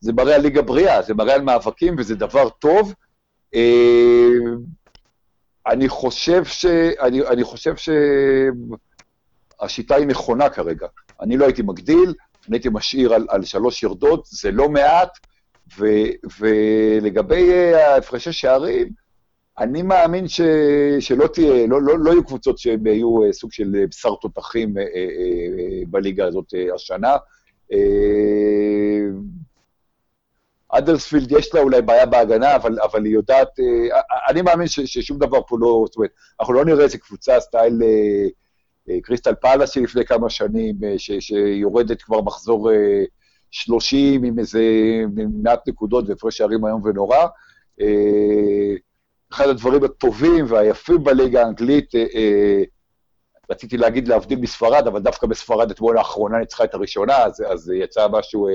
זה 0.00 0.12
מראה 0.12 0.34
על 0.34 0.40
ליגה 0.40 0.62
בריאה, 0.62 1.02
זה 1.02 1.14
מראה 1.14 1.34
על 1.34 1.42
מאבקים 1.42 1.94
וזה 1.98 2.14
דבר 2.14 2.48
טוב. 2.48 2.94
אה, 3.54 4.28
אני 5.66 5.88
חושב 5.88 6.44
ש... 6.44 6.66
אני, 7.00 7.26
אני 7.26 7.44
חושב 7.44 7.74
שהשיטה 9.60 9.94
היא 9.94 10.06
נכונה 10.06 10.48
כרגע. 10.48 10.86
אני 11.20 11.36
לא 11.36 11.44
הייתי 11.44 11.62
מגדיל, 11.62 12.14
אני 12.48 12.56
הייתי 12.56 12.68
משאיר 12.72 13.14
על, 13.14 13.26
על 13.28 13.44
שלוש 13.44 13.82
יורדות, 13.82 14.26
זה 14.26 14.50
לא 14.50 14.68
מעט, 14.68 15.10
ו, 15.78 15.86
ולגבי 16.40 17.50
אה, 17.52 17.94
ההפרשי 17.94 18.32
שערים, 18.32 18.88
אני 19.58 19.82
מאמין 19.82 20.28
ש, 20.28 20.40
שלא 21.00 21.26
תהיה, 21.26 21.66
לא, 21.66 21.82
לא, 21.82 21.98
לא 21.98 22.10
יהיו 22.10 22.24
קבוצות 22.24 22.58
שהן 22.58 22.86
יהיו 22.86 23.24
אה, 23.24 23.32
סוג 23.32 23.52
של 23.52 23.84
בשר 23.90 24.14
תותחים 24.14 24.74
בליגה 25.90 26.26
הזאת 26.26 26.54
השנה. 26.74 27.16
אדרספילד 30.68 31.32
יש 31.32 31.54
לה 31.54 31.60
אולי 31.60 31.82
בעיה 31.82 32.06
בהגנה, 32.06 32.56
אבל, 32.56 32.78
אבל 32.80 33.04
היא 33.04 33.14
יודעת, 33.14 33.60
אה, 33.60 34.00
אני 34.28 34.42
מאמין 34.42 34.66
ש, 34.66 34.80
ששום 34.80 35.18
דבר 35.18 35.40
פה 35.46 35.56
לא, 35.60 35.84
זאת 35.86 35.96
אומרת, 35.96 36.10
אנחנו 36.40 36.54
לא 36.54 36.64
נראה 36.64 36.84
איזה 36.84 36.98
קבוצה 36.98 37.40
סטייל 37.40 37.82
אה, 37.82 37.88
אה, 37.88 38.28
קריסטל 39.02 39.34
פאלאס 39.34 39.76
לפני 39.76 40.04
כמה 40.04 40.30
שנים, 40.30 40.76
ש, 40.96 41.10
שיורדת 41.20 42.02
כבר 42.02 42.20
מחזור 42.20 42.70
30 43.50 44.24
עם 44.24 44.38
איזה 44.38 44.62
מעט 45.42 45.68
נקודות 45.68 46.08
והפרש 46.08 46.38
שערים 46.38 46.66
איום 46.66 46.82
ונורא. 46.84 47.26
אחד 49.32 49.48
הדברים 49.48 49.84
הטובים 49.84 50.44
והיפים 50.48 51.04
בליגה 51.04 51.42
האנגלית, 51.42 51.90
רציתי 53.50 53.76
להגיד 53.76 54.08
להבדיל 54.08 54.38
מספרד, 54.38 54.86
אבל 54.86 55.00
דווקא 55.00 55.26
בספרד 55.26 55.70
אתמול 55.70 55.98
האחרונה 55.98 56.38
ניצחה 56.38 56.64
את 56.64 56.74
הראשונה, 56.74 57.16
אז, 57.16 57.44
אז 57.52 57.72
יצא 57.74 58.08
משהו 58.08 58.48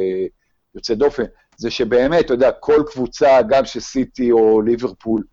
יוצא 0.76 0.94
דופן. 0.94 1.24
זה 1.58 1.70
שבאמת, 1.72 2.26
אתה 2.26 2.34
יודע, 2.34 2.52
כל 2.52 2.84
קבוצה, 2.92 3.42
גם 3.50 3.66
שסיטי 3.66 4.32
או 4.32 4.62
ליברפול 4.62 5.24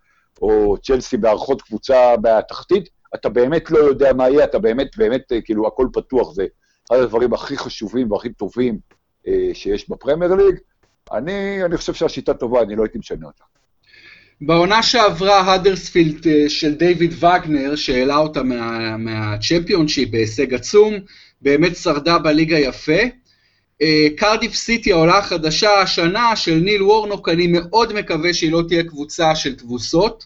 או 0.41 0.77
צ'לסי 0.77 1.17
בהערכות 1.17 1.61
קבוצה 1.61 2.15
בתחתית, 2.21 2.89
אתה 3.15 3.29
באמת 3.29 3.71
לא 3.71 3.77
יודע 3.77 4.13
מה 4.13 4.29
יהיה, 4.29 4.43
אתה 4.43 4.59
באמת, 4.59 4.97
באמת, 4.97 5.31
אה, 5.31 5.41
כאילו, 5.41 5.67
הכל 5.67 5.87
פתוח. 5.93 6.33
זה 6.33 6.45
אחד 6.91 6.99
הדברים 6.99 7.33
הכי 7.33 7.57
חשובים 7.57 8.11
והכי 8.11 8.29
טובים 8.29 8.79
אה, 9.27 9.49
שיש 9.53 9.89
בפרמייר 9.89 10.35
ליג. 10.35 10.55
אני, 11.13 11.65
אני 11.65 11.77
חושב 11.77 11.93
שהשיטה 11.93 12.33
טובה, 12.33 12.61
אני 12.61 12.75
לא 12.75 12.83
הייתי 12.83 12.97
משנה 12.97 13.27
אותה. 13.27 13.43
בעונה 14.41 14.83
שעברה, 14.83 15.53
הדרספילד 15.53 16.27
אה, 16.27 16.49
של 16.49 16.75
דיוויד 16.75 17.13
וגנר, 17.13 17.75
שהעלה 17.75 18.17
אותה 18.17 18.43
מה, 18.43 18.97
מהצ'מפיונשיפ 18.97 20.11
בהישג 20.11 20.53
עצום, 20.53 20.93
באמת 21.41 21.75
שרדה 21.75 22.17
בליגה 22.19 22.59
יפה. 22.59 23.01
קרדיף 24.17 24.53
סיטי, 24.53 24.91
העולה 24.91 25.17
החדשה 25.17 25.73
השנה 25.73 26.35
של 26.35 26.55
ניל 26.55 26.83
וורנוק, 26.83 27.29
אני 27.29 27.47
מאוד 27.47 27.93
מקווה 27.93 28.33
שהיא 28.33 28.51
לא 28.51 28.63
תהיה 28.67 28.83
קבוצה 28.83 29.35
של 29.35 29.55
תבוסות. 29.55 30.25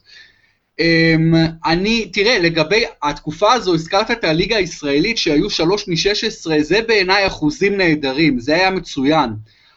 אמ, 0.79 1.33
אני, 1.65 2.09
תראה, 2.13 2.39
לגבי 2.39 2.83
התקופה 3.03 3.53
הזו, 3.53 3.73
הזכרת 3.73 4.11
את 4.11 4.23
הליגה 4.23 4.57
הישראלית 4.57 5.17
שהיו 5.17 5.49
שלוש 5.49 5.87
מ-16, 5.87 6.61
זה 6.61 6.81
בעיניי 6.87 7.27
אחוזים 7.27 7.77
נהדרים, 7.77 8.39
זה 8.39 8.55
היה 8.55 8.71
מצוין. 8.71 9.29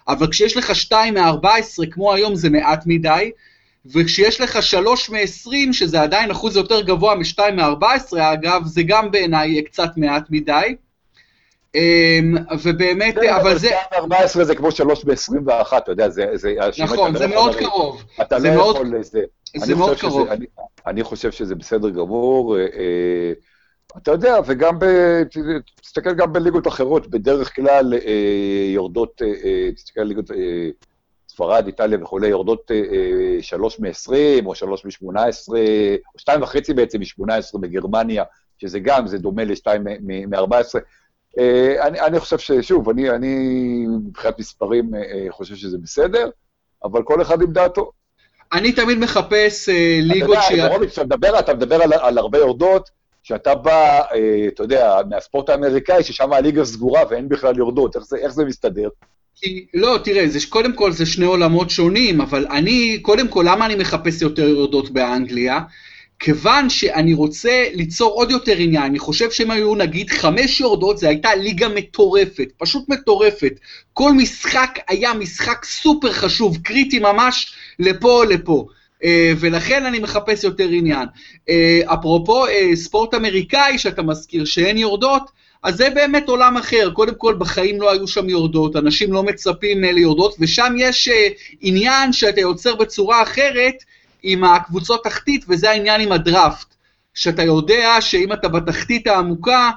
אבל 0.09 0.31
כשיש 0.31 0.57
לך 0.57 0.75
2 0.75 1.15
מ-14 1.15 1.87
כמו 1.91 2.15
היום 2.15 2.35
זה 2.35 2.51
מעט 2.51 2.83
מדי, 2.87 3.31
וכשיש 3.87 4.41
לך 4.41 4.63
3 4.63 5.11
מ-20, 5.11 5.73
שזה 5.73 6.03
עדיין 6.03 6.31
אחוז 6.31 6.57
יותר 6.57 6.81
גבוה 6.81 7.15
מ-2 7.15 7.39
מ-14, 7.53 8.19
אגב, 8.19 8.63
זה 8.67 8.83
גם 8.83 9.11
בעיניי 9.11 9.63
קצת 9.63 9.91
מעט 9.97 10.27
מדי. 10.31 10.75
אמ, 11.79 12.35
ובאמת, 12.65 13.19
אבל 13.19 13.59
זה... 13.59 13.71
14 13.95 14.45
זה 14.45 14.55
כמו 14.55 14.71
3 14.71 15.05
ב-21, 15.05 15.77
אתה 15.77 15.93
יודע, 15.93 16.09
זה... 16.09 16.55
נכון, 16.79 17.17
זה 17.17 17.27
מאוד 17.27 17.57
קרוב. 17.57 18.05
אתה 18.21 18.39
לא 18.39 18.49
יכול... 18.49 19.03
זה, 19.03 19.21
זה 19.57 19.75
מאוד 19.75 19.99
קרוב. 19.99 20.29
אני, 20.87 21.03
חושב 21.03 21.31
שזה 21.31 21.55
בסדר 21.55 21.91
גמור. 21.91 22.57
אה, 22.57 22.63
אה, 22.63 23.33
אתה 23.97 24.11
יודע, 24.11 24.39
וגם, 24.47 24.79
ב, 24.79 24.85
תסתכל 25.83 26.15
גם 26.15 26.33
בליגות 26.33 26.67
אחרות, 26.67 27.07
בדרך 27.07 27.57
כלל 27.57 27.95
אה, 27.95 28.71
יורדות, 28.75 29.23
אה, 29.23 29.33
אה 29.45 29.73
תסתכל 29.73 30.01
על 30.01 30.07
ליגות... 30.07 30.31
אה, 30.31 30.69
ספרד, 31.39 31.67
איטליה 31.67 31.99
וכולי, 32.03 32.29
יורדות 32.29 32.71
אה, 32.71 33.43
שלוש 33.43 33.81
מ-20 33.81 34.47
או 34.47 34.55
שלוש 34.55 34.85
מ-18, 34.85 35.49
או 36.15 36.19
שתיים 36.19 36.43
וחצי 36.43 36.75
בעצם 36.75 36.99
מ-18 37.01 37.59
בגרמניה, 37.61 38.25
שזה 38.59 38.81
גם, 38.81 39.07
זה 39.07 39.19
דומה 39.19 39.45
לשתיים 39.45 39.85
מ-14. 39.85 40.79
אה, 41.39 41.87
אני, 41.87 42.01
אני 42.01 42.21
חושב 42.21 42.39
ששוב, 42.39 42.89
אני, 42.89 43.11
אני 43.11 43.37
מבחינת 44.07 44.39
מספרים 44.39 44.95
אה, 44.95 45.27
חושב 45.31 45.57
שזה 45.57 45.79
בסדר, 45.79 46.31
אבל 46.85 47.03
כל 47.03 47.23
אחד 47.23 47.43
עם 47.43 47.53
דעתו. 47.53 47.91
אני 48.53 48.73
תמיד 48.73 48.99
מחפש 48.99 49.69
אה, 49.69 49.99
ליגות 50.03 50.39
ש... 50.43 50.53
אתה 50.53 50.55
יודע, 50.55 50.87
כשאתה 50.87 51.05
מדבר, 51.05 51.39
אתה 51.39 51.55
מדבר 51.55 51.83
על, 51.83 51.93
על 51.93 52.19
הרבה 52.19 52.39
יורדות, 52.39 52.91
שאתה 53.23 53.55
בא, 53.55 54.01
אה, 54.15 54.49
אתה 54.49 54.63
יודע, 54.63 55.01
מהספורט 55.11 55.49
האמריקאי, 55.49 56.03
ששם 56.03 56.33
הליגה 56.33 56.65
סגורה 56.65 57.03
ואין 57.11 57.29
בכלל 57.29 57.59
יורדות, 57.59 57.97
איך 57.97 58.05
זה, 58.05 58.17
איך 58.17 58.33
זה 58.33 58.45
מסתדר? 58.45 58.89
כי, 59.37 59.67
לא, 59.75 59.99
תראה, 60.05 60.29
זה, 60.29 60.39
קודם 60.49 60.73
כל 60.73 60.93
זה 60.93 61.07
שני 61.07 61.25
עולמות 61.25 61.71
שונים, 61.71 62.21
אבל 62.21 62.47
אני, 62.51 62.99
קודם 63.03 63.29
כל, 63.29 63.45
למה 63.49 63.67
אני 63.67 63.75
מחפש 63.75 64.23
יותר 64.23 64.49
יורדות 64.49 64.91
באנגליה? 64.91 65.61
כיוון 66.19 66.71
שאני 66.71 67.15
רוצה 67.15 67.67
ליצור 67.75 68.13
עוד 68.13 68.31
יותר 68.31 68.57
עניין, 68.57 68.83
אני 68.83 68.99
חושב 68.99 69.31
שהם 69.31 69.51
היו 69.51 69.75
נגיד 69.75 70.11
חמש 70.11 70.61
יורדות, 70.61 70.99
זו 70.99 71.07
הייתה 71.07 71.35
ליגה 71.35 71.69
מטורפת, 71.69 72.49
פשוט 72.57 72.89
מטורפת. 72.89 73.53
כל 73.93 74.13
משחק 74.13 74.79
היה 74.89 75.15
משחק 75.15 75.65
סופר 75.65 76.13
חשוב, 76.13 76.59
קריטי 76.63 76.99
ממש 76.99 77.53
לפה 77.79 78.25
לפה. 78.25 78.67
Uh, 79.03 79.07
ולכן 79.39 79.87
אני 79.87 79.99
מחפש 79.99 80.45
יותר 80.45 80.69
עניין. 80.69 81.09
Uh, 81.51 81.53
אפרופו 81.95 82.47
uh, 82.47 82.51
ספורט 82.75 83.15
אמריקאי 83.15 83.79
שאתה 83.79 84.03
מזכיר 84.03 84.45
שאין 84.45 84.79
יורדות, 84.79 85.23
אז 85.63 85.77
זה 85.77 85.91
באמת 85.91 86.29
עולם 86.29 86.57
אחר. 86.57 86.91
קודם 86.91 87.15
כל, 87.15 87.35
בחיים 87.39 87.81
לא 87.81 87.93
היו 87.93 88.09
שם 88.09 88.29
יורדות, 88.29 88.77
אנשים 88.77 89.13
לא 89.13 89.23
מצפים 89.23 89.81
ליורדות, 89.81 90.35
ושם 90.41 90.75
יש 90.79 91.09
עניין 91.61 92.13
שאתה 92.13 92.41
יוצר 92.41 92.75
בצורה 92.75 93.23
אחרת 93.23 93.75
עם 94.23 94.45
הקבוצות 94.45 95.05
תחתית, 95.05 95.45
וזה 95.49 95.71
העניין 95.71 96.01
עם 96.01 96.13
הדראפט. 96.13 96.75
שאתה 97.15 97.43
יודע 97.43 97.97
שאם 98.01 98.33
אתה 98.33 98.49
בתחתית 98.49 99.07
העמוקה, 99.07 99.71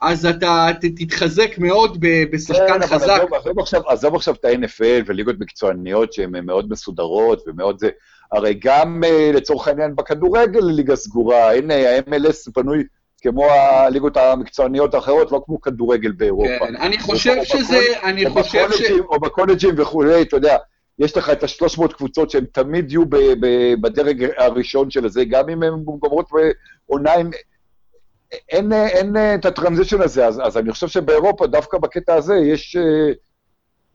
אז 0.00 0.26
אתה 0.26 0.68
תתחזק 0.96 1.58
מאוד 1.58 1.96
בשחקן 2.32 2.80
כן, 2.80 2.86
חזק. 2.86 3.18
עזוב, 3.18 3.34
עזוב, 3.34 3.58
עכשיו, 3.58 3.88
עזוב 3.88 4.14
עכשיו 4.14 4.34
את 4.34 4.44
ה-NFL 4.44 5.02
וליגות 5.06 5.36
מקצועניות 5.38 6.12
שהן 6.12 6.46
מאוד 6.46 6.70
מסודרות 6.70 7.42
ומאוד 7.46 7.78
זה, 7.78 7.88
הרי 8.32 8.54
גם 8.64 9.02
uh, 9.04 9.36
לצורך 9.36 9.68
העניין 9.68 9.96
בכדורגל 9.96 10.60
ליגה 10.60 10.96
סגורה, 10.96 11.54
הנה 11.54 11.74
ה-MLS 11.74 12.52
בנוי 12.56 12.84
כמו 13.22 13.44
הליגות 13.50 14.16
המקצועניות 14.16 14.94
האחרות, 14.94 15.32
לא 15.32 15.42
כמו 15.46 15.60
כדורגל 15.60 16.12
באירופה. 16.12 16.66
כן, 16.66 16.76
אני 16.76 16.98
חושב 16.98 17.44
שזה, 17.44 17.80
אני 18.02 18.30
חושב 18.30 18.68
ש... 18.72 18.90
או 18.90 19.20
בקולג'ים 19.20 19.74
וכולי, 19.78 20.22
אתה 20.22 20.36
יודע, 20.36 20.56
יש 20.98 21.16
לך 21.16 21.30
את 21.30 21.42
ה-300 21.42 21.92
קבוצות 21.92 22.30
שהן 22.30 22.44
תמיד 22.52 22.92
יהיו 22.92 23.02
בדרג 23.80 24.26
הראשון 24.36 24.90
של 24.90 25.08
זה, 25.08 25.24
גם 25.24 25.48
אם 25.48 25.62
הן 25.62 25.82
גומרות 25.84 26.30
בעונה 26.88 27.12
עם... 27.12 27.30
אין, 28.48 28.72
אין 28.72 29.16
את 29.34 29.44
הטרנזישן 29.44 30.00
הזה, 30.00 30.26
אז, 30.26 30.40
אז 30.44 30.56
אני 30.56 30.72
חושב 30.72 30.88
שבאירופה, 30.88 31.46
דווקא 31.46 31.78
בקטע 31.78 32.14
הזה, 32.14 32.34
יש... 32.34 32.76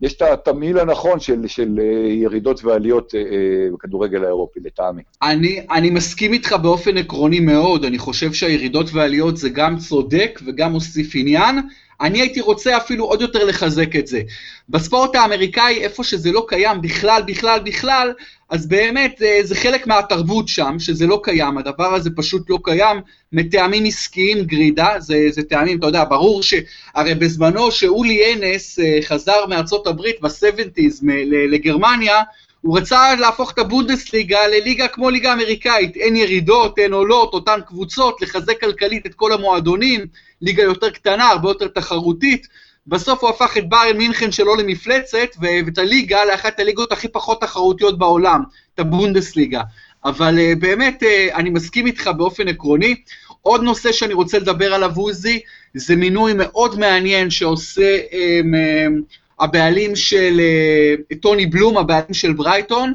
יש 0.01 0.15
את 0.15 0.21
התמהיל 0.21 0.79
הנכון 0.79 1.19
של, 1.19 1.47
של 1.47 1.79
אה, 1.79 2.09
ירידות 2.11 2.63
ועליות 2.63 3.15
אה, 3.15 3.19
אה, 3.19 3.71
בכדורגל 3.73 4.23
האירופי, 4.23 4.59
לטעמי. 4.59 5.01
אני, 5.21 5.65
אני 5.71 5.89
מסכים 5.89 6.33
איתך 6.33 6.53
באופן 6.53 6.97
עקרוני 6.97 7.39
מאוד, 7.39 7.85
אני 7.85 7.97
חושב 7.97 8.33
שהירידות 8.33 8.93
והעליות 8.93 9.37
זה 9.37 9.49
גם 9.49 9.77
צודק 9.77 10.39
וגם 10.45 10.71
מוסיף 10.71 11.11
עניין. 11.15 11.55
אני 12.01 12.21
הייתי 12.21 12.41
רוצה 12.41 12.77
אפילו 12.77 13.05
עוד 13.05 13.21
יותר 13.21 13.45
לחזק 13.45 13.95
את 13.95 14.07
זה. 14.07 14.21
בספורט 14.69 15.15
האמריקאי, 15.15 15.77
איפה 15.83 16.03
שזה 16.03 16.31
לא 16.31 16.45
קיים 16.47 16.81
בכלל, 16.81 17.21
בכלל, 17.27 17.59
בכלל, 17.59 18.13
אז 18.49 18.67
באמת 18.67 19.15
זה, 19.19 19.39
זה 19.43 19.55
חלק 19.55 19.87
מהתרבות 19.87 20.47
שם, 20.47 20.75
שזה 20.79 21.07
לא 21.07 21.19
קיים, 21.23 21.57
הדבר 21.57 21.93
הזה 21.93 22.09
פשוט 22.15 22.49
לא 22.49 22.59
קיים, 22.63 23.01
מטעמים 23.33 23.85
עסקיים 23.85 24.43
גרידה, 24.43 24.99
זה, 24.99 25.17
זה 25.29 25.43
טעמים, 25.43 25.79
אתה 25.79 25.87
יודע, 25.87 26.03
ברור 26.03 26.43
שהרי 26.43 27.15
בזמנו 27.15 27.71
שאולי 27.71 28.33
אנס 28.33 28.79
אה, 28.79 28.99
חזר 29.01 29.45
מארצות 29.49 29.87
הברית 29.87 30.21
ב-70's 30.21 31.03
לגרמניה, 31.51 32.21
הוא 32.61 32.77
רצה 32.77 33.15
להפוך 33.15 33.51
את 33.51 33.59
הבונדסליגה 33.59 34.47
לליגה 34.47 34.87
כמו 34.87 35.09
ליגה 35.09 35.33
אמריקאית, 35.33 35.95
אין 35.95 36.15
ירידות, 36.15 36.79
אין 36.79 36.93
עולות, 36.93 37.33
אותן 37.33 37.59
קבוצות, 37.67 38.21
לחזק 38.21 38.59
כלכלית 38.61 39.05
את 39.05 39.13
כל 39.13 39.33
המועדונים, 39.33 40.05
ליגה 40.41 40.63
יותר 40.63 40.89
קטנה, 40.89 41.29
הרבה 41.29 41.49
יותר 41.49 41.67
תחרותית. 41.67 42.47
בסוף 42.87 43.23
הוא 43.23 43.29
הפך 43.29 43.57
את 43.57 43.69
ביירן 43.69 43.97
מינכן 43.97 44.31
שלו 44.31 44.55
למפלצת, 44.55 45.27
ואת 45.41 45.77
הליגה 45.77 46.25
לאחת 46.25 46.59
הליגות 46.59 46.91
הכי 46.91 47.07
פחות 47.07 47.41
תחרותיות 47.41 47.99
בעולם, 47.99 48.43
את 48.75 48.79
הבונדסליגה. 48.79 49.61
אבל 50.05 50.37
uh, 50.37 50.59
באמת, 50.59 51.03
uh, 51.03 51.35
אני 51.35 51.49
מסכים 51.49 51.87
איתך 51.87 52.09
באופן 52.17 52.47
עקרוני. 52.47 52.95
עוד 53.41 53.63
נושא 53.63 53.91
שאני 53.91 54.13
רוצה 54.13 54.39
לדבר 54.39 54.73
עליו, 54.73 54.91
עוזי, 54.95 55.39
זה 55.73 55.95
מינוי 55.95 56.33
מאוד 56.33 56.79
מעניין 56.79 57.29
שעושה 57.29 57.97
um, 57.97 58.13
um, 58.13 59.15
הבעלים 59.39 59.95
של 59.95 60.41
uh, 61.11 61.15
טוני 61.21 61.45
בלום, 61.45 61.77
הבעלים 61.77 62.13
של 62.13 62.33
ברייטון, 62.33 62.93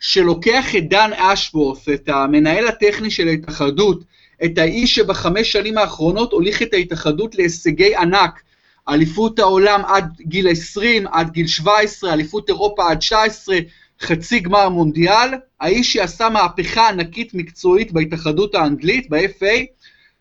שלוקח 0.00 0.76
את 0.76 0.88
דן 0.88 1.10
אשבורף, 1.16 1.88
את 1.88 2.08
המנהל 2.08 2.68
הטכני 2.68 3.10
של 3.10 3.28
ההתאחדות, 3.28 4.02
את 4.44 4.58
האיש 4.58 4.94
שבחמש 4.94 5.52
שנים 5.52 5.78
האחרונות 5.78 6.32
הוליך 6.32 6.62
את 6.62 6.74
ההתאחדות 6.74 7.34
להישגי 7.34 7.96
ענק, 7.96 8.42
אליפות 8.88 9.38
העולם 9.38 9.82
עד 9.86 10.04
גיל 10.20 10.48
20, 10.48 11.06
עד 11.06 11.30
גיל 11.30 11.46
17, 11.46 12.12
אליפות 12.12 12.48
אירופה 12.48 12.90
עד 12.90 12.98
19, 12.98 13.58
חצי 14.00 14.40
גמר 14.40 14.68
מונדיאל, 14.68 15.28
האיש 15.60 15.92
שעשה 15.92 16.28
מהפכה 16.28 16.88
ענקית 16.88 17.34
מקצועית 17.34 17.92
בהתאחדות 17.92 18.54
האנגלית, 18.54 19.10
ב-FA, 19.10 19.64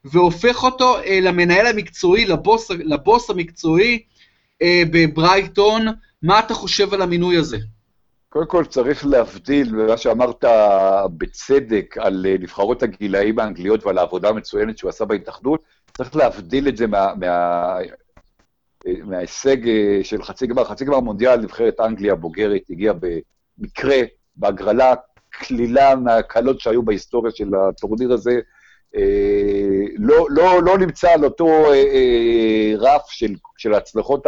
והופך 0.06 0.64
אותו 0.64 0.98
אה, 0.98 1.20
למנהל 1.22 1.68
המקצועי, 1.68 2.26
לבוס, 2.26 2.72
לבוס 2.72 3.30
המקצועי 3.30 4.00
אה, 4.62 4.84
בברייטון. 4.92 5.86
מה 6.24 6.40
אתה 6.40 6.54
חושב 6.54 6.94
על 6.94 7.02
המינוי 7.02 7.38
הזה? 7.38 7.58
קודם 8.32 8.46
כל 8.46 8.66
צריך 8.66 9.06
להבדיל 9.06 9.76
במה 9.76 9.98
שאמרת 9.98 10.46
בצדק 11.18 11.96
על 12.00 12.26
אה, 12.30 12.36
נבחרות 12.40 12.84
הגילאים 12.84 13.40
האנגליות 13.40 13.86
ועל 13.86 13.98
העבודה 13.98 14.30
המצוינת 14.30 14.78
שהוא 14.78 14.90
עשה 14.90 15.06
בהתאחדות, 15.06 15.64
צריך 15.98 16.16
להבדיל 16.16 16.68
את 16.68 16.78
זה 16.78 16.88
מה, 16.88 17.14
מה, 17.20 17.28
אה, 18.88 18.94
מההישג 19.04 19.68
אה, 19.68 20.00
של 20.04 20.24
חצי 20.24 20.48
גמר. 20.48 20.64
חצי 20.64 20.86
גמר 20.86 21.00
מונדיאל, 21.00 21.40
נבחרת 21.40 21.80
אנגליה 21.80 22.14
הבוגרת 22.14 22.62
הגיעה 22.70 22.94
במקרה, 23.58 23.98
בהגרלה 24.36 24.94
קלילה 25.30 25.96
מהקלות 25.96 26.60
שהיו 26.60 26.84
בהיסטוריה 26.84 27.32
של 27.32 27.56
הטורניר 27.56 28.14
הזה. 28.14 28.40
לא, 29.98 30.28
לא, 30.30 30.64
לא 30.64 30.78
נמצא 30.78 31.12
על 31.12 31.26
אותו 31.26 31.66
רף 32.78 33.10
של, 33.10 33.36
של 33.58 33.74
ההצלחות 33.74 34.26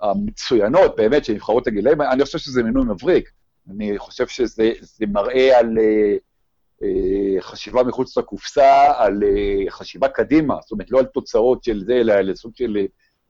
המצוינות, 0.00 0.96
באמת, 0.96 1.24
של 1.24 1.32
נבחרות 1.32 1.66
הגילאים, 1.66 2.02
אני 2.02 2.24
חושב 2.24 2.38
שזה 2.38 2.62
מינוי 2.62 2.84
מבריק. 2.84 3.30
אני 3.70 3.98
חושב 3.98 4.26
שזה 4.26 4.72
מראה 5.08 5.58
על 5.58 5.78
uh, 5.78 6.82
uh, 6.82 7.40
חשיבה 7.40 7.82
מחוץ 7.82 8.18
לקופסה, 8.18 8.92
על 8.96 9.22
uh, 9.22 9.70
חשיבה 9.70 10.08
קדימה, 10.08 10.56
זאת 10.62 10.72
אומרת, 10.72 10.90
לא 10.90 10.98
על 10.98 11.04
תוצאות 11.04 11.64
של 11.64 11.84
זה, 11.86 11.94
אלא 11.94 12.12
על 12.12 12.34
סוג 12.34 12.52
של 12.56 12.76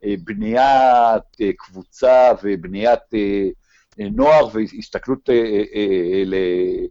uh, 0.04 0.06
בניית 0.24 1.22
uh, 1.34 1.44
קבוצה 1.58 2.32
ובניית 2.42 3.00
uh, 3.14 4.02
נוער 4.10 4.48
והסתכלות 4.52 5.28
uh, 5.28 5.32
uh, 5.32 5.74
uh, 5.74 6.88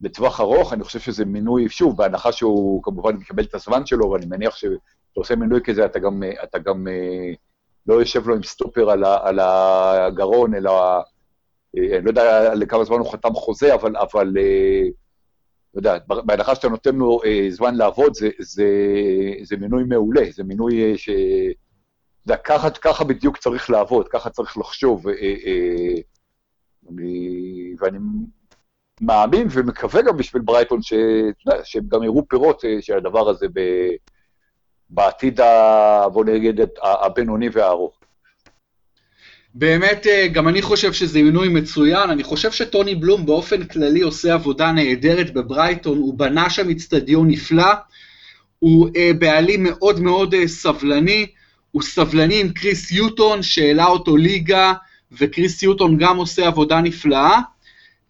לטווח 0.00 0.40
ארוך. 0.40 0.72
אני 0.72 0.84
חושב 0.84 0.98
שזה 0.98 1.24
מינוי, 1.24 1.68
שוב, 1.68 1.96
בהנחה 1.96 2.32
שהוא 2.32 2.82
כמובן 2.82 3.20
יקבל 3.20 3.42
את 3.42 3.54
הזמן 3.54 3.86
שלו, 3.86 4.10
ואני 4.10 4.26
מניח 4.26 4.56
שאתה 4.56 4.74
עושה 5.14 5.36
מינוי 5.36 5.60
כזה, 5.64 5.84
אתה 5.84 5.98
גם, 5.98 6.22
אתה 6.42 6.58
גם 6.58 6.86
לא 7.86 7.94
יושב 7.94 8.28
לו 8.28 8.34
עם 8.34 8.42
סטופר 8.42 8.90
על, 8.90 9.04
ה, 9.04 9.28
על 9.28 9.38
הגרון, 9.40 10.54
אלא, 10.54 10.70
אה, 11.78 11.96
אני 11.96 12.04
לא 12.04 12.10
יודע 12.10 12.54
לכמה 12.54 12.84
זמן 12.84 12.98
הוא 12.98 13.12
חתם 13.12 13.34
חוזה, 13.34 13.74
אבל, 13.74 13.96
אבל 13.96 14.34
אה, 14.38 14.82
לא 15.74 15.78
יודע, 15.78 15.98
בהנחה 16.06 16.54
שאתה 16.54 16.68
נותן 16.68 16.96
לו 16.96 17.20
אה, 17.24 17.46
זמן 17.50 17.74
לעבוד, 17.74 18.14
זה, 18.14 18.28
זה, 18.40 18.68
זה 19.42 19.56
מינוי 19.56 19.84
מעולה, 19.84 20.22
זה 20.30 20.44
מינוי 20.44 20.98
ש... 20.98 21.08
יודע, 22.26 22.36
ככה, 22.36 22.70
ככה 22.70 23.04
בדיוק 23.04 23.36
צריך 23.36 23.70
לעבוד, 23.70 24.08
ככה 24.08 24.30
צריך 24.30 24.58
לחשוב. 24.58 25.06
ואני 27.80 27.98
מאמין 29.00 29.46
ומקווה 29.50 30.02
גם 30.02 30.16
בשביל 30.16 30.42
ברייטון 30.42 30.82
ש, 30.82 30.92
שהם 31.64 31.84
גם 31.88 32.02
יראו 32.02 32.28
פירות 32.28 32.62
של 32.80 32.96
הדבר 32.96 33.28
הזה 33.28 33.46
ב, 33.54 33.60
בעתיד, 34.94 35.40
ה, 35.40 36.08
בוא 36.12 36.24
נגיד, 36.24 36.60
הבינוני 36.82 37.48
והארוך. 37.52 37.94
באמת, 39.54 40.06
אה, 40.06 40.28
גם 40.28 40.48
אני 40.48 40.62
חושב 40.62 40.92
שזה 40.92 41.22
מינוי 41.22 41.48
מצוין, 41.48 42.10
אני 42.10 42.22
חושב 42.22 42.52
שטוני 42.52 42.94
בלום 42.94 43.26
באופן 43.26 43.64
כללי 43.64 44.00
עושה 44.00 44.34
עבודה 44.34 44.72
נהדרת 44.72 45.34
בברייטון, 45.34 45.98
הוא 45.98 46.18
בנה 46.18 46.50
שם 46.50 46.70
אצטדיון 46.70 47.28
נפלא, 47.28 47.72
הוא 48.58 48.88
uh, 48.88 49.16
בעלים 49.18 49.62
מאוד 49.62 50.00
מאוד 50.00 50.34
uh, 50.34 50.46
סבלני, 50.46 51.26
הוא 51.70 51.82
סבלני 51.82 52.40
עם 52.40 52.48
קריס 52.48 52.92
יוטון 52.92 53.42
שהעלה 53.42 53.86
אותו 53.86 54.16
ליגה, 54.16 54.72
וקריס 55.12 55.62
יוטון 55.62 55.96
גם 55.98 56.16
עושה 56.16 56.46
עבודה 56.46 56.80
נפלאה. 56.80 57.40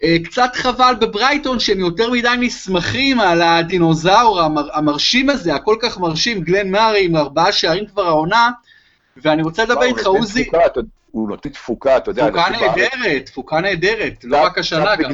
Uh, 0.05 0.25
קצת 0.25 0.51
חבל 0.55 0.95
בברייטון 1.01 1.61
שהם 1.61 1.81
יותר 1.81 2.11
מדי 2.11 2.29
נסמכים 2.41 3.21
על 3.21 3.43
הדינוזאור 3.43 4.41
המר, 4.41 4.69
המרשים 4.73 5.31
הזה, 5.31 5.55
הכל 5.55 5.77
כך 5.83 5.99
מרשים, 5.99 6.41
גלן 6.41 6.71
מארי 6.71 7.05
עם 7.05 7.17
ארבעה 7.17 7.53
שערים 7.53 7.87
כבר 7.87 8.07
העונה, 8.07 8.51
ואני 9.17 9.43
רוצה 9.43 9.65
לדבר 9.65 9.83
איתך, 9.83 10.07
עוזי... 10.07 10.51
הוא 11.11 11.29
נותן 11.29 11.49
תפוקה, 11.49 11.97
אתה 11.97 12.11
יודע... 12.11 12.31
תפוקה 12.31 12.51
נהדרת, 12.51 13.27
תפוקה 13.27 13.61
נהדרת, 13.61 14.25
לא 14.25 14.43
רק 14.43 14.59
השנה 14.59 14.97
גם. 14.97 15.11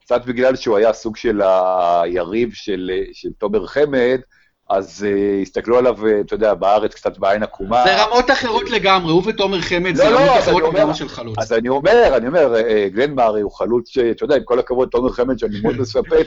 קצת 0.00 0.24
בגלל 0.24 0.56
שהוא 0.56 0.76
היה 0.76 0.92
סוג 0.92 1.16
של 1.16 1.42
היריב 1.42 2.52
של, 2.52 2.90
של 3.12 3.28
תומר 3.38 3.66
חמד, 3.66 4.20
אז 4.68 5.06
uh, 5.08 5.42
הסתכלו 5.42 5.78
עליו, 5.78 5.96
uh, 5.98 6.06
אתה 6.20 6.34
יודע, 6.34 6.54
בארץ 6.54 6.94
קצת 6.94 7.18
בעין 7.18 7.42
עקומה. 7.42 7.84
זה 7.84 8.04
רמות 8.04 8.30
אחרות 8.30 8.70
לגמרי, 8.70 9.12
הוא 9.12 9.22
ותומר 9.26 9.60
חמד 9.60 9.96
לא, 9.96 10.04
זה 10.04 10.10
לא, 10.10 10.18
רמות 10.18 10.38
אחרות 10.38 10.74
לגמרי 10.74 10.94
של 10.94 11.08
חלוץ. 11.08 11.38
אז 11.38 11.52
אני 11.52 11.68
אומר, 11.68 12.16
אני 12.16 12.28
אומר, 12.28 12.54
uh, 12.54 12.94
גלן 12.94 13.14
מארי 13.14 13.40
הוא 13.40 13.52
חלוץ, 13.52 13.88
שאתה 13.88 14.24
יודע, 14.24 14.36
עם 14.36 14.42
כל 14.44 14.58
הכבוד, 14.58 14.88
תומר 14.88 15.12
חמד, 15.12 15.38
שאני 15.38 15.60
מאוד 15.60 15.76
מספק, 15.82 16.26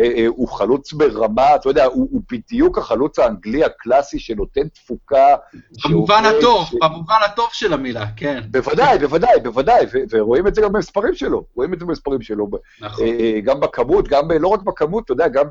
אה, 0.00 0.04
אה, 0.16 0.26
הוא 0.26 0.48
חלוץ 0.48 0.92
ברמה, 0.92 1.54
אתה 1.54 1.68
יודע, 1.68 1.84
הוא, 1.84 2.08
הוא 2.10 2.20
בדיוק 2.32 2.78
החלוץ 2.78 3.18
האנגלי 3.18 3.64
הקלאסי 3.64 4.18
שנותן 4.18 4.68
תפוקה. 4.68 5.36
במובן 5.84 6.22
הטוב, 6.24 6.66
ש... 6.66 6.74
במובן 6.80 7.18
הטוב 7.24 7.48
של 7.52 7.72
המילה, 7.72 8.06
כן. 8.16 8.40
בוודאי, 8.50 8.98
בוודאי, 8.98 9.40
בוודאי, 9.42 9.86
ורואים 10.10 10.46
את 10.46 10.54
זה 10.54 10.62
גם 10.62 10.72
במספרים 10.72 11.14
שלו, 11.14 11.44
רואים 11.56 11.74
את 11.74 11.78
זה 11.78 11.84
במספרים 11.84 12.22
שלו. 12.22 12.48
נכון. 12.80 13.06
אה, 13.06 13.40
גם 13.44 13.60
בכמות. 13.60 14.08
לא 14.40 14.48
רק 14.48 14.62
בכמות, 14.62 15.04
אתה 15.04 15.12
יודע, 15.12 15.28
גם. 15.28 15.46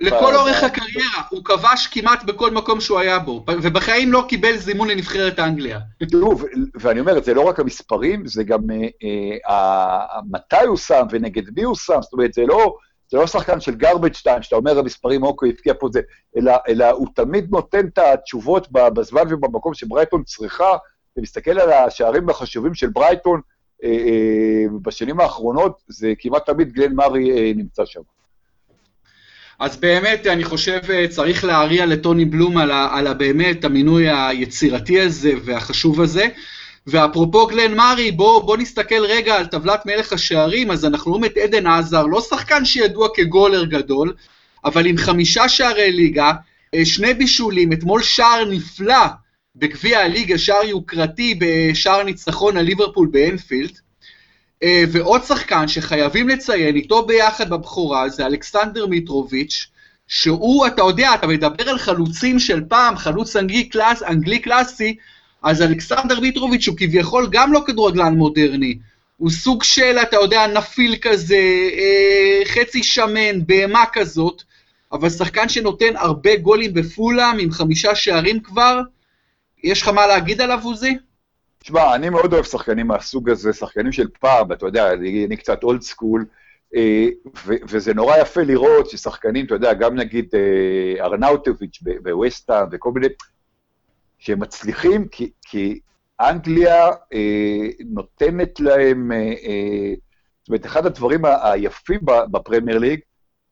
לכל 0.00 0.36
אורך 0.36 0.64
הקריירה, 0.64 1.22
הוא 1.30 1.44
כבש 1.44 1.86
כמעט 1.86 2.24
בכל 2.24 2.50
מקום 2.50 2.80
שהוא 2.80 2.98
היה 2.98 3.18
בו, 3.18 3.44
ובחיים 3.62 4.12
לא 4.12 4.24
קיבל 4.28 4.56
זימון 4.56 4.88
לנבחרת 4.88 5.38
אנגליה. 5.38 5.78
תראו, 6.10 6.36
ואני 6.74 7.00
אומר, 7.00 7.22
זה 7.22 7.34
לא 7.34 7.40
רק 7.40 7.60
המספרים, 7.60 8.26
זה 8.26 8.44
גם 8.44 8.60
מתי 10.30 10.64
הוא 10.66 10.76
שם 10.76 11.06
ונגד 11.10 11.42
מי 11.56 11.62
הוא 11.62 11.74
שם, 11.76 11.98
זאת 12.02 12.12
אומרת, 12.12 12.32
זה 12.32 12.42
לא... 12.46 12.74
זה 13.10 13.16
לא 13.16 13.26
שחקן 13.26 13.60
של 13.60 13.72
garbage 13.72 14.22
time, 14.28 14.42
שאתה 14.42 14.56
אומר 14.56 14.78
המספרים, 14.78 15.22
אוקיי, 15.22 15.50
הבקיע 15.50 15.74
פה 15.78 15.88
זה, 15.92 16.00
אלא, 16.36 16.52
אלא 16.68 16.90
הוא 16.90 17.06
תמיד 17.14 17.50
נותן 17.50 17.86
את 17.86 17.98
התשובות 17.98 18.68
בזמן 18.72 19.22
ובמקום 19.30 19.74
שברייטון 19.74 20.22
צריכה, 20.24 20.76
ומסתכל 21.16 21.60
על 21.60 21.72
השערים 21.72 22.28
החשובים 22.28 22.74
של 22.74 22.88
ברייטון 22.88 23.40
אה, 23.84 23.88
אה, 23.88 24.64
בשנים 24.82 25.20
האחרונות, 25.20 25.82
זה 25.88 26.12
כמעט 26.18 26.46
תמיד 26.46 26.72
גלן 26.72 26.94
מארי 26.94 27.30
אה, 27.30 27.52
נמצא 27.56 27.84
שם. 27.84 28.00
אז 29.60 29.76
באמת, 29.76 30.26
אני 30.26 30.44
חושב, 30.44 30.80
אה, 30.90 31.08
צריך 31.08 31.44
להריע 31.44 31.86
לטוני 31.86 32.24
בלום 32.24 32.58
על, 32.58 32.70
ה, 32.70 32.88
על 32.92 33.06
ה, 33.06 33.14
באמת 33.14 33.64
המינוי 33.64 34.08
היצירתי 34.10 35.00
הזה 35.00 35.32
והחשוב 35.44 36.00
הזה. 36.00 36.26
ואפרופו 36.86 37.46
גלן 37.46 37.74
מארי, 37.74 38.12
בואו 38.12 38.46
בוא 38.46 38.56
נסתכל 38.56 39.04
רגע 39.04 39.36
על 39.36 39.46
טבלת 39.46 39.86
מלך 39.86 40.12
השערים, 40.12 40.70
אז 40.70 40.84
אנחנו 40.84 41.10
רואים 41.10 41.24
את 41.24 41.36
עדן 41.36 41.66
עזר, 41.66 42.06
לא 42.06 42.20
שחקן 42.20 42.64
שידוע 42.64 43.08
כגולר 43.14 43.64
גדול, 43.64 44.12
אבל 44.64 44.86
עם 44.86 44.96
חמישה 44.96 45.48
שערי 45.48 45.92
ליגה, 45.92 46.32
אה, 46.74 46.84
שני 46.84 47.14
בישולים, 47.14 47.72
אתמול 47.72 48.02
שער 48.02 48.44
נפלא 48.50 49.04
בגביע 49.56 49.98
הליגה, 49.98 50.38
שער 50.38 50.64
יוקרתי 50.64 51.38
בשער 51.40 52.02
ניצחון 52.02 52.56
על 52.56 52.64
ליברפול 52.64 53.08
באנפילד, 53.10 53.70
אה, 53.70 53.89
ועוד 54.64 55.24
שחקן 55.24 55.68
שחייבים 55.68 56.28
לציין, 56.28 56.76
איתו 56.76 57.06
ביחד 57.06 57.50
בבכורה, 57.50 58.08
זה 58.08 58.26
אלכסנדר 58.26 58.86
מיטרוביץ', 58.86 59.66
שהוא, 60.08 60.66
אתה 60.66 60.82
יודע, 60.82 61.14
אתה 61.14 61.26
מדבר 61.26 61.68
על 61.68 61.78
חלוצים 61.78 62.38
של 62.38 62.62
פעם, 62.68 62.96
חלוץ 62.96 63.36
אנגלי, 63.36 63.64
קלאס, 63.64 64.02
אנגלי 64.02 64.38
קלאסי, 64.38 64.96
אז 65.42 65.62
אלכסנדר 65.62 66.20
מיטרוביץ' 66.20 66.68
הוא 66.68 66.76
כביכול 66.76 67.28
גם 67.30 67.52
לא 67.52 67.62
כדורגלן 67.66 68.14
מודרני, 68.14 68.78
הוא 69.16 69.30
סוג 69.30 69.62
של, 69.62 69.96
אתה 70.02 70.16
יודע, 70.16 70.46
נפיל 70.46 70.96
כזה, 71.02 71.68
אה, 71.72 72.42
חצי 72.44 72.82
שמן, 72.82 73.46
בהמה 73.46 73.84
כזאת, 73.92 74.42
אבל 74.92 75.10
שחקן 75.10 75.48
שנותן 75.48 75.96
הרבה 75.96 76.36
גולים 76.36 76.74
בפולאם, 76.74 77.38
עם 77.38 77.50
חמישה 77.50 77.94
שערים 77.94 78.40
כבר, 78.40 78.80
יש 79.64 79.82
לך 79.82 79.88
מה 79.88 80.06
להגיד 80.06 80.40
עליו, 80.40 80.60
עוזי? 80.62 80.96
תשמע, 81.62 81.94
אני 81.94 82.08
מאוד 82.10 82.32
אוהב 82.32 82.44
שחקנים 82.44 82.86
מהסוג 82.86 83.30
הזה, 83.30 83.52
שחקנים 83.52 83.92
של 83.92 84.08
פעם, 84.20 84.52
אתה 84.52 84.66
יודע, 84.66 84.92
אני, 84.92 85.26
אני 85.26 85.36
קצת 85.36 85.62
אולד 85.62 85.82
סקול, 85.82 86.26
אה, 86.76 87.06
וזה 87.44 87.94
נורא 87.94 88.16
יפה 88.16 88.42
לראות 88.42 88.90
ששחקנים, 88.90 89.46
אתה 89.46 89.54
יודע, 89.54 89.74
גם 89.74 89.94
נגיד 89.94 90.28
אה, 90.34 91.04
ארנאוטוביץ' 91.04 91.82
בווסטהאם 92.02 92.66
וכל 92.72 92.92
מיני, 92.92 93.06
שהם 94.18 94.40
מצליחים, 94.40 95.08
כי, 95.08 95.30
כי 95.42 95.80
אנגליה 96.20 96.86
אה, 97.12 97.68
נותנת 97.80 98.60
להם, 98.60 99.12
אה, 99.12 99.18
אה, 99.18 99.94
זאת 100.40 100.48
אומרת, 100.48 100.66
אחד 100.66 100.86
הדברים 100.86 101.24
היפים 101.24 102.00
בפרמייר 102.30 102.78
ליג, 102.78 103.00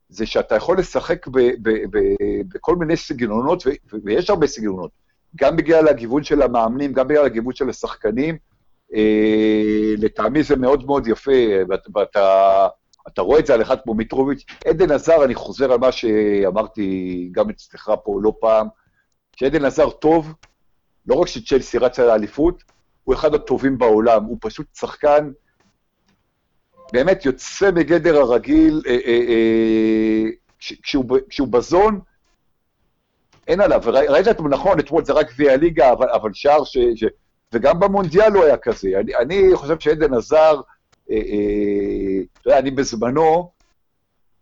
זה 0.09 0.27
שאתה 0.27 0.57
יכול 0.57 0.79
לשחק 0.79 1.27
בכל 2.55 2.77
מיני 2.77 2.97
סגנונות, 2.97 3.67
ו, 3.67 3.71
ויש 4.05 4.31
הרבה 4.31 4.47
סגנונות, 4.47 4.91
גם 5.37 5.57
בגלל 5.57 5.89
הגיוון 5.89 6.25
של 6.25 6.43
המאמנים, 6.43 6.93
גם 6.93 7.09
בגלל 7.09 7.25
הגיוון 7.25 7.55
של 7.55 7.69
השחקנים. 7.69 8.39
אה, 8.95 9.95
לטעמי 9.99 10.43
זה 10.43 10.57
מאוד 10.57 10.85
מאוד 10.87 11.07
יפה, 11.07 11.33
ואתה 11.69 12.69
אתה 13.09 13.23
רואה 13.23 13.39
את 13.39 13.47
זה 13.47 13.55
על 13.55 13.63
אחד 13.63 13.81
כמו 13.81 13.95
מיטרוביץ'. 13.95 14.45
עדן 14.67 14.91
עזר, 14.91 15.25
אני 15.25 15.35
חוזר 15.35 15.73
על 15.73 15.79
מה 15.79 15.93
שאמרתי 15.93 17.29
גם 17.33 17.51
אצלך 17.51 17.91
פה 18.05 18.21
לא 18.23 18.33
פעם, 18.41 18.67
שעדן 19.37 19.65
עזר 19.65 19.91
טוב, 19.91 20.35
לא 21.07 21.15
רק 21.15 21.27
שצ'לסי 21.27 21.79
רצה 21.79 22.07
לאליפות, 22.07 22.63
הוא 23.05 23.15
אחד 23.15 23.35
הטובים 23.35 23.79
בעולם, 23.79 24.25
הוא 24.25 24.39
פשוט 24.41 24.67
שחקן 24.75 25.31
באמת 26.93 27.25
יוצא 27.25 27.71
מגדר 27.71 28.17
הרגיל, 28.17 28.83
אה, 28.87 28.99
אה, 29.07 29.21
אה, 29.29 30.25
כשהוא, 30.59 31.19
כשהוא 31.29 31.49
בזון, 31.49 32.01
אין 33.49 33.61
עליו, 33.61 33.81
וראית 33.85 34.29
את 34.29 34.41
נכון, 34.41 34.79
אתמול 34.79 35.05
זה 35.05 35.13
רק 35.13 35.33
גביע 35.33 35.53
הליגה, 35.53 35.93
אבל, 35.93 36.09
אבל 36.11 36.31
שער 36.35 36.65
ש, 36.65 36.79
ש... 36.95 37.05
וגם 37.53 37.81
במונדיאל 37.81 38.33
לא 38.33 38.45
היה 38.45 38.57
כזה. 38.57 38.89
אני, 39.01 39.17
אני 39.17 39.51
חושב 39.55 39.81
שעדן 39.81 40.15
עזר, 40.15 40.61
אה, 41.11 41.17
אה, 41.17 42.23
אתה 42.33 42.49
יודע, 42.49 42.59
אני 42.59 42.71
בזמנו 42.71 43.51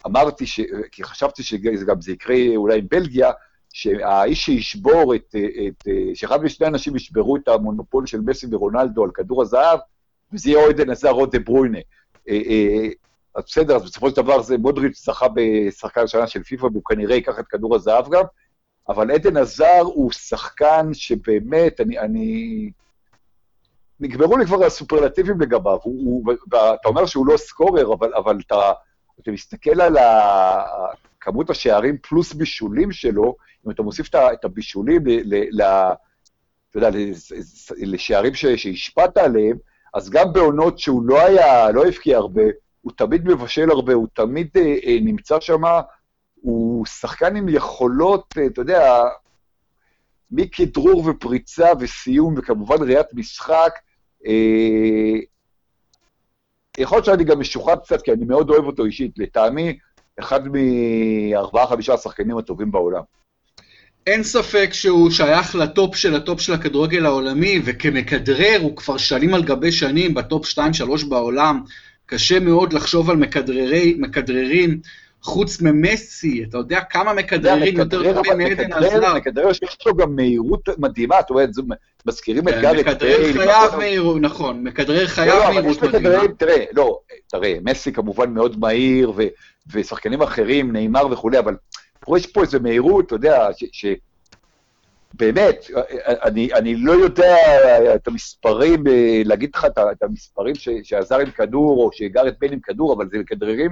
אמרתי, 0.06 0.46
ש, 0.46 0.60
כי 0.92 1.04
חשבתי 1.04 1.42
שגם 1.42 2.00
זה 2.00 2.12
יקרה 2.12 2.36
אולי 2.56 2.78
עם 2.78 2.86
בלגיה, 2.90 3.30
שהאיש 3.72 4.44
שישבור 4.44 5.14
את, 5.14 5.34
את 5.68 5.88
שאחד 6.14 6.42
משני 6.42 6.66
אנשים 6.66 6.96
ישברו 6.96 7.36
את 7.36 7.48
המונופול 7.48 8.06
של 8.06 8.20
מסי 8.20 8.46
ורונלדו 8.50 9.04
על 9.04 9.10
כדור 9.14 9.42
הזהב, 9.42 9.78
וזה 10.32 10.50
יהיה 10.50 10.64
או 10.64 10.68
עדן 10.68 10.90
עזר 10.90 11.12
או 11.12 11.26
דה 11.26 11.38
ברוינה. 11.38 11.78
אה, 12.28 12.40
אה, 12.46 12.88
אז 13.34 13.44
בסדר, 13.46 13.76
אז 13.76 13.82
בסופו 13.82 14.10
של 14.10 14.16
דבר 14.16 14.42
זה 14.42 14.58
מודריץ' 14.58 15.04
זכה 15.04 15.26
בשחקן 15.34 16.06
שנה 16.06 16.26
של 16.26 16.42
פיפ"א, 16.42 16.66
והוא 16.66 16.82
כנראה 16.84 17.14
ייקח 17.14 17.38
את 17.38 17.46
כדור 17.46 17.74
הזהב 17.74 18.10
גם, 18.10 18.24
אבל 18.88 19.10
עדן 19.10 19.36
עזר 19.36 19.80
הוא 19.82 20.12
שחקן 20.12 20.88
שבאמת, 20.92 21.80
אני... 21.80 21.98
אני... 21.98 22.70
נגמרו 24.00 24.36
לי 24.36 24.46
כבר 24.46 24.64
הסופרלטיבים 24.64 25.40
לגביו, 25.40 25.78
הוא, 25.82 26.24
הוא, 26.24 26.34
אתה 26.52 26.88
אומר 26.88 27.06
שהוא 27.06 27.26
לא 27.26 27.36
סקורר, 27.36 27.94
אבל, 27.94 28.14
אבל 28.14 28.40
אתה, 28.46 28.72
אתה 29.20 29.30
מסתכל 29.30 29.80
על 29.80 29.96
כמות 31.20 31.50
השערים 31.50 31.98
פלוס 31.98 32.32
בישולים 32.32 32.92
שלו, 32.92 33.36
אם 33.66 33.70
אתה 33.70 33.82
מוסיף 33.82 34.10
את 34.14 34.44
הבישולים 34.44 35.02
ל... 35.06 35.62
אתה 35.62 36.78
יודע, 36.78 36.98
לשערים 37.76 38.34
שהשפעת 38.34 39.16
עליהם, 39.16 39.56
אז 39.94 40.10
גם 40.10 40.32
בעונות 40.32 40.78
שהוא 40.78 41.02
לא 41.06 41.26
היה, 41.26 41.70
לא 41.70 41.86
הבקיע 41.86 42.16
הרבה, 42.16 42.42
הוא 42.80 42.92
תמיד 42.96 43.28
מבשל 43.28 43.70
הרבה, 43.70 43.94
הוא 43.94 44.06
תמיד 44.12 44.48
אה, 44.56 44.76
אה, 44.86 44.98
נמצא 45.02 45.40
שם, 45.40 45.62
הוא 46.46 46.86
שחקן 46.86 47.36
עם 47.36 47.48
יכולות, 47.48 48.34
אה, 48.38 48.46
אתה 48.46 48.60
יודע, 48.60 49.02
מכדרור 50.30 51.06
ופריצה 51.06 51.68
וסיום, 51.80 52.34
וכמובן 52.38 52.76
ראיית 52.82 53.06
משחק. 53.14 53.72
אה, 54.26 55.18
יכול 56.78 56.96
להיות 56.96 57.04
שאני 57.04 57.24
גם 57.24 57.40
משוחד 57.40 57.76
קצת, 57.84 58.02
כי 58.02 58.12
אני 58.12 58.24
מאוד 58.24 58.50
אוהב 58.50 58.64
אותו 58.64 58.84
אישית. 58.84 59.18
לטעמי, 59.18 59.78
אחד 60.18 60.40
מארבעה, 60.48 61.66
חמישה 61.66 61.94
השחקנים 61.94 62.38
הטובים 62.38 62.70
בעולם. 62.70 63.02
אין 64.06 64.22
ספק 64.22 64.68
שהוא 64.72 65.10
שייך 65.10 65.54
לטופ 65.54 65.96
של 65.96 66.14
הטופ 66.14 66.40
של 66.40 66.52
הכדורגל 66.52 67.06
העולמי, 67.06 67.60
וכמכדרר 67.64 68.58
הוא 68.62 68.76
כבר 68.76 68.96
שנים 68.96 69.34
על 69.34 69.42
גבי 69.42 69.72
שנים 69.72 70.14
בטופ 70.14 70.46
2-3 70.46 70.60
בעולם. 71.08 71.60
קשה 72.06 72.40
מאוד 72.40 72.72
לחשוב 72.72 73.10
על 73.10 73.16
מכדררי, 73.16 73.96
מכדררים 73.98 74.80
חוץ 75.26 75.60
ממסי, 75.62 76.44
אתה 76.48 76.58
יודע 76.58 76.80
כמה 76.80 77.12
מכדררים 77.12 77.76
יותר 77.76 78.12
טובים 78.14 78.38
מעדן 78.38 78.72
הזאר. 78.72 79.14
מכדרר 79.14 79.52
שיש 79.52 79.78
לו 79.86 79.94
גם 79.96 80.16
מהירות 80.16 80.68
מדהימה, 80.78 81.16
זאת 81.20 81.30
אומרת, 81.30 81.50
מזכירים 82.06 82.48
את 82.48 82.54
כן, 82.54 82.62
גארי 82.62 82.80
מכדרר 82.80 83.32
חייב 83.32 83.76
מהירות, 83.76 84.20
נכון, 84.20 84.64
מכדרר 84.64 85.02
לא, 85.02 85.08
חייב 85.08 85.34
לא, 85.34 85.54
מהירות 85.54 85.82
מדהימה. 85.82 86.28
תראה, 86.38 86.64
לא, 86.72 87.00
תראה, 87.26 87.56
מסי 87.62 87.92
כמובן 87.92 88.30
מאוד 88.30 88.58
מהיר, 88.60 89.12
ושחקנים 89.72 90.22
אחרים, 90.22 90.72
נאמר 90.72 91.06
וכולי, 91.10 91.38
אבל 91.38 91.56
יש 92.16 92.26
פה 92.26 92.42
איזו 92.42 92.58
מהירות, 92.60 93.06
אתה 93.06 93.14
יודע, 93.14 93.48
ש... 93.72 93.86
באמת, 95.14 95.66
אני, 96.06 96.52
אני 96.54 96.76
לא 96.76 96.92
יודע 96.92 97.36
את 97.94 98.08
המספרים, 98.08 98.86
אה, 98.86 99.22
להגיד 99.24 99.50
לך 99.54 99.64
את 99.64 99.78
את 99.92 100.02
המספרים 100.02 100.54
ש- 100.54 100.68
שעזר 100.82 101.18
עם 101.18 101.30
כדור, 101.30 101.84
או 101.84 101.90
שגארד 101.92 102.34
בן 102.40 102.52
עם 102.52 102.60
כדור, 102.60 102.94
אבל 102.94 103.08
זה 103.10 103.18
מכדררים, 103.18 103.70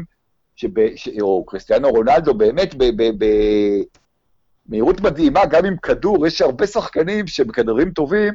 שב- 0.57 0.97
ש- 0.97 1.09
או 1.21 1.45
קריסטיאנו 1.47 1.89
רונלדו, 1.89 2.35
באמת 2.35 2.75
במהירות 4.69 5.01
מדהימה, 5.01 5.47
גם 5.47 5.65
עם 5.65 5.77
כדור, 5.77 6.27
יש 6.27 6.43
הרבה 6.43 6.67
שחקנים 6.67 7.27
שמכדררים 7.27 7.91
טובים, 7.91 8.35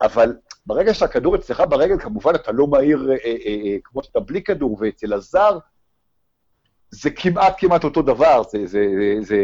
אבל 0.00 0.36
ברגע 0.66 0.94
שהכדור 0.94 1.36
אצלך 1.36 1.62
ברגל, 1.68 1.98
כמובן 1.98 2.34
אתה 2.34 2.52
לא 2.52 2.66
מהיר 2.66 3.10
אה, 3.10 3.16
אה, 3.24 3.36
אה, 3.46 3.76
כמו 3.84 4.02
שאתה 4.02 4.20
בלי 4.20 4.42
כדור, 4.42 4.76
ואצל 4.80 5.12
הזר, 5.12 5.58
זה 6.90 7.10
כמעט 7.10 7.54
כמעט 7.58 7.84
אותו 7.84 8.02
דבר, 8.02 8.42
זה, 8.50 8.66
זה, 8.66 8.86
זה, 8.98 9.14
זה 9.20 9.36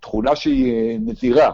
תכונה 0.00 0.36
שהיא 0.36 0.72
אה, 0.72 0.96
נדירה. 1.00 1.50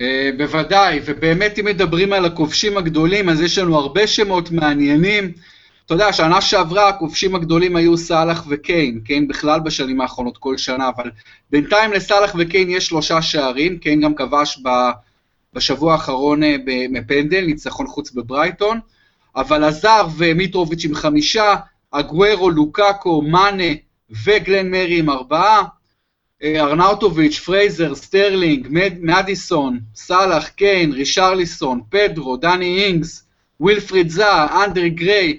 אה, 0.00 0.30
בוודאי, 0.38 1.00
ובאמת 1.04 1.58
אם 1.58 1.64
מדברים 1.64 2.12
על 2.12 2.24
הכובשים 2.24 2.78
הגדולים, 2.78 3.28
אז 3.28 3.40
יש 3.40 3.58
לנו 3.58 3.78
הרבה 3.78 4.06
שמות 4.06 4.50
מעניינים. 4.50 5.32
אתה 5.86 5.94
יודע, 5.94 6.12
שנה 6.12 6.40
שעברה 6.40 6.88
הכובשים 6.88 7.34
הגדולים 7.34 7.76
היו 7.76 7.96
סאלח 7.96 8.44
וקיין, 8.48 9.00
קיין 9.00 9.28
בכלל 9.28 9.60
בשנים 9.60 10.00
האחרונות 10.00 10.38
כל 10.38 10.56
שנה, 10.56 10.88
אבל 10.88 11.10
בינתיים 11.50 11.92
לסאלח 11.92 12.34
וקיין 12.38 12.70
יש 12.70 12.86
שלושה 12.86 13.22
שערים, 13.22 13.78
קיין 13.78 14.00
גם 14.00 14.14
כבש 14.14 14.58
ב, 14.62 14.68
בשבוע 15.54 15.92
האחרון 15.92 16.42
אה, 16.42 16.56
מפנדל, 16.90 17.44
ניצחון 17.46 17.86
חוץ 17.86 18.12
בברייטון, 18.12 18.80
אבל 19.36 19.64
הזאר 19.64 20.06
ומיטרוביץ' 20.16 20.84
עם 20.84 20.94
חמישה, 20.94 21.54
אגוורו, 21.90 22.50
לוקאקו, 22.50 23.22
מאנה 23.22 23.72
וגלן 24.24 24.70
מארי 24.70 24.98
עם 24.98 25.10
ארבעה, 25.10 25.62
אה, 26.42 26.60
ארנאוטוביץ', 26.60 27.38
פרייזר, 27.38 27.94
סטרלינג, 27.94 28.66
מד, 28.70 28.92
מדיסון, 29.00 29.80
סאלח, 29.94 30.48
קיין, 30.48 30.92
רישרליסון, 30.92 31.80
פדרו, 31.90 32.36
דני 32.36 32.84
אינגס, 32.84 33.26
ווילפריד 33.60 34.08
זאהה, 34.08 34.64
אנדרי 34.64 34.90
גריי, 34.90 35.38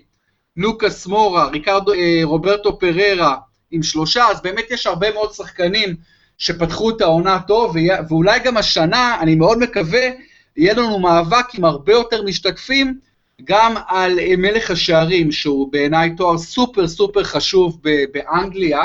לוקאס 0.57 1.07
מורה, 1.07 1.47
ריקרדו, 1.47 1.93
אה, 1.93 2.19
רוברטו 2.23 2.79
פריירה 2.79 3.35
עם 3.71 3.83
שלושה, 3.83 4.27
אז 4.27 4.41
באמת 4.41 4.71
יש 4.71 4.87
הרבה 4.87 5.13
מאוד 5.13 5.33
שחקנים 5.33 5.95
שפתחו 6.37 6.89
את 6.89 7.01
העונה 7.01 7.39
טוב, 7.47 7.75
ואולי 8.09 8.39
גם 8.39 8.57
השנה, 8.57 9.17
אני 9.21 9.35
מאוד 9.35 9.59
מקווה, 9.59 10.09
יהיה 10.57 10.73
לנו 10.73 10.99
מאבק 10.99 11.55
עם 11.55 11.65
הרבה 11.65 11.93
יותר 11.93 12.23
משתקפים, 12.23 12.99
גם 13.43 13.75
על 13.87 14.19
אה, 14.19 14.33
מלך 14.37 14.71
השערים, 14.71 15.31
שהוא 15.31 15.71
בעיניי 15.71 16.15
תואר 16.15 16.37
סופר 16.37 16.87
סופר 16.87 17.23
חשוב 17.23 17.81
באנגליה. 18.13 18.83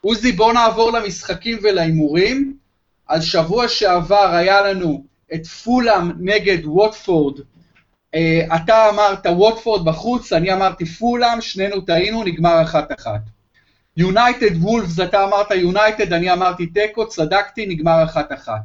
עוזי, 0.00 0.32
בוא 0.32 0.52
נעבור 0.52 0.92
למשחקים 0.92 1.58
ולהימורים. 1.62 2.56
אז 3.08 3.24
שבוע 3.24 3.68
שעבר 3.68 4.30
היה 4.32 4.62
לנו 4.62 5.04
את 5.34 5.46
פולאם 5.46 6.12
נגד 6.18 6.58
ווטפורד. 6.64 7.40
Uh, 8.14 8.56
אתה 8.56 8.88
אמרת 8.88 9.26
ווטפורד 9.26 9.84
בחוץ, 9.84 10.32
אני 10.32 10.52
אמרתי 10.52 10.84
פולאם, 10.86 11.40
שנינו 11.40 11.80
טעינו, 11.80 12.24
נגמר 12.24 12.62
אחת 12.62 12.92
אחת. 13.00 13.20
יונייטד 13.96 14.56
וולפס, 14.62 15.00
אתה 15.00 15.24
אמרת 15.24 15.50
יונייטד, 15.50 16.12
אני 16.12 16.32
אמרתי 16.32 16.66
תיקו, 16.66 17.08
צדקתי, 17.08 17.66
נגמר 17.66 18.04
אחת 18.04 18.32
אחת. 18.32 18.60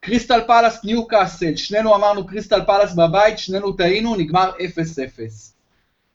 קריסטל 0.00 0.40
פלאס 0.46 0.84
ניו 0.84 1.06
קאסל, 1.06 1.56
שנינו 1.56 1.96
אמרנו 1.96 2.26
קריסטל 2.26 2.64
פלאס 2.66 2.94
בבית, 2.94 3.38
שנינו 3.38 3.72
טעינו, 3.72 4.16
נגמר 4.16 4.50
0-0. 4.50 4.60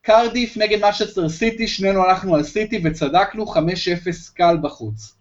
קרדיף 0.01 0.57
נגד 0.57 0.85
מנצ'סטר 0.85 1.29
סיטי, 1.29 1.67
שנינו 1.67 2.03
הלכנו 2.03 2.35
על 2.35 2.43
סיטי 2.43 2.81
וצדקנו, 2.83 3.45
5-0 3.45 3.57
קל 4.33 4.57
בחוץ. 4.61 5.15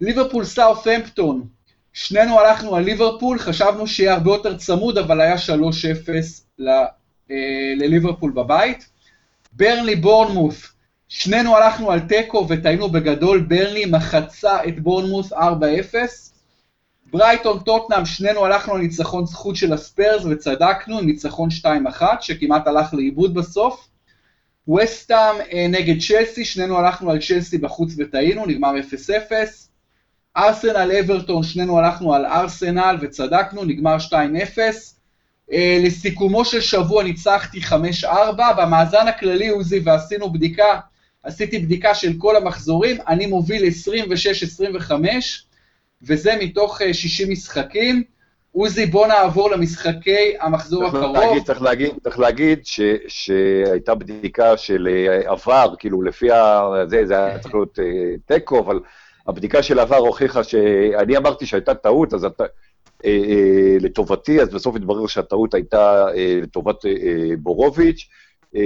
ליברפול 0.00 0.44
סאות'המפטון, 0.44 1.46
שנינו 1.92 2.40
הלכנו 2.40 2.76
על 2.76 2.84
ליברפול, 2.84 3.38
חשבנו 3.38 3.86
שיהיה 3.86 4.12
הרבה 4.12 4.30
יותר 4.30 4.56
צמוד, 4.56 4.98
אבל 4.98 5.20
היה 5.20 5.38
3-0 5.38 5.38
ל- 6.08 6.14
אה, 6.14 6.49
לליברפול 7.76 8.32
בבית. 8.32 8.88
ברנלי 9.52 9.96
בורנמוס, 9.96 10.72
שנינו 11.08 11.56
הלכנו 11.56 11.90
על 11.90 12.00
תיקו 12.00 12.46
וטעינו 12.48 12.88
בגדול, 12.88 13.40
ברנלי 13.40 13.84
מחצה 13.84 14.64
את 14.68 14.80
בורנמוס 14.80 15.32
4-0. 15.32 15.36
ברייטון 17.10 17.58
טוטנאם, 17.58 18.04
שנינו 18.04 18.44
הלכנו 18.44 18.74
על 18.74 18.80
ניצחון 18.80 19.26
זכות 19.26 19.56
של 19.56 19.72
הספיירס 19.72 20.24
וצדקנו 20.30 21.00
ניצחון 21.00 21.48
2-1, 21.98 22.02
שכמעט 22.20 22.66
הלך 22.66 22.94
לאיבוד 22.94 23.34
בסוף. 23.34 23.88
וסטאם 24.68 25.36
אה, 25.52 25.66
נגד 25.68 26.00
צ'לסי, 26.00 26.44
שנינו 26.44 26.78
הלכנו 26.78 27.10
על 27.10 27.18
צ'לסי 27.20 27.58
בחוץ 27.58 27.94
וטעינו, 27.98 28.46
נגמר 28.46 28.72
0-0. 29.30 29.32
ארסנל 30.36 30.92
אברטון, 31.00 31.42
שנינו 31.42 31.78
הלכנו 31.78 32.14
על 32.14 32.26
ארסנל 32.26 32.96
וצדקנו, 33.00 33.64
נגמר 33.64 33.96
2-0. 34.08 34.12
אה, 35.52 35.78
לסיכומו 35.82 36.44
של 36.44 36.60
שבוע 36.60 37.04
ניצחתי 37.04 37.60
5-4, 38.02 38.06
במאזן 38.58 39.08
הכללי 39.08 39.48
עוזי 39.48 39.80
ועשינו 39.84 40.32
בדיקה, 40.32 40.80
עשיתי 41.22 41.58
בדיקה 41.58 41.94
של 41.94 42.12
כל 42.18 42.36
המחזורים, 42.36 42.96
אני 43.08 43.26
מוביל 43.26 43.62
26-25, 44.88 44.92
וזה 46.02 46.36
מתוך 46.40 46.82
אה, 46.82 46.94
60 46.94 47.30
משחקים. 47.30 48.02
עוזי, 48.52 48.86
בוא 48.86 49.06
נעבור 49.06 49.50
למשחקי 49.50 50.34
המחזור 50.40 50.82
צריך 50.82 50.94
הקרוב. 50.94 51.16
להגיד, 51.16 51.44
צריך 51.44 51.62
להגיד, 51.62 51.90
צריך 52.02 52.18
להגיד 52.18 52.66
ש, 52.66 52.80
שהייתה 53.08 53.94
בדיקה 53.94 54.56
של 54.56 54.88
אה, 54.90 55.30
עבר, 55.30 55.74
כאילו 55.78 56.02
לפי 56.02 56.32
ה... 56.32 56.62
זה, 56.86 57.06
זה 57.06 57.24
היה 57.24 57.38
צריך 57.38 57.54
להיות 57.54 57.78
אה, 57.78 57.84
תיקו, 58.26 58.60
אבל 58.60 58.80
הבדיקה 59.26 59.62
של 59.62 59.78
עבר 59.78 59.96
הוכיחה 59.96 60.44
שאני 60.44 61.16
אמרתי 61.16 61.46
שהייתה 61.46 61.74
טעות, 61.74 62.14
אז 62.14 62.24
אתה, 62.24 62.44
אה, 62.44 62.48
אה, 62.48 62.69
לטובתי, 63.80 64.40
אז 64.40 64.48
בסוף 64.48 64.76
התברר 64.76 65.06
שהטעות 65.06 65.54
הייתה 65.54 66.06
אה, 66.16 66.38
לטובת 66.42 66.84
אה, 66.86 66.90
אה, 66.90 67.36
בורוביץ'. 67.38 68.08
אה, 68.56 68.62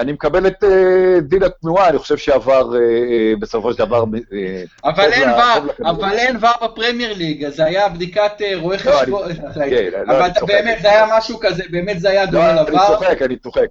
אני 0.00 0.12
מקבל 0.12 0.46
את 0.46 0.64
אה, 0.64 1.20
דין 1.20 1.42
התנועה, 1.42 1.88
אני 1.88 1.98
חושב 1.98 2.16
שעבר 2.16 2.76
אה, 2.76 2.80
אה, 2.80 3.32
בסופו 3.40 3.72
של 3.72 3.78
דבר... 3.78 4.04
אה, 4.32 4.62
אבל 4.84 5.12
אין 5.12 5.28
ור. 5.28 5.88
אבל 5.90 6.12
אין 6.18 6.36
ור 6.36 6.68
בפרמייר 6.68 7.14
ליג, 7.14 7.44
אז 7.44 7.56
זה 7.56 7.64
היה 7.64 7.88
בדיקת 7.88 8.32
אה, 8.40 8.52
רואה 8.56 8.76
לא, 8.76 8.82
חשבון, 8.92 9.22
כן, 9.54 9.88
לא, 9.92 10.12
אבל 10.12 10.28
צוחק. 10.34 10.48
באמת 10.52 10.78
זה 10.82 10.90
היה 10.90 11.06
משהו 11.18 11.38
כזה, 11.40 11.62
באמת 11.70 12.00
זה 12.00 12.10
היה 12.10 12.24
לא, 12.24 12.30
דומה 12.30 12.50
אני 12.50 12.60
לבר. 12.70 12.86
צוחק, 12.86 13.22
אני 13.22 13.36
צוחק. 13.36 13.66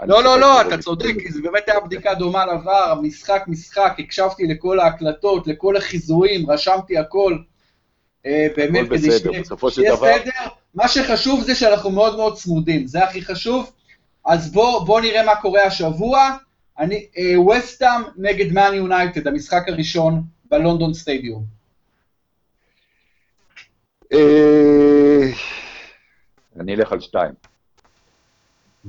אני 0.00 0.08
לא, 0.10 0.24
לא, 0.24 0.30
צוחק, 0.30 0.40
לא, 0.40 0.62
זה 0.62 0.74
אתה 0.74 0.82
צודק, 0.82 1.14
כי 1.22 1.32
זה 1.32 1.40
באמת 1.42 1.68
היה 1.68 1.80
בדיקה 1.80 2.14
דומה 2.14 2.46
לבר, 2.46 2.94
משחק 3.02 3.42
משחק, 3.46 3.92
הקשבתי 3.98 4.46
לכל 4.46 4.80
ההקלטות, 4.80 5.46
לכל 5.46 5.76
החיזויים, 5.76 6.50
רשמתי 6.50 6.98
הכל. 6.98 7.36
אה, 8.26 8.46
באמת, 8.56 8.86
כדי 8.88 8.96
בסדר, 9.08 9.18
שיהיה- 9.30 9.40
בסופו 9.42 9.70
של 9.70 9.74
שיהיה 9.82 9.96
דבר- 9.96 10.18
סדר. 10.18 10.48
מה 10.74 10.88
שחשוב 10.88 11.42
זה 11.42 11.54
שאנחנו 11.54 11.90
מאוד 11.90 12.16
מאוד 12.16 12.36
צמודים, 12.36 12.86
זה 12.86 13.04
הכי 13.04 13.22
חשוב. 13.22 13.72
אז 14.26 14.52
בוא, 14.52 14.84
בוא 14.86 15.00
נראה 15.00 15.26
מה 15.26 15.36
קורה 15.36 15.62
השבוע. 15.62 16.36
אני, 16.78 17.06
ווסטהאם 17.58 18.02
נגד 18.16 18.52
מאן 18.52 18.74
יונייטד, 18.74 19.26
המשחק 19.28 19.68
הראשון 19.68 20.22
בלונדון 20.50 20.94
סטדיום. 20.94 21.44
אה, 24.12 25.30
אני 26.60 26.74
אלך 26.74 26.92
על 26.92 27.00
שתיים. 27.00 27.32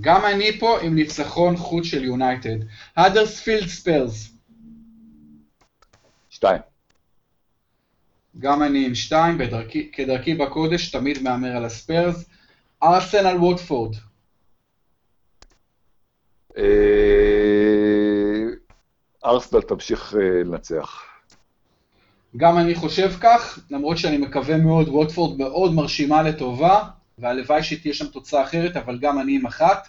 גם 0.01 0.25
אני 0.25 0.59
פה 0.59 0.79
עם 0.81 0.95
ניצחון 0.95 1.57
חוץ 1.57 1.85
של 1.85 2.03
יונייטד. 2.03 2.55
האדרספילד 2.95 3.67
ספיירס, 3.67 4.29
שתיים. 6.29 6.61
גם 8.39 8.63
אני 8.63 8.85
עם 8.85 8.95
שתיים, 8.95 9.37
בדרכי, 9.37 9.91
כדרכי 9.91 10.35
בקודש, 10.35 10.91
תמיד 10.91 11.23
מהמר 11.23 11.57
על 11.57 11.65
הספיירס. 11.65 12.25
ארסנל 12.83 13.37
ווטפורד, 13.37 13.95
אה, 16.57 16.63
ארסנל 19.25 19.61
תמשיך 19.61 20.15
אה, 20.15 20.43
לנצח. 20.43 21.01
גם 22.37 22.57
אני 22.57 22.75
חושב 22.75 23.11
כך, 23.21 23.59
למרות 23.71 23.97
שאני 23.97 24.17
מקווה 24.17 24.57
מאוד, 24.57 24.87
ווטפורד 24.87 25.37
מאוד 25.37 25.73
מרשימה 25.73 26.23
לטובה, 26.23 26.83
והלוואי 27.17 27.63
שתהיה 27.63 27.93
שם 27.93 28.07
תוצאה 28.07 28.43
אחרת, 28.43 28.77
אבל 28.77 28.99
גם 28.99 29.19
אני 29.19 29.35
עם 29.35 29.45
אחת. 29.45 29.87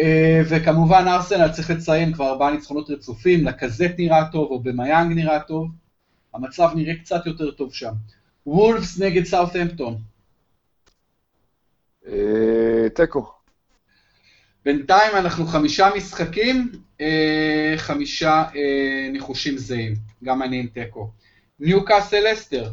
אה, 0.00 0.40
וכמובן 0.48 1.04
ארסנל 1.08 1.48
צריך 1.48 1.70
לציין 1.70 2.12
כבר 2.12 2.28
ארבעה 2.30 2.50
ניצחונות 2.50 2.90
רצופים, 2.90 3.44
לקזט 3.44 3.92
נראה 3.98 4.24
טוב, 4.32 4.50
או 4.50 4.60
במיאנג 4.60 5.12
נראה 5.12 5.40
טוב. 5.40 5.68
המצב 6.34 6.68
נראה 6.74 6.94
קצת 6.94 7.26
יותר 7.26 7.50
טוב 7.50 7.74
שם. 7.74 7.92
וולפס 8.46 9.00
נגד 9.00 9.24
סאות'המפטון. 9.24 9.98
אה, 12.06 12.88
תיקו. 12.94 13.32
בינתיים 14.64 15.16
אנחנו 15.16 15.46
חמישה 15.46 15.88
משחקים, 15.96 16.72
אה, 17.00 17.74
חמישה 17.76 18.44
אה, 18.56 19.08
ניחושים 19.12 19.58
זהים, 19.58 19.94
גם 20.24 20.42
אני 20.42 20.60
עם 20.60 20.66
תיקו. 20.66 21.10
ניו 21.60 21.84
קאסל 21.84 22.32
אסטר. 22.32 22.70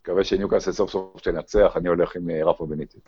מקווה 0.00 0.24
שניו 0.24 0.48
קאסל 0.48 0.72
סוף 0.72 0.90
סוף 0.90 1.20
תנצח, 1.22 1.72
אני 1.76 1.88
הולך 1.88 2.16
עם 2.16 2.30
רפה 2.30 2.66
בניטי. 2.66 2.98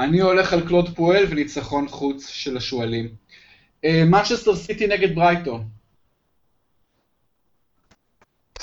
אני 0.00 0.20
הולך 0.20 0.52
על 0.52 0.68
קלוד 0.68 0.96
פואל 0.96 1.24
וניצחון 1.30 1.88
חוץ 1.88 2.28
של 2.28 2.56
השועלים. 2.56 3.14
מנצ'סטר 3.84 4.56
סיטי 4.56 4.86
נגד 4.86 5.14
ברייטון. 5.14 5.79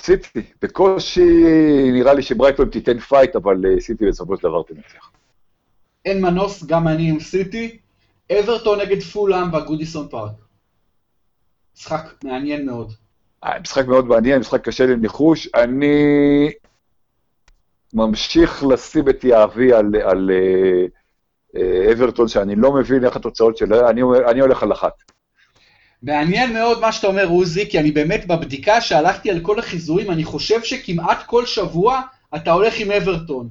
סיטי, 0.07 0.41
בקושי 0.61 1.43
נראה 1.93 2.13
לי 2.13 2.21
שברייטון 2.21 2.69
תיתן 2.69 2.99
fight, 2.99 3.35
אבל 3.35 3.55
סיטי 3.79 4.05
בסופו 4.05 4.37
של 4.37 4.43
דבר 4.43 4.63
תנצח. 4.63 5.11
אין 6.05 6.21
מנוס, 6.21 6.63
גם 6.63 6.87
אני 6.87 7.09
עם 7.09 7.19
סיטי. 7.19 7.77
אברטון 8.31 8.79
נגד 8.79 9.01
פולאם 9.01 9.51
בגודיסון 9.51 10.07
פארק. 10.07 10.31
משחק 11.77 12.23
מעניין 12.23 12.65
מאוד. 12.65 12.93
אה, 13.43 13.59
משחק 13.59 13.87
מאוד 13.87 14.05
מעניין, 14.05 14.39
משחק 14.39 14.61
קשה 14.61 14.85
לניחוש. 14.85 15.49
אני 15.55 16.51
ממשיך 17.93 18.63
לשים 18.63 19.09
את 19.09 19.23
יהבי 19.23 19.73
על, 19.73 19.95
על 20.03 20.31
uh, 21.55 21.91
אברטון, 21.91 22.27
שאני 22.27 22.55
לא 22.55 22.73
מבין 22.73 23.05
איך 23.05 23.15
התוצאות 23.15 23.57
שלה, 23.57 23.89
אני, 23.89 24.01
אני 24.31 24.39
הולך 24.39 24.63
על 24.63 24.71
אחת. 24.71 24.93
מעניין 26.03 26.53
מאוד 26.53 26.79
מה 26.79 26.91
שאתה 26.91 27.07
אומר, 27.07 27.27
עוזי, 27.27 27.69
כי 27.69 27.79
אני 27.79 27.91
באמת 27.91 28.27
בבדיקה 28.27 28.81
שהלכתי 28.81 29.31
על 29.31 29.39
כל 29.39 29.59
החיזויים, 29.59 30.11
אני 30.11 30.23
חושב 30.23 30.63
שכמעט 30.63 31.23
כל 31.25 31.45
שבוע 31.45 32.01
אתה 32.35 32.51
הולך 32.51 32.79
עם 32.79 32.91
אברטון. 32.91 33.49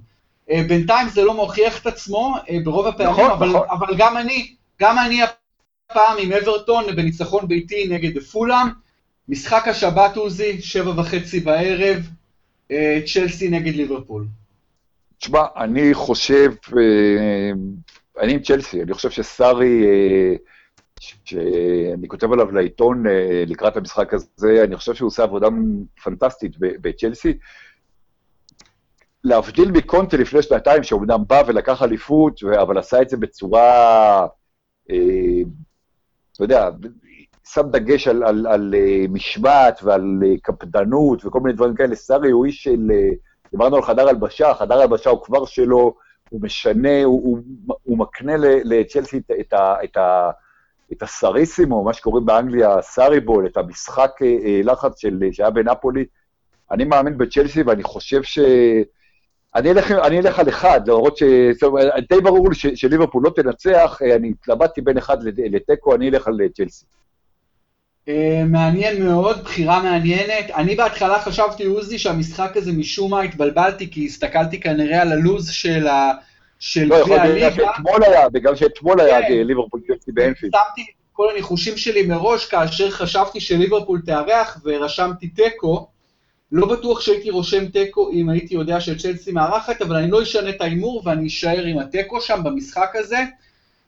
אה, 0.50 0.62
בינתיים 0.68 1.08
זה 1.08 1.24
לא 1.24 1.34
מוכיח 1.34 1.80
את 1.80 1.86
עצמו 1.86 2.36
אה, 2.50 2.56
ברוב 2.64 2.86
הפעמים, 2.86 3.12
נכון, 3.12 3.30
אבל, 3.30 3.48
נכון. 3.48 3.66
אבל 3.70 3.94
גם 3.98 4.16
אני, 4.16 4.54
גם 4.80 4.98
אני 4.98 5.20
הפעם 5.22 6.16
עם 6.18 6.32
אברטון 6.32 6.96
בניצחון 6.96 7.48
ביתי 7.48 7.88
נגד 7.88 8.22
פולאם. 8.22 8.66
משחק 9.28 9.68
השבת 9.68 10.16
עוזי, 10.16 10.62
שבע 10.62 10.92
וחצי 10.96 11.40
בערב, 11.40 12.02
אה, 12.70 13.00
צ'לסי 13.06 13.48
נגד 13.48 13.74
ליברפול. 13.74 14.26
תשמע, 15.18 15.42
אני 15.56 15.94
חושב, 15.94 16.52
אני 18.20 18.32
עם 18.32 18.42
צ'לסי, 18.42 18.82
אני 18.82 18.94
חושב 18.94 19.10
שסארי, 19.10 19.84
שאני 21.00 22.08
כותב 22.08 22.32
עליו 22.32 22.52
לעיתון 22.52 23.04
לקראת 23.46 23.76
המשחק 23.76 24.14
הזה, 24.14 24.64
אני 24.64 24.76
חושב 24.76 24.94
שהוא 24.94 25.06
עושה 25.06 25.22
עבודה 25.22 25.48
פנטסטית 26.04 26.52
בצ'לסי. 26.58 27.38
להבדיל 29.26 29.70
מקונטה 29.70 30.16
לפני 30.16 30.42
שנתיים, 30.42 30.82
שאומנם 30.82 31.22
בא 31.26 31.42
ולקח 31.46 31.82
אליפות, 31.82 32.40
אבל 32.62 32.78
עשה 32.78 33.02
את 33.02 33.08
זה 33.08 33.16
בצורה, 33.16 34.26
אה, 34.90 35.42
אתה 36.32 36.44
יודע, 36.44 36.68
שם 37.48 37.70
דגש 37.70 38.08
על, 38.08 38.22
על, 38.22 38.46
על 38.46 38.74
אה, 38.74 39.04
משמעת 39.08 39.80
ועל 39.82 40.22
אה, 40.26 40.34
קפדנות 40.42 41.24
וכל 41.24 41.40
מיני 41.40 41.56
דברים 41.56 41.74
כאלה. 41.74 41.94
סארי 41.94 42.30
הוא 42.30 42.46
איש 42.46 42.62
של, 42.62 42.90
דיברנו 43.50 43.76
על 43.76 43.82
חדר 43.82 44.08
הלבשה, 44.08 44.54
חדר 44.54 44.80
הלבשה 44.80 45.10
הוא 45.10 45.24
כבר 45.24 45.44
שלו, 45.44 45.94
הוא 46.30 46.42
משנה, 46.42 47.04
הוא, 47.04 47.22
הוא, 47.22 47.38
הוא 47.82 47.98
מקנה 47.98 48.32
לצ'לסי 48.64 49.18
את, 49.18 49.30
את, 49.40 49.54
את, 49.84 49.96
את 49.96 49.96
הסריסימו, 51.02 51.84
מה 51.84 51.92
שקוראים 51.92 52.26
באנגליה 52.26 52.82
סאריבול, 52.82 53.46
את 53.46 53.56
המשחק 53.56 54.10
לחץ 54.64 55.00
של, 55.00 55.18
שהיה 55.32 55.50
בנפולי. 55.50 56.04
אני 56.70 56.84
מאמין 56.84 57.18
בצ'לסי 57.18 57.62
ואני 57.62 57.82
חושב 57.82 58.22
ש... 58.22 58.38
אני 59.54 59.70
אלך, 59.70 59.90
אני 59.90 60.18
אלך 60.18 60.38
על 60.38 60.48
אחד, 60.48 60.88
למרות 60.88 61.16
ש... 61.16 61.22
די 62.08 62.20
ברור 62.22 62.48
לי 62.48 62.76
שליברפול 62.76 63.22
לא 63.24 63.30
תנצח, 63.30 63.98
אני 64.16 64.30
התלבטתי 64.30 64.80
בין 64.80 64.98
אחד 64.98 65.16
לתיקו, 65.36 65.94
אני 65.94 66.08
אלך 66.08 66.28
על 66.28 66.38
צ'לסי. 66.54 66.86
אה, 68.08 68.42
מעניין 68.46 69.04
מאוד, 69.04 69.44
בחירה 69.44 69.82
מעניינת. 69.82 70.50
אני 70.56 70.76
בהתחלה 70.76 71.20
חשבתי, 71.20 71.64
עוזי, 71.64 71.98
שהמשחק 71.98 72.56
הזה 72.56 72.72
משום 72.72 73.10
מה 73.10 73.20
התבלבלתי, 73.20 73.90
כי 73.90 74.06
הסתכלתי 74.06 74.60
כנראה 74.60 75.02
על 75.02 75.12
הלוז 75.12 75.50
של 75.50 75.86
ה... 75.86 76.12
של 76.58 76.84
לא, 76.84 76.94
יכול 76.94 77.16
להיות 77.16 77.54
שאתמול 77.54 78.04
היה, 78.04 78.28
בגלל 78.28 78.56
שאתמול 78.56 79.00
היה 79.00 79.22
כן. 79.28 79.46
ליברפול 79.46 79.80
צ'לסי 79.86 80.12
באנפילד. 80.12 80.52
שמתי 80.52 80.86
כל 81.12 81.30
הניחושים 81.30 81.76
שלי 81.76 82.06
מראש 82.06 82.46
כאשר 82.46 82.90
חשבתי 82.90 83.40
שליברפול 83.40 84.02
תארח 84.06 84.60
ורשמתי 84.64 85.28
תיקו. 85.28 85.88
לא 86.52 86.66
בטוח 86.66 87.00
שהייתי 87.00 87.30
רושם 87.30 87.68
תיקו 87.68 88.10
אם 88.12 88.28
הייתי 88.28 88.54
יודע 88.54 88.80
שצ'לסי 88.80 89.32
מארחת, 89.32 89.82
אבל 89.82 89.96
אני 89.96 90.10
לא 90.10 90.22
אשנה 90.22 90.50
את 90.50 90.60
ההימור 90.60 91.02
ואני 91.04 91.26
אשאר 91.26 91.64
עם 91.64 91.78
התיקו 91.78 92.20
שם 92.20 92.40
במשחק 92.44 92.90
הזה. 92.94 93.18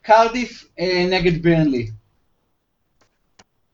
קרדיף 0.02 0.64
אה, 0.78 1.06
נגד 1.10 1.42
ברנלי. 1.42 1.90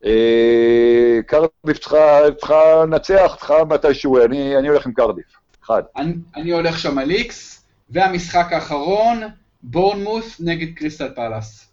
אה, 0.04 1.20
קרדיף 1.26 1.78
צריכה 1.78 2.84
לנצח, 2.84 3.36
צריכה 3.38 3.64
מתישהו, 3.64 4.24
אני, 4.24 4.56
אני 4.56 4.68
הולך 4.68 4.86
עם 4.86 4.92
קרדיף, 4.92 5.24
אחד. 5.64 5.82
אני, 5.96 6.12
אני 6.36 6.52
הולך 6.52 6.78
שם 6.78 6.98
על 6.98 7.10
איקס, 7.10 7.63
והמשחק 7.88 8.46
האחרון, 8.52 9.22
בורנמות' 9.62 10.40
נגד 10.40 10.74
קריסטל 10.74 11.14
פלאס. 11.14 11.70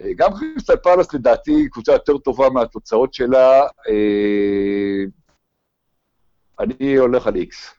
אה, 0.00 0.10
גם 0.16 0.30
קריסטל 0.38 0.76
פלאס 0.76 1.14
לדעתי 1.14 1.68
קבוצה 1.70 1.92
יותר 1.92 2.18
טובה 2.18 2.50
מהתוצאות 2.50 3.14
שלה. 3.14 3.60
אה, 3.88 5.04
אני 6.60 6.96
הולך 6.96 7.26
על 7.26 7.36
איקס. 7.36 7.74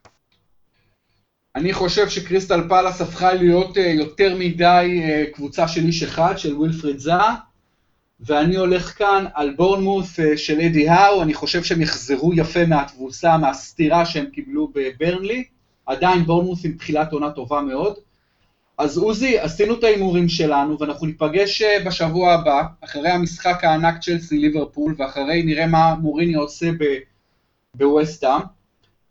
אני 1.56 1.74
חושב 1.74 2.10
שקריסטל 2.10 2.68
פלאס 2.70 3.02
הפכה 3.02 3.34
להיות 3.34 3.78
אה, 3.78 3.80
יותר 3.80 4.36
מדי 4.40 5.02
קבוצה 5.34 5.68
של 5.68 5.86
איש 5.86 6.04
אחד, 6.04 6.38
של 6.38 6.56
ווילפריד 6.56 7.00
זאהה, 7.00 7.36
ואני 8.20 8.56
הולך 8.56 8.98
כאן 8.98 9.26
על 9.34 9.54
בורנמות' 9.56 10.20
של 10.36 10.62
אדי 10.62 10.90
האו, 10.90 11.22
אני 11.22 11.34
חושב 11.34 11.64
שהם 11.64 11.82
יחזרו 11.82 12.34
יפה 12.34 12.66
מהתבוסה, 12.66 13.38
מהסטירה 13.38 14.06
שהם 14.06 14.26
קיבלו 14.26 14.72
בברנלי, 14.76 15.44
עדיין 15.90 16.24
בורנמוס 16.24 16.66
עם 16.66 16.72
תחילת 16.72 17.14
עונה 17.14 17.32
טובה 17.32 17.62
מאוד. 17.62 17.94
אז 18.78 18.98
עוזי, 18.98 19.40
עשינו 19.40 19.74
את 19.74 19.84
ההימורים 19.84 20.30
שלנו, 20.30 20.80
ואנחנו 20.80 21.08
ניפגש 21.08 21.62
בשבוע 21.86 22.34
הבא, 22.34 22.64
אחרי 22.82 23.10
המשחק 23.10 23.64
הענק 23.64 24.02
צ'לסי 24.02 24.38
ליברפול, 24.38 24.96
ואחרי 24.98 25.44
נראה 25.44 25.68
מה 25.68 25.96
מוריני 25.96 26.34
עושה 26.34 26.70
בווסטהאם. 27.76 28.42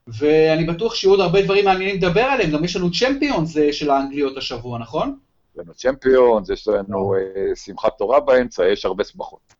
ואני 0.08 0.64
בטוח 0.64 0.94
שיהיו 0.94 1.10
עוד 1.10 1.20
הרבה 1.20 1.42
דברים 1.42 1.64
מעניינים 1.64 1.96
לדבר 1.96 2.20
עליהם, 2.20 2.50
גם 2.50 2.64
יש 2.64 2.76
לנו 2.76 2.92
צ'מפיונס 2.92 3.56
אה, 3.56 3.72
של 3.72 3.90
האנגליות 3.90 4.36
השבוע, 4.36 4.78
נכון? 4.78 5.16
יש 5.54 5.58
לנו 5.58 5.74
צ'מפיונס, 5.74 6.50
יש 6.50 6.68
לנו 6.68 7.14
uh, 7.14 7.56
שמחת 7.56 7.92
תורה 7.98 8.20
באמצע, 8.20 8.68
יש 8.68 8.84
הרבה 8.84 9.04
שמחות. 9.04 9.57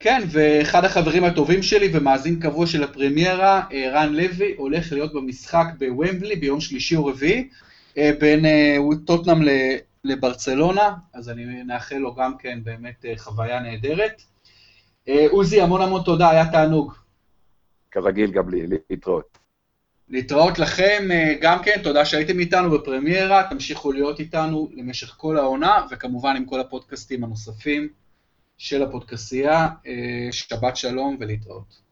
כן, 0.00 0.22
ואחד 0.30 0.84
החברים 0.84 1.24
הטובים 1.24 1.62
שלי 1.62 1.88
ומאזין 1.92 2.40
קבוע 2.40 2.66
של 2.66 2.84
הפרמיירה, 2.84 3.62
אה, 3.72 3.90
רן 3.92 4.12
לוי, 4.12 4.54
הולך 4.56 4.92
להיות 4.92 5.12
במשחק 5.12 5.66
בוומבלי 5.78 6.36
ביום 6.36 6.60
שלישי 6.60 6.96
או 6.96 7.06
רביעי, 7.06 7.48
בין 7.96 8.44
טוטנאם 9.06 9.38
לברצלונה, 10.04 10.94
אז 11.14 11.28
אני 11.28 11.62
מאחל 11.62 11.96
לו 11.96 12.14
גם 12.14 12.36
כן 12.38 12.58
באמת 12.62 13.04
חוויה 13.16 13.60
נהדרת. 13.60 14.22
עוזי, 15.30 15.60
המון 15.60 15.82
המון 15.82 16.02
תודה, 16.04 16.30
היה 16.30 16.52
תענוג. 16.52 16.92
כרגיל 17.90 18.30
גם 18.30 18.48
לי, 18.48 18.66
להתראות. 18.90 19.38
להתראות 20.08 20.58
לכם 20.58 21.08
אה, 21.10 21.34
גם 21.40 21.62
כן, 21.62 21.80
תודה 21.82 22.04
שהייתם 22.04 22.38
איתנו 22.38 22.70
בפרמיירה, 22.70 23.42
תמשיכו 23.50 23.92
להיות 23.92 24.20
איתנו 24.20 24.70
למשך 24.74 25.14
כל 25.16 25.38
העונה, 25.38 25.86
וכמובן 25.90 26.36
עם 26.36 26.44
כל 26.44 26.60
הפודקאסטים 26.60 27.24
הנוספים 27.24 27.88
של 28.60 28.82
הפודקסייה. 28.82 29.68
אה, 29.86 30.28
שבת 30.32 30.76
שלום 30.76 31.16
ולהתראות. 31.20 31.89